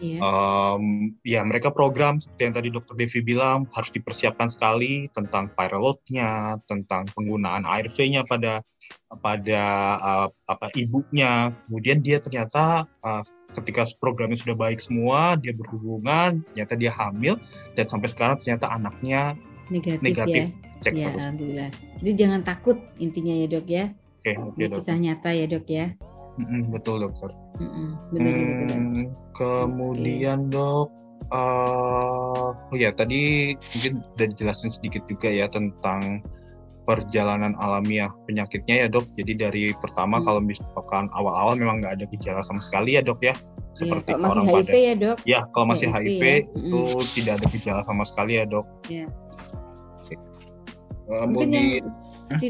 Yeah. 0.00 0.18
Um, 0.18 1.14
ya 1.22 1.44
mereka 1.44 1.68
program 1.68 2.18
seperti 2.18 2.42
yang 2.48 2.54
tadi 2.56 2.68
Dokter 2.72 2.96
Devi 2.96 3.20
bilang 3.20 3.68
harus 3.70 3.92
dipersiapkan 3.92 4.48
sekali 4.48 5.06
tentang 5.12 5.52
viral 5.52 5.78
load-nya, 5.78 6.56
tentang 6.64 7.06
penggunaan 7.12 7.68
ARV-nya 7.68 8.24
pada 8.24 8.64
pada 9.20 9.62
uh, 10.00 10.28
apa 10.48 10.72
ibunya. 10.74 11.52
Kemudian 11.68 12.00
dia 12.00 12.18
ternyata 12.18 12.88
uh, 13.04 13.22
ketika 13.56 13.86
programnya 14.00 14.36
sudah 14.38 14.56
baik 14.56 14.80
semua, 14.80 15.36
dia 15.36 15.52
berhubungan, 15.52 16.40
ternyata 16.52 16.74
dia 16.76 16.92
hamil 16.92 17.36
dan 17.76 17.84
sampai 17.88 18.08
sekarang 18.08 18.36
ternyata 18.40 18.68
anaknya 18.72 19.36
negatif. 19.68 20.00
negatif. 20.02 20.44
Ya, 20.56 20.70
Cek 20.82 20.92
ya 20.98 21.08
alhamdulillah. 21.14 21.70
Jadi 22.02 22.12
jangan 22.18 22.40
takut 22.42 22.76
intinya 22.98 23.34
ya 23.34 23.46
dok 23.46 23.66
ya. 23.70 23.84
Oke, 24.22 24.34
okay, 24.34 24.34
okay, 24.38 24.66
Ini 24.66 24.74
kisah 24.74 24.98
nyata 24.98 25.30
ya 25.30 25.46
dok 25.46 25.66
ya. 25.70 25.86
Mm-mm, 26.40 26.62
betul 26.72 26.96
dokter. 27.04 27.30
Mm-mm, 27.60 27.88
benar, 28.10 28.32
hmm, 28.32 28.42
benar, 28.42 28.78
benar. 28.88 29.06
Kemudian 29.36 30.38
okay. 30.48 30.52
dok, 30.56 30.86
uh, 31.30 32.48
oh 32.56 32.76
ya 32.76 32.90
tadi 32.90 33.52
mungkin 33.54 33.92
sudah 34.14 34.26
dijelasin 34.32 34.70
sedikit 34.72 35.02
juga 35.06 35.28
ya 35.30 35.46
tentang 35.46 36.24
perjalanan 36.82 37.54
alamiah 37.62 38.10
penyakitnya 38.26 38.86
ya 38.86 38.86
dok. 38.90 39.06
Jadi 39.14 39.32
dari 39.38 39.64
pertama 39.78 40.18
hmm. 40.18 40.24
kalau 40.26 40.40
misalkan 40.42 41.06
awal-awal 41.14 41.54
memang 41.54 41.82
nggak 41.82 42.02
ada 42.02 42.04
gejala 42.10 42.42
sama 42.42 42.58
sekali 42.58 42.98
ya 42.98 43.02
dok 43.02 43.22
ya. 43.22 43.32
Iya, 43.32 43.78
Seperti 43.78 44.10
ya, 44.12 44.18
orang 44.20 44.46
HIV 44.46 44.68
pada. 44.68 44.78
ya 44.78 44.94
dok. 44.98 45.16
Ya 45.24 45.40
kalau 45.54 45.66
masih 45.72 45.88
HIV, 45.88 46.06
HIV 46.06 46.22
ya. 46.22 46.36
itu 46.58 46.80
hmm. 46.82 47.08
tidak 47.16 47.32
ada 47.40 47.46
gejala 47.54 47.80
sama 47.86 48.02
sekali 48.04 48.32
ya 48.36 48.44
dok. 48.44 48.66
Ya. 48.90 49.06
Mungkin 51.12 51.48
yang 51.52 51.66
si, 52.40 52.48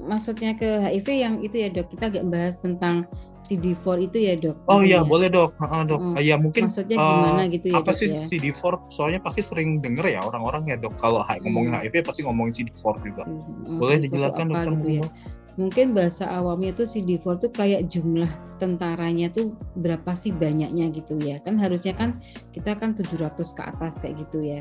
maksudnya 0.00 0.56
ke 0.56 0.68
HIV 0.84 1.08
yang 1.12 1.34
itu 1.44 1.56
ya 1.58 1.68
dok 1.70 1.90
kita 1.92 2.10
agak 2.10 2.24
bahas 2.28 2.56
tentang 2.60 3.06
CD4 3.44 3.86
itu 4.00 4.16
ya 4.24 4.34
dok? 4.40 4.56
Oh 4.66 4.80
iya 4.80 5.00
ya? 5.00 5.06
boleh 5.06 5.28
dok, 5.28 5.52
uh, 5.60 5.84
dok. 5.84 6.00
Uh, 6.00 6.22
ya 6.24 6.40
mungkin 6.40 6.66
maksudnya 6.66 6.96
gimana 6.96 7.44
uh, 7.44 7.52
gitu 7.52 7.66
ya? 7.70 7.76
Apa 7.76 7.92
dok, 7.92 7.98
sih 8.00 8.06
ya? 8.08 8.24
CD4? 8.24 8.64
Soalnya 8.88 9.20
pasti 9.20 9.44
sering 9.44 9.84
denger 9.84 10.08
ya 10.08 10.20
orang-orang 10.24 10.72
ya 10.72 10.76
dok. 10.80 10.96
Kalau 10.96 11.20
hmm. 11.20 11.44
ngomongin 11.44 11.76
HIV 11.76 12.08
pasti 12.08 12.24
ngomongin 12.24 12.52
CD4 12.56 12.84
juga. 13.04 13.22
Hmm. 13.28 13.76
Boleh 13.76 14.00
dijelaskan 14.00 14.44
dokter 14.48 14.72
gitu 14.80 14.90
ya? 15.04 15.06
Mungkin 15.54 15.94
bahasa 15.94 16.26
awamnya 16.26 16.74
itu 16.74 16.82
CD4 16.82 17.26
tuh 17.38 17.50
kayak 17.54 17.86
jumlah 17.86 18.26
tentaranya 18.58 19.30
tuh 19.30 19.54
berapa 19.78 20.10
sih 20.16 20.34
banyaknya 20.34 20.90
gitu 20.90 21.14
ya. 21.20 21.38
Kan 21.46 21.60
harusnya 21.60 21.94
kan 21.94 22.18
kita 22.50 22.74
kan 22.74 22.96
700 22.96 23.38
ke 23.38 23.62
atas 23.62 24.02
kayak 24.02 24.18
gitu 24.26 24.42
ya. 24.42 24.60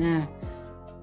Nah, 0.00 0.24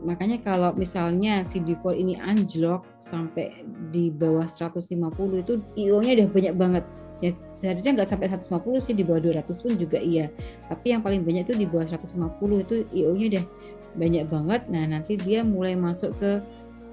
makanya 0.01 0.41
kalau 0.41 0.73
misalnya 0.73 1.45
CD4 1.45 1.85
ini 1.97 2.17
anjlok 2.17 2.85
sampai 2.97 3.65
di 3.93 4.09
bawah 4.09 4.45
150 4.45 4.89
itu 5.37 5.53
IO-nya 5.77 6.17
udah 6.17 6.29
banyak 6.33 6.55
banget. 6.57 6.85
Ya 7.23 7.33
seharusnya 7.57 7.97
nggak 7.97 8.09
sampai 8.09 8.29
150 8.29 8.85
sih 8.85 8.93
di 8.93 9.01
bawah 9.01 9.21
200 9.21 9.49
pun 9.49 9.73
juga 9.73 9.97
iya. 9.97 10.29
Tapi 10.69 10.93
yang 10.93 11.01
paling 11.01 11.25
banyak 11.25 11.49
itu 11.49 11.55
di 11.57 11.65
bawah 11.65 11.89
150 11.89 12.63
itu 12.63 12.75
IO-nya 12.93 13.25
udah 13.37 13.45
banyak 13.97 14.23
banget. 14.29 14.61
Nah, 14.69 14.83
nanti 14.85 15.17
dia 15.17 15.41
mulai 15.41 15.73
masuk 15.73 16.13
ke 16.21 16.31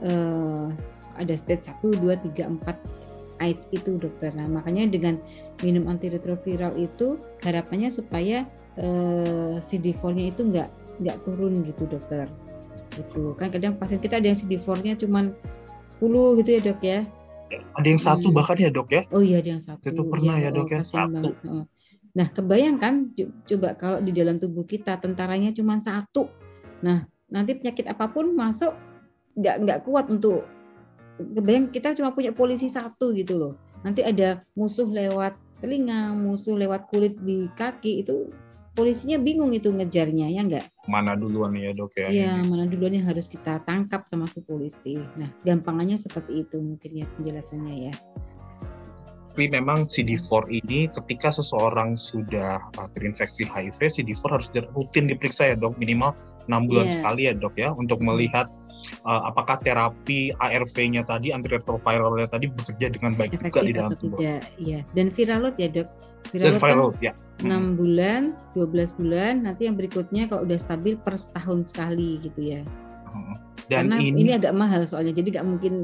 uh, 0.09 0.73
ada 1.21 1.35
stage 1.37 1.69
1 1.69 2.01
2 2.01 2.33
3 2.33 2.63
4 2.65 3.43
AIDS 3.45 3.69
itu 3.75 4.01
dokter. 4.01 4.33
Nah, 4.33 4.49
makanya 4.49 4.89
dengan 4.89 5.21
minum 5.61 5.91
antiretroviral 5.91 6.79
itu 6.81 7.21
harapannya 7.45 7.93
supaya 7.93 8.49
uh, 8.81 9.61
CD4-nya 9.61 10.25
itu 10.33 10.41
nggak 10.49 10.69
nggak 11.03 11.17
turun 11.27 11.67
gitu 11.67 11.91
dokter 11.91 12.31
gitu 12.95 13.35
kan 13.35 13.51
kadang 13.51 13.75
pasien 13.75 13.99
kita 13.99 14.23
ada 14.23 14.31
yang 14.31 14.39
CD4-nya 14.39 14.95
cuma 15.03 15.35
10 15.99 16.39
gitu 16.43 16.49
ya 16.49 16.61
dok 16.63 16.81
ya 16.83 17.01
ada 17.75 17.87
yang 17.87 18.03
satu 18.03 18.31
hmm. 18.31 18.37
bahkan 18.37 18.57
ya 18.59 18.71
dok 18.73 18.89
ya? 18.91 19.03
Oh 19.15 19.23
iya 19.23 19.39
ada 19.39 19.51
yang 19.55 19.63
satu. 19.63 19.83
Itu 19.85 20.03
pernah 20.09 20.37
ya, 20.41 20.49
ya 20.49 20.57
dok 20.57 20.71
ya? 20.71 20.81
satu. 20.83 21.31
nah 22.15 22.31
kebayangkan 22.31 23.11
coba 23.43 23.75
kalau 23.75 23.99
di 23.99 24.15
dalam 24.15 24.39
tubuh 24.39 24.63
kita 24.63 24.99
tentaranya 25.03 25.51
cuma 25.51 25.83
satu. 25.83 26.31
Nah 26.83 27.11
nanti 27.27 27.59
penyakit 27.59 27.91
apa 27.91 28.07
pun 28.07 28.31
masuk 28.35 28.71
nggak 29.35 29.57
nggak 29.67 29.79
kuat 29.83 30.07
untuk 30.07 30.47
kebayang 31.19 31.75
kita 31.75 31.95
cuma 31.99 32.15
punya 32.15 32.31
polisi 32.31 32.71
satu 32.71 33.11
gitu 33.15 33.35
loh. 33.35 33.55
Nanti 33.83 34.07
ada 34.07 34.47
musuh 34.55 34.87
lewat 34.87 35.35
telinga 35.59 36.13
musuh 36.13 36.55
lewat 36.55 36.87
kulit 36.93 37.17
di 37.25 37.49
kaki 37.57 38.05
itu 38.05 38.31
polisinya 38.75 39.23
bingung 39.23 39.55
itu 39.55 39.71
ngejarnya 39.71 40.35
ya 40.35 40.41
enggak 40.43 40.67
mana 40.91 41.15
duluan 41.15 41.55
ya 41.55 41.71
dok 41.71 41.95
ya 41.95 42.09
iya 42.11 42.33
mana 42.43 42.67
duluan 42.67 42.99
yang 42.99 43.07
harus 43.07 43.31
kita 43.31 43.63
tangkap 43.63 44.05
sama 44.11 44.27
si 44.27 44.43
polisi. 44.45 44.99
Nah 45.17 45.31
gampangannya 45.47 45.97
seperti 45.97 46.45
itu 46.45 46.59
mungkin 46.59 46.91
ya 46.93 47.07
penjelasannya 47.17 47.91
ya. 47.91 47.95
Tapi 49.35 49.51
memang 49.51 49.91
CD4 49.91 50.47
ini 50.63 50.87
ketika 50.95 51.35
seseorang 51.35 51.99
sudah 51.99 52.63
uh, 52.79 52.89
terinfeksi 52.95 53.43
HIV, 53.43 53.91
CD4 53.99 54.23
harus 54.31 54.47
rutin 54.79 55.11
diperiksa 55.11 55.51
ya 55.51 55.57
dok, 55.59 55.75
minimal 55.75 56.15
enam 56.47 56.71
bulan 56.71 56.87
yeah. 56.87 56.95
sekali 56.95 57.23
ya 57.27 57.35
dok 57.35 57.55
ya, 57.59 57.75
untuk 57.75 57.99
melihat 57.99 58.47
uh, 59.03 59.27
apakah 59.27 59.59
terapi 59.59 60.31
ARV-nya 60.39 61.03
tadi, 61.03 61.35
antiretroviralnya 61.35 62.31
tadi 62.31 62.47
bekerja 62.47 62.95
dengan 62.95 63.19
baik 63.19 63.35
Efektif 63.35 63.51
juga 63.51 63.67
di 63.67 63.73
dalam 63.75 63.91
tubuh. 63.99 64.19
Tidak, 64.23 64.43
iya. 64.63 64.87
Dan 64.95 65.11
viral 65.11 65.51
load 65.51 65.59
ya 65.59 65.67
dok, 65.83 65.89
viral, 66.33 66.79
load 66.79 66.97
kan 66.97 67.05
ya. 67.05 67.13
6 67.43 67.51
hmm. 67.51 67.71
bulan, 67.77 68.23
12 68.55 69.01
bulan, 69.01 69.33
nanti 69.45 69.67
yang 69.67 69.77
berikutnya 69.77 70.31
kalau 70.31 70.47
udah 70.47 70.59
stabil 70.59 70.95
per 70.95 71.19
setahun 71.19 71.75
sekali 71.75 72.23
gitu 72.23 72.41
ya. 72.41 72.63
Hmm. 73.11 73.37
Dan 73.67 73.91
Karena 73.91 73.97
ini, 74.01 74.19
ini 74.29 74.31
agak 74.37 74.55
mahal 74.55 74.87
soalnya, 74.87 75.13
jadi 75.17 75.41
nggak 75.41 75.47
mungkin 75.47 75.75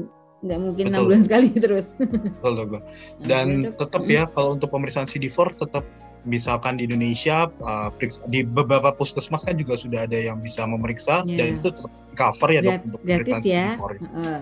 nggak 0.41 0.59
mungkin 0.59 0.85
enam 0.89 1.05
bulan 1.05 1.21
sekali 1.21 1.49
terus. 1.63 1.93
Betul, 1.97 2.65
betul. 2.65 2.81
Dan 3.25 3.69
nah, 3.69 3.73
tetap 3.77 4.03
ya 4.09 4.25
kalau 4.29 4.57
untuk 4.57 4.73
pemeriksaan 4.73 5.05
CD4 5.05 5.53
tetap 5.53 5.85
misalkan 6.21 6.77
di 6.77 6.85
Indonesia 6.85 7.49
uh, 7.65 7.89
di 8.29 8.45
beberapa 8.45 8.93
puskesmas 8.93 9.41
kan 9.41 9.57
juga 9.57 9.73
sudah 9.73 10.05
ada 10.05 10.17
yang 10.17 10.37
bisa 10.37 10.65
memeriksa 10.69 11.25
yeah. 11.25 11.41
dan 11.41 11.47
itu 11.57 11.73
tetap 11.73 11.93
cover 12.13 12.49
ya 12.53 12.61
dok 12.61 12.81
untuk 12.89 13.01
pemeriksaan 13.05 13.41
ya. 13.45 13.73
CD4. 13.73 13.81
Uh, 13.81 14.41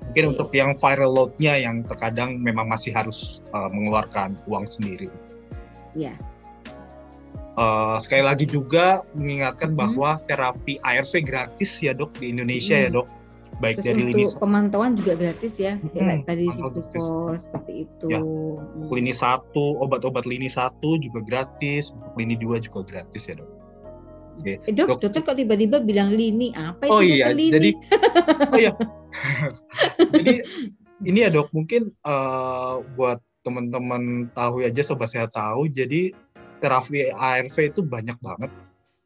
Mungkin 0.00 0.24
okay. 0.26 0.32
untuk 0.32 0.48
yang 0.56 0.70
viral 0.74 1.10
load-nya 1.12 1.54
yang 1.60 1.84
terkadang 1.84 2.40
memang 2.40 2.66
masih 2.66 2.90
harus 2.90 3.44
uh, 3.52 3.68
mengeluarkan 3.68 4.34
uang 4.48 4.64
sendiri. 4.66 5.12
Ya. 5.96 6.14
Uh, 7.58 7.98
sekali 8.00 8.24
lagi 8.24 8.46
juga 8.48 9.04
mengingatkan 9.12 9.74
hmm. 9.74 9.78
bahwa 9.78 10.10
terapi 10.30 10.80
ARV 10.80 11.12
gratis 11.26 11.82
ya 11.82 11.92
dok 11.92 12.14
di 12.16 12.32
Indonesia 12.32 12.78
hmm. 12.78 12.84
ya 12.86 12.90
dok 12.94 13.08
baik 13.60 13.76
Terus 13.84 13.86
dari 13.92 14.02
lini 14.08 14.24
pemantauan 14.40 14.96
juga 14.96 15.12
gratis 15.20 15.60
ya, 15.60 15.76
hmm, 15.76 15.92
ya 15.92 16.24
tadi 16.24 16.48
for 16.48 17.36
seperti 17.36 17.84
itu. 17.84 18.06
Ya. 18.08 18.24
Hmm. 18.24 18.88
Lini 18.88 19.12
satu 19.12 19.76
obat-obat 19.84 20.24
lini 20.24 20.48
satu 20.48 20.96
juga 20.96 21.20
gratis, 21.20 21.92
untuk 21.92 22.16
lini 22.16 22.34
dua 22.40 22.56
juga 22.58 22.80
gratis 22.82 23.28
ya 23.28 23.36
dok. 23.36 23.50
Oke. 24.40 24.56
Eh, 24.64 24.72
dok, 24.72 24.96
dok, 24.96 24.98
dokter 25.04 25.20
kok 25.20 25.36
tiba-tiba 25.36 25.84
bilang 25.84 26.16
lini 26.16 26.56
apa 26.56 26.88
itu? 26.88 26.90
Oh 26.90 27.04
iya, 27.04 27.36
lini? 27.36 27.52
jadi 27.52 27.70
oh 28.56 28.58
iya. 28.58 28.72
jadi 30.16 30.34
ini 31.04 31.18
ya 31.20 31.28
dok, 31.28 31.52
mungkin 31.52 31.92
uh, 32.08 32.80
buat 32.96 33.20
teman-teman 33.40 34.28
tahu 34.32 34.62
aja 34.64 34.82
sobat 34.84 35.12
sehat 35.12 35.32
tahu, 35.32 35.68
jadi 35.70 36.12
terapi 36.60 37.08
ARV 37.12 37.56
itu 37.72 37.80
banyak 37.80 38.16
banget 38.20 38.52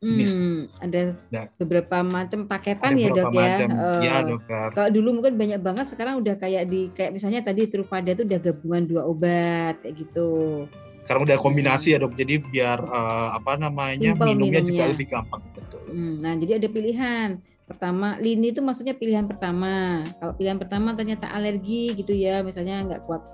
Hmm, 0.05 0.69
ada 0.85 1.17
nah, 1.33 1.49
beberapa 1.57 2.05
macam 2.05 2.45
paketan 2.45 3.01
ya 3.01 3.09
dok 3.09 3.33
ya. 3.33 3.57
Uh, 3.65 4.03
ya 4.05 4.15
dokter. 4.21 4.69
Kalau 4.77 4.91
dulu 4.93 5.09
mungkin 5.21 5.41
banyak 5.41 5.61
banget, 5.65 5.87
sekarang 5.89 6.21
udah 6.21 6.37
kayak 6.37 6.69
di 6.69 6.93
kayak 6.93 7.17
misalnya 7.17 7.41
tadi 7.41 7.65
Truvada 7.73 8.13
itu 8.13 8.29
udah 8.29 8.39
gabungan 8.45 8.85
dua 8.85 9.03
obat 9.09 9.81
kayak 9.81 9.97
gitu. 10.05 10.65
Sekarang 11.09 11.25
udah 11.25 11.37
kombinasi 11.41 11.97
ya 11.97 11.99
dok, 12.01 12.17
jadi 12.17 12.41
biar 12.41 12.85
uh, 12.85 13.37
apa 13.37 13.57
namanya 13.57 14.13
Simple 14.13 14.37
minumnya, 14.37 14.61
minumnya 14.61 14.63
juga 14.69 14.85
lebih 14.93 15.07
gampang 15.09 15.41
betul. 15.57 15.83
Hmm, 15.89 16.15
nah 16.21 16.33
jadi 16.37 16.53
ada 16.61 16.69
pilihan. 16.69 17.29
Pertama, 17.65 18.21
lini 18.21 18.53
itu 18.53 18.61
maksudnya 18.61 18.93
pilihan 18.93 19.25
pertama. 19.25 20.05
Kalau 20.21 20.37
pilihan 20.37 20.61
pertama 20.61 20.93
ternyata 20.93 21.33
alergi 21.33 21.97
gitu 21.97 22.13
ya, 22.13 22.45
misalnya 22.45 22.85
nggak 22.85 23.09
kuat 23.09 23.25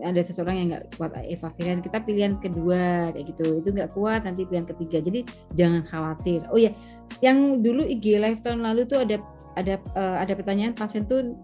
ada 0.00 0.20
seseorang 0.20 0.56
yang 0.56 0.66
nggak 0.72 0.84
kuat 0.96 1.12
evaviran 1.26 1.80
kita 1.84 1.98
pilihan 2.04 2.32
kedua 2.38 3.14
kayak 3.14 3.26
gitu. 3.36 3.60
Itu 3.60 3.68
nggak 3.74 3.92
kuat 3.96 4.24
nanti 4.24 4.46
pilihan 4.46 4.66
ketiga. 4.68 5.02
Jadi 5.02 5.20
jangan 5.54 5.82
khawatir. 5.86 6.44
Oh 6.52 6.58
ya 6.60 6.72
yang 7.20 7.60
dulu 7.60 7.84
IG 7.84 8.20
live 8.20 8.40
tahun 8.40 8.64
lalu 8.64 8.86
tuh 8.86 9.02
ada 9.04 9.16
ada 9.58 9.80
uh, 9.98 10.16
ada 10.22 10.32
pertanyaan 10.32 10.72
pasien 10.72 11.04
tuh 11.04 11.34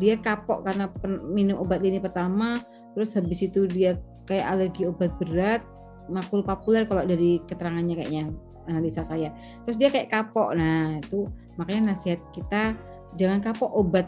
dia 0.00 0.16
kapok 0.18 0.64
karena 0.64 0.88
minum 1.30 1.60
obat 1.60 1.84
ini 1.84 2.00
pertama 2.00 2.56
terus 2.96 3.12
habis 3.12 3.44
itu 3.44 3.68
dia 3.68 4.00
kayak 4.24 4.48
alergi 4.48 4.88
obat 4.88 5.12
berat 5.20 5.60
makul 6.08 6.40
populer 6.42 6.88
kalau 6.88 7.04
dari 7.04 7.38
keterangannya 7.46 7.94
kayaknya 8.00 8.24
analisa 8.66 9.02
saya. 9.02 9.34
Terus 9.66 9.76
dia 9.78 9.88
kayak 9.90 10.10
kapok. 10.10 10.54
Nah 10.54 10.98
itu 11.02 11.26
makanya 11.58 11.94
nasihat 11.94 12.18
kita 12.34 12.74
jangan 13.18 13.42
kapok 13.44 13.70
obat 13.74 14.06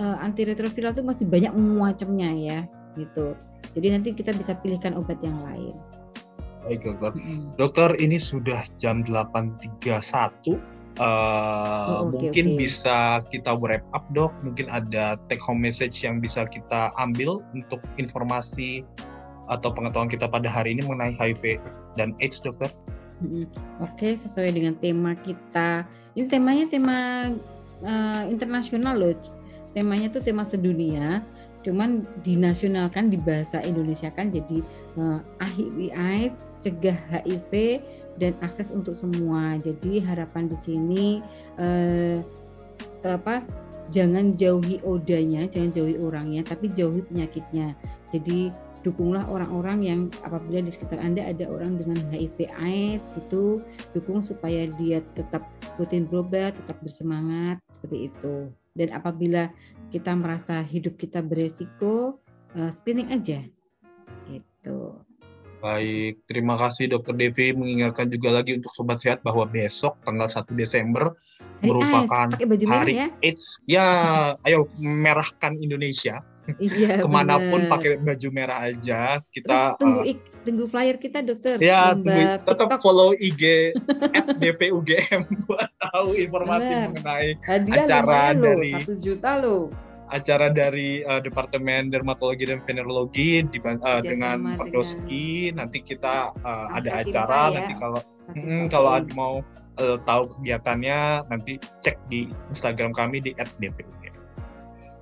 uh, 0.00 0.16
antiretroviral 0.24 0.96
itu 0.96 1.04
masih 1.04 1.26
banyak 1.28 1.52
macamnya 1.52 2.30
ya 2.32 2.58
gitu. 2.98 3.36
Jadi 3.76 3.86
nanti 3.92 4.08
kita 4.16 4.34
bisa 4.34 4.58
pilihkan 4.58 4.98
obat 4.98 5.20
yang 5.22 5.38
lain. 5.46 5.74
Baik 6.66 6.84
dokter. 6.84 7.10
Hmm. 7.16 7.44
Dokter 7.56 7.90
ini 7.96 8.16
sudah 8.20 8.60
jam 8.76 9.06
8.31. 9.06 10.58
Uh, 11.00 11.06
oh, 11.06 12.12
okay, 12.12 12.28
mungkin 12.28 12.46
okay. 12.52 12.58
bisa 12.60 12.96
kita 13.32 13.56
wrap 13.56 13.84
up 13.96 14.04
dok. 14.12 14.34
Mungkin 14.44 14.68
ada 14.68 15.16
take 15.30 15.40
home 15.40 15.62
message 15.62 16.04
yang 16.04 16.20
bisa 16.20 16.44
kita 16.44 16.92
ambil 17.00 17.40
untuk 17.56 17.80
informasi 17.96 18.84
atau 19.48 19.72
pengetahuan 19.72 20.10
kita 20.10 20.28
pada 20.28 20.46
hari 20.46 20.76
ini 20.76 20.84
mengenai 20.84 21.16
HIV 21.16 21.58
dan 21.96 22.12
AIDS 22.20 22.38
dokter. 22.38 22.68
Oke, 23.20 23.52
okay, 23.80 24.12
sesuai 24.16 24.52
dengan 24.52 24.76
tema 24.76 25.12
kita. 25.16 25.84
Ini 26.16 26.26
temanya 26.28 26.64
tema 26.68 26.98
uh, 27.84 28.24
internasional 28.28 28.96
loh. 28.96 29.16
Temanya 29.72 30.10
tuh 30.10 30.20
tema 30.24 30.42
sedunia 30.42 31.22
cuman 31.60 32.08
dinasionalkan 32.24 33.12
di 33.12 33.20
bahasa 33.20 33.60
Indonesia 33.60 34.08
kan 34.08 34.32
jadi 34.32 34.64
uh, 34.96 35.20
HIV 35.40 35.92
AIDS 35.92 36.40
cegah 36.60 36.96
HIV 37.12 37.82
dan 38.16 38.32
akses 38.40 38.72
untuk 38.72 38.96
semua 38.96 39.60
jadi 39.60 40.00
harapan 40.04 40.48
di 40.48 40.56
sini 40.56 41.08
uh, 41.60 42.24
apa 43.04 43.44
jangan 43.92 44.38
jauhi 44.40 44.80
odanya 44.86 45.44
jangan 45.48 45.72
jauhi 45.72 45.96
orangnya 46.00 46.40
tapi 46.46 46.72
jauhi 46.72 47.04
penyakitnya 47.04 47.76
jadi 48.08 48.52
dukunglah 48.80 49.28
orang-orang 49.28 49.78
yang 49.84 50.00
apabila 50.24 50.64
di 50.64 50.72
sekitar 50.72 51.00
Anda 51.00 51.28
ada 51.28 51.44
orang 51.48 51.76
dengan 51.76 52.00
HIV 52.08 52.48
AIDS 52.56 53.12
gitu, 53.12 53.60
dukung 53.92 54.24
supaya 54.24 54.68
dia 54.80 55.04
tetap 55.12 55.44
rutin 55.76 56.08
berobat, 56.08 56.56
tetap 56.56 56.80
bersemangat 56.80 57.60
seperti 57.76 58.08
itu. 58.08 58.48
Dan 58.80 58.96
apabila 58.96 59.52
kita 59.92 60.16
merasa 60.16 60.64
hidup 60.64 60.96
kita 60.96 61.20
beresiko, 61.20 62.16
uh, 62.56 62.72
screening 62.72 63.12
aja. 63.12 63.44
Gitu. 64.24 64.96
Baik, 65.60 66.24
terima 66.24 66.56
kasih 66.56 66.88
Dokter 66.88 67.12
Devi 67.12 67.52
mengingatkan 67.52 68.08
juga 68.08 68.40
lagi 68.40 68.56
untuk 68.56 68.72
sobat 68.72 68.96
sehat 69.04 69.20
bahwa 69.20 69.44
besok 69.44 70.00
tanggal 70.08 70.24
1 70.24 70.56
Desember 70.56 71.12
hari 71.12 71.68
merupakan 71.68 72.28
AIDS. 72.32 72.48
baju 72.48 72.64
hari 72.72 72.94
ya? 72.96 73.08
AIDS. 73.20 73.44
Ya, 73.68 73.86
ayo 74.48 74.72
merahkan 74.80 75.60
Indonesia. 75.60 76.24
Iya, 76.58 76.94
Ke 77.04 77.08
mana 77.08 77.36
pun 77.38 77.68
pakai 77.68 78.00
baju 78.00 78.28
merah 78.32 78.58
aja. 78.66 79.20
Kita 79.30 79.76
Terus 79.76 79.80
tunggu 79.80 80.00
uh, 80.02 80.16
tunggu 80.42 80.64
flyer 80.66 80.96
kita 80.96 81.20
dokter. 81.22 81.60
Ya, 81.60 81.92
tunggu, 81.92 82.40
tetap 82.42 82.80
follow 82.80 83.12
IG 83.14 83.76
@dvugm 84.40 85.22
buat 85.46 85.70
tahu 85.90 86.16
informasi 86.16 86.70
bener. 86.70 86.88
mengenai 86.90 87.28
Hadiah 87.44 87.84
acara 87.84 88.20
dari 88.34 88.72
satu 88.74 88.94
juta 88.98 89.30
loh 89.38 89.70
acara 90.10 90.50
dari 90.50 91.06
uh, 91.06 91.22
Departemen 91.22 91.88
Dermatologi 91.88 92.42
dan 92.50 92.58
Venerologi 92.66 93.46
di, 93.46 93.58
uh, 93.62 94.02
dengan 94.02 94.58
Perdoski. 94.58 95.54
Nanti 95.54 95.86
kita 95.86 96.34
uh, 96.34 96.66
ada 96.74 97.00
acara. 97.06 97.54
Ya. 97.54 97.62
Nanti 97.62 97.72
kalau 97.78 98.00
hmm, 98.34 98.66
kalau 98.68 98.90
mau 99.14 99.34
uh, 99.78 99.96
tahu 100.02 100.22
kegiatannya, 100.34 101.30
nanti 101.30 101.62
cek 101.80 101.96
di 102.10 102.26
Instagram 102.50 102.90
kami 102.90 103.22
di 103.22 103.30
@dvugm. 103.38 103.99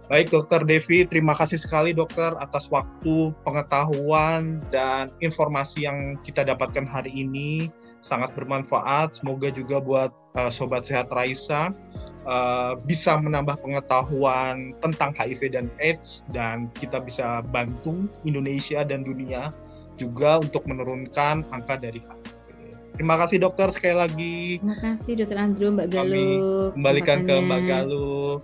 Baik, 0.09 0.33
Dokter 0.33 0.65
Devi, 0.65 1.05
terima 1.05 1.37
kasih 1.37 1.61
sekali 1.61 1.93
dokter 1.93 2.33
atas 2.41 2.73
waktu, 2.73 3.29
pengetahuan, 3.45 4.65
dan 4.73 5.13
informasi 5.21 5.85
yang 5.85 6.17
kita 6.25 6.49
dapatkan 6.49 6.89
hari 6.89 7.13
ini. 7.13 7.69
Sangat 8.01 8.33
bermanfaat. 8.33 9.21
Semoga 9.21 9.53
juga 9.53 9.85
buat 9.85 10.09
uh, 10.41 10.49
Sobat 10.49 10.89
Sehat 10.89 11.13
Raisa 11.13 11.77
uh, 12.25 12.73
bisa 12.89 13.21
menambah 13.21 13.61
pengetahuan 13.61 14.73
tentang 14.81 15.13
HIV 15.13 15.53
dan 15.53 15.67
AIDS 15.77 16.25
dan 16.33 16.73
kita 16.73 17.05
bisa 17.05 17.45
bantu 17.53 18.09
Indonesia 18.25 18.89
dan 18.89 19.05
dunia 19.05 19.53
juga 20.01 20.41
untuk 20.41 20.65
menurunkan 20.65 21.45
angka 21.53 21.85
dari 21.85 22.01
HIV. 22.01 22.39
Terima 22.97 23.15
kasih 23.15 23.39
dokter 23.45 23.69
sekali 23.71 23.95
lagi. 23.95 24.39
Terima 24.59 24.79
kasih 24.81 25.13
dokter 25.21 25.39
Andrew, 25.39 25.71
Mbak 25.71 25.89
Galuh. 25.93 26.73
Kami 26.73 26.75
kembalikan 26.81 27.19
ke 27.29 27.35
Mbak 27.45 27.63
Galuh. 27.69 28.43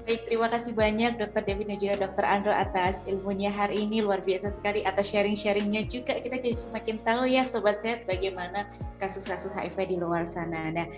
Baik, 0.00 0.24
terima 0.24 0.48
kasih 0.48 0.72
banyak 0.72 1.20
Dokter 1.20 1.44
Devi 1.44 1.68
dan 1.68 1.76
juga 1.76 2.08
Dokter 2.08 2.24
Andro 2.24 2.52
atas 2.56 3.04
ilmunya 3.04 3.52
hari 3.52 3.84
ini 3.84 4.00
luar 4.00 4.24
biasa 4.24 4.48
sekali 4.48 4.80
atas 4.80 5.12
sharing-sharingnya 5.12 5.84
juga 5.92 6.16
kita 6.16 6.40
jadi 6.40 6.56
semakin 6.56 6.96
tahu 7.04 7.28
ya 7.28 7.44
Sobat 7.44 7.84
Sehat 7.84 8.08
bagaimana 8.08 8.64
kasus-kasus 8.96 9.52
HIV 9.52 9.76
di 9.92 9.96
luar 10.00 10.24
sana. 10.24 10.72
Nah, 10.72 10.88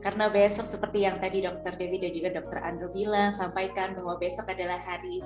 karena 0.00 0.32
besok 0.32 0.64
seperti 0.64 1.04
yang 1.04 1.20
tadi 1.20 1.44
Dokter 1.44 1.76
Dewi 1.76 2.00
dan 2.00 2.12
juga 2.12 2.28
Dokter 2.36 2.58
Andro 2.64 2.88
bilang 2.92 3.36
sampaikan 3.36 3.96
bahwa 3.96 4.16
besok 4.16 4.48
adalah 4.48 4.80
hari 4.80 5.20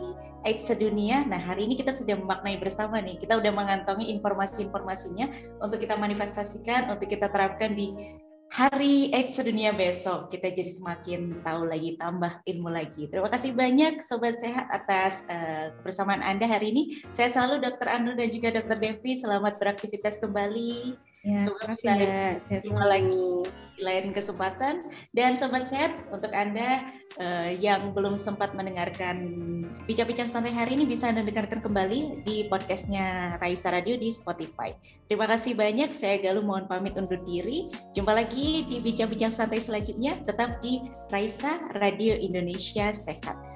AIDS 0.47 0.67
sedunia. 0.67 1.23
Nah 1.27 1.39
hari 1.39 1.71
ini 1.71 1.79
kita 1.79 1.95
sudah 1.95 2.19
memaknai 2.19 2.59
bersama 2.59 2.99
nih, 2.99 3.19
kita 3.19 3.39
sudah 3.39 3.55
mengantongi 3.55 4.11
informasi-informasinya 4.15 5.59
untuk 5.63 5.79
kita 5.79 5.95
manifestasikan, 5.95 6.91
untuk 6.91 7.07
kita 7.07 7.31
terapkan 7.31 7.75
di 7.75 8.19
hari 8.55 9.11
AIDS 9.11 9.35
sedunia 9.35 9.75
besok. 9.75 10.31
Kita 10.31 10.47
jadi 10.47 10.71
semakin 10.71 11.43
tahu 11.43 11.67
lagi, 11.67 11.99
tambah 11.99 12.39
ilmu 12.47 12.71
lagi. 12.71 13.11
Terima 13.11 13.27
kasih 13.27 13.51
banyak 13.51 13.99
Sobat 13.99 14.39
Sehat 14.39 14.71
atas 14.71 15.27
uh, 15.27 15.75
kebersamaan 15.83 16.23
Anda 16.23 16.47
hari 16.47 16.71
ini. 16.71 16.83
Saya 17.11 17.35
selalu 17.35 17.67
Dokter 17.67 17.91
Andro 17.91 18.15
dan 18.15 18.31
juga 18.31 18.55
Dokter 18.55 18.79
Devi. 18.79 19.19
Selamat 19.19 19.59
beraktivitas 19.59 20.23
kembali. 20.23 20.95
Ya, 21.25 21.41
Semoga 21.49 21.73
ya. 21.81 22.37
Saya 22.37 22.61
lagi 22.85 23.49
lain 23.81 24.15
kesempatan 24.15 24.87
dan 25.11 25.35
sobat 25.35 25.67
sehat 25.67 25.91
untuk 26.13 26.31
anda 26.31 26.85
uh, 27.19 27.51
yang 27.51 27.91
belum 27.91 28.15
sempat 28.15 28.55
mendengarkan 28.55 29.17
bincang-bincang 29.89 30.31
santai 30.31 30.55
hari 30.55 30.79
ini 30.79 30.87
bisa 30.87 31.11
anda 31.11 31.27
dengarkan 31.27 31.59
kembali 31.59 32.23
di 32.23 32.47
podcastnya 32.47 33.35
Raisa 33.43 33.73
Radio 33.73 33.99
di 33.99 34.13
Spotify. 34.15 34.77
Terima 35.11 35.25
kasih 35.27 35.57
banyak. 35.59 35.91
Saya 35.97 36.21
Galuh 36.21 36.45
mohon 36.45 36.69
pamit 36.71 36.95
undur 36.95 37.19
diri. 37.25 37.73
Jumpa 37.97 38.15
lagi 38.15 38.69
di 38.69 38.85
bincang-bincang 38.85 39.33
santai 39.33 39.59
selanjutnya 39.59 40.23
tetap 40.23 40.61
di 40.61 40.85
Raisa 41.09 41.57
Radio 41.81 42.15
Indonesia 42.15 42.93
Sehat. 42.93 43.54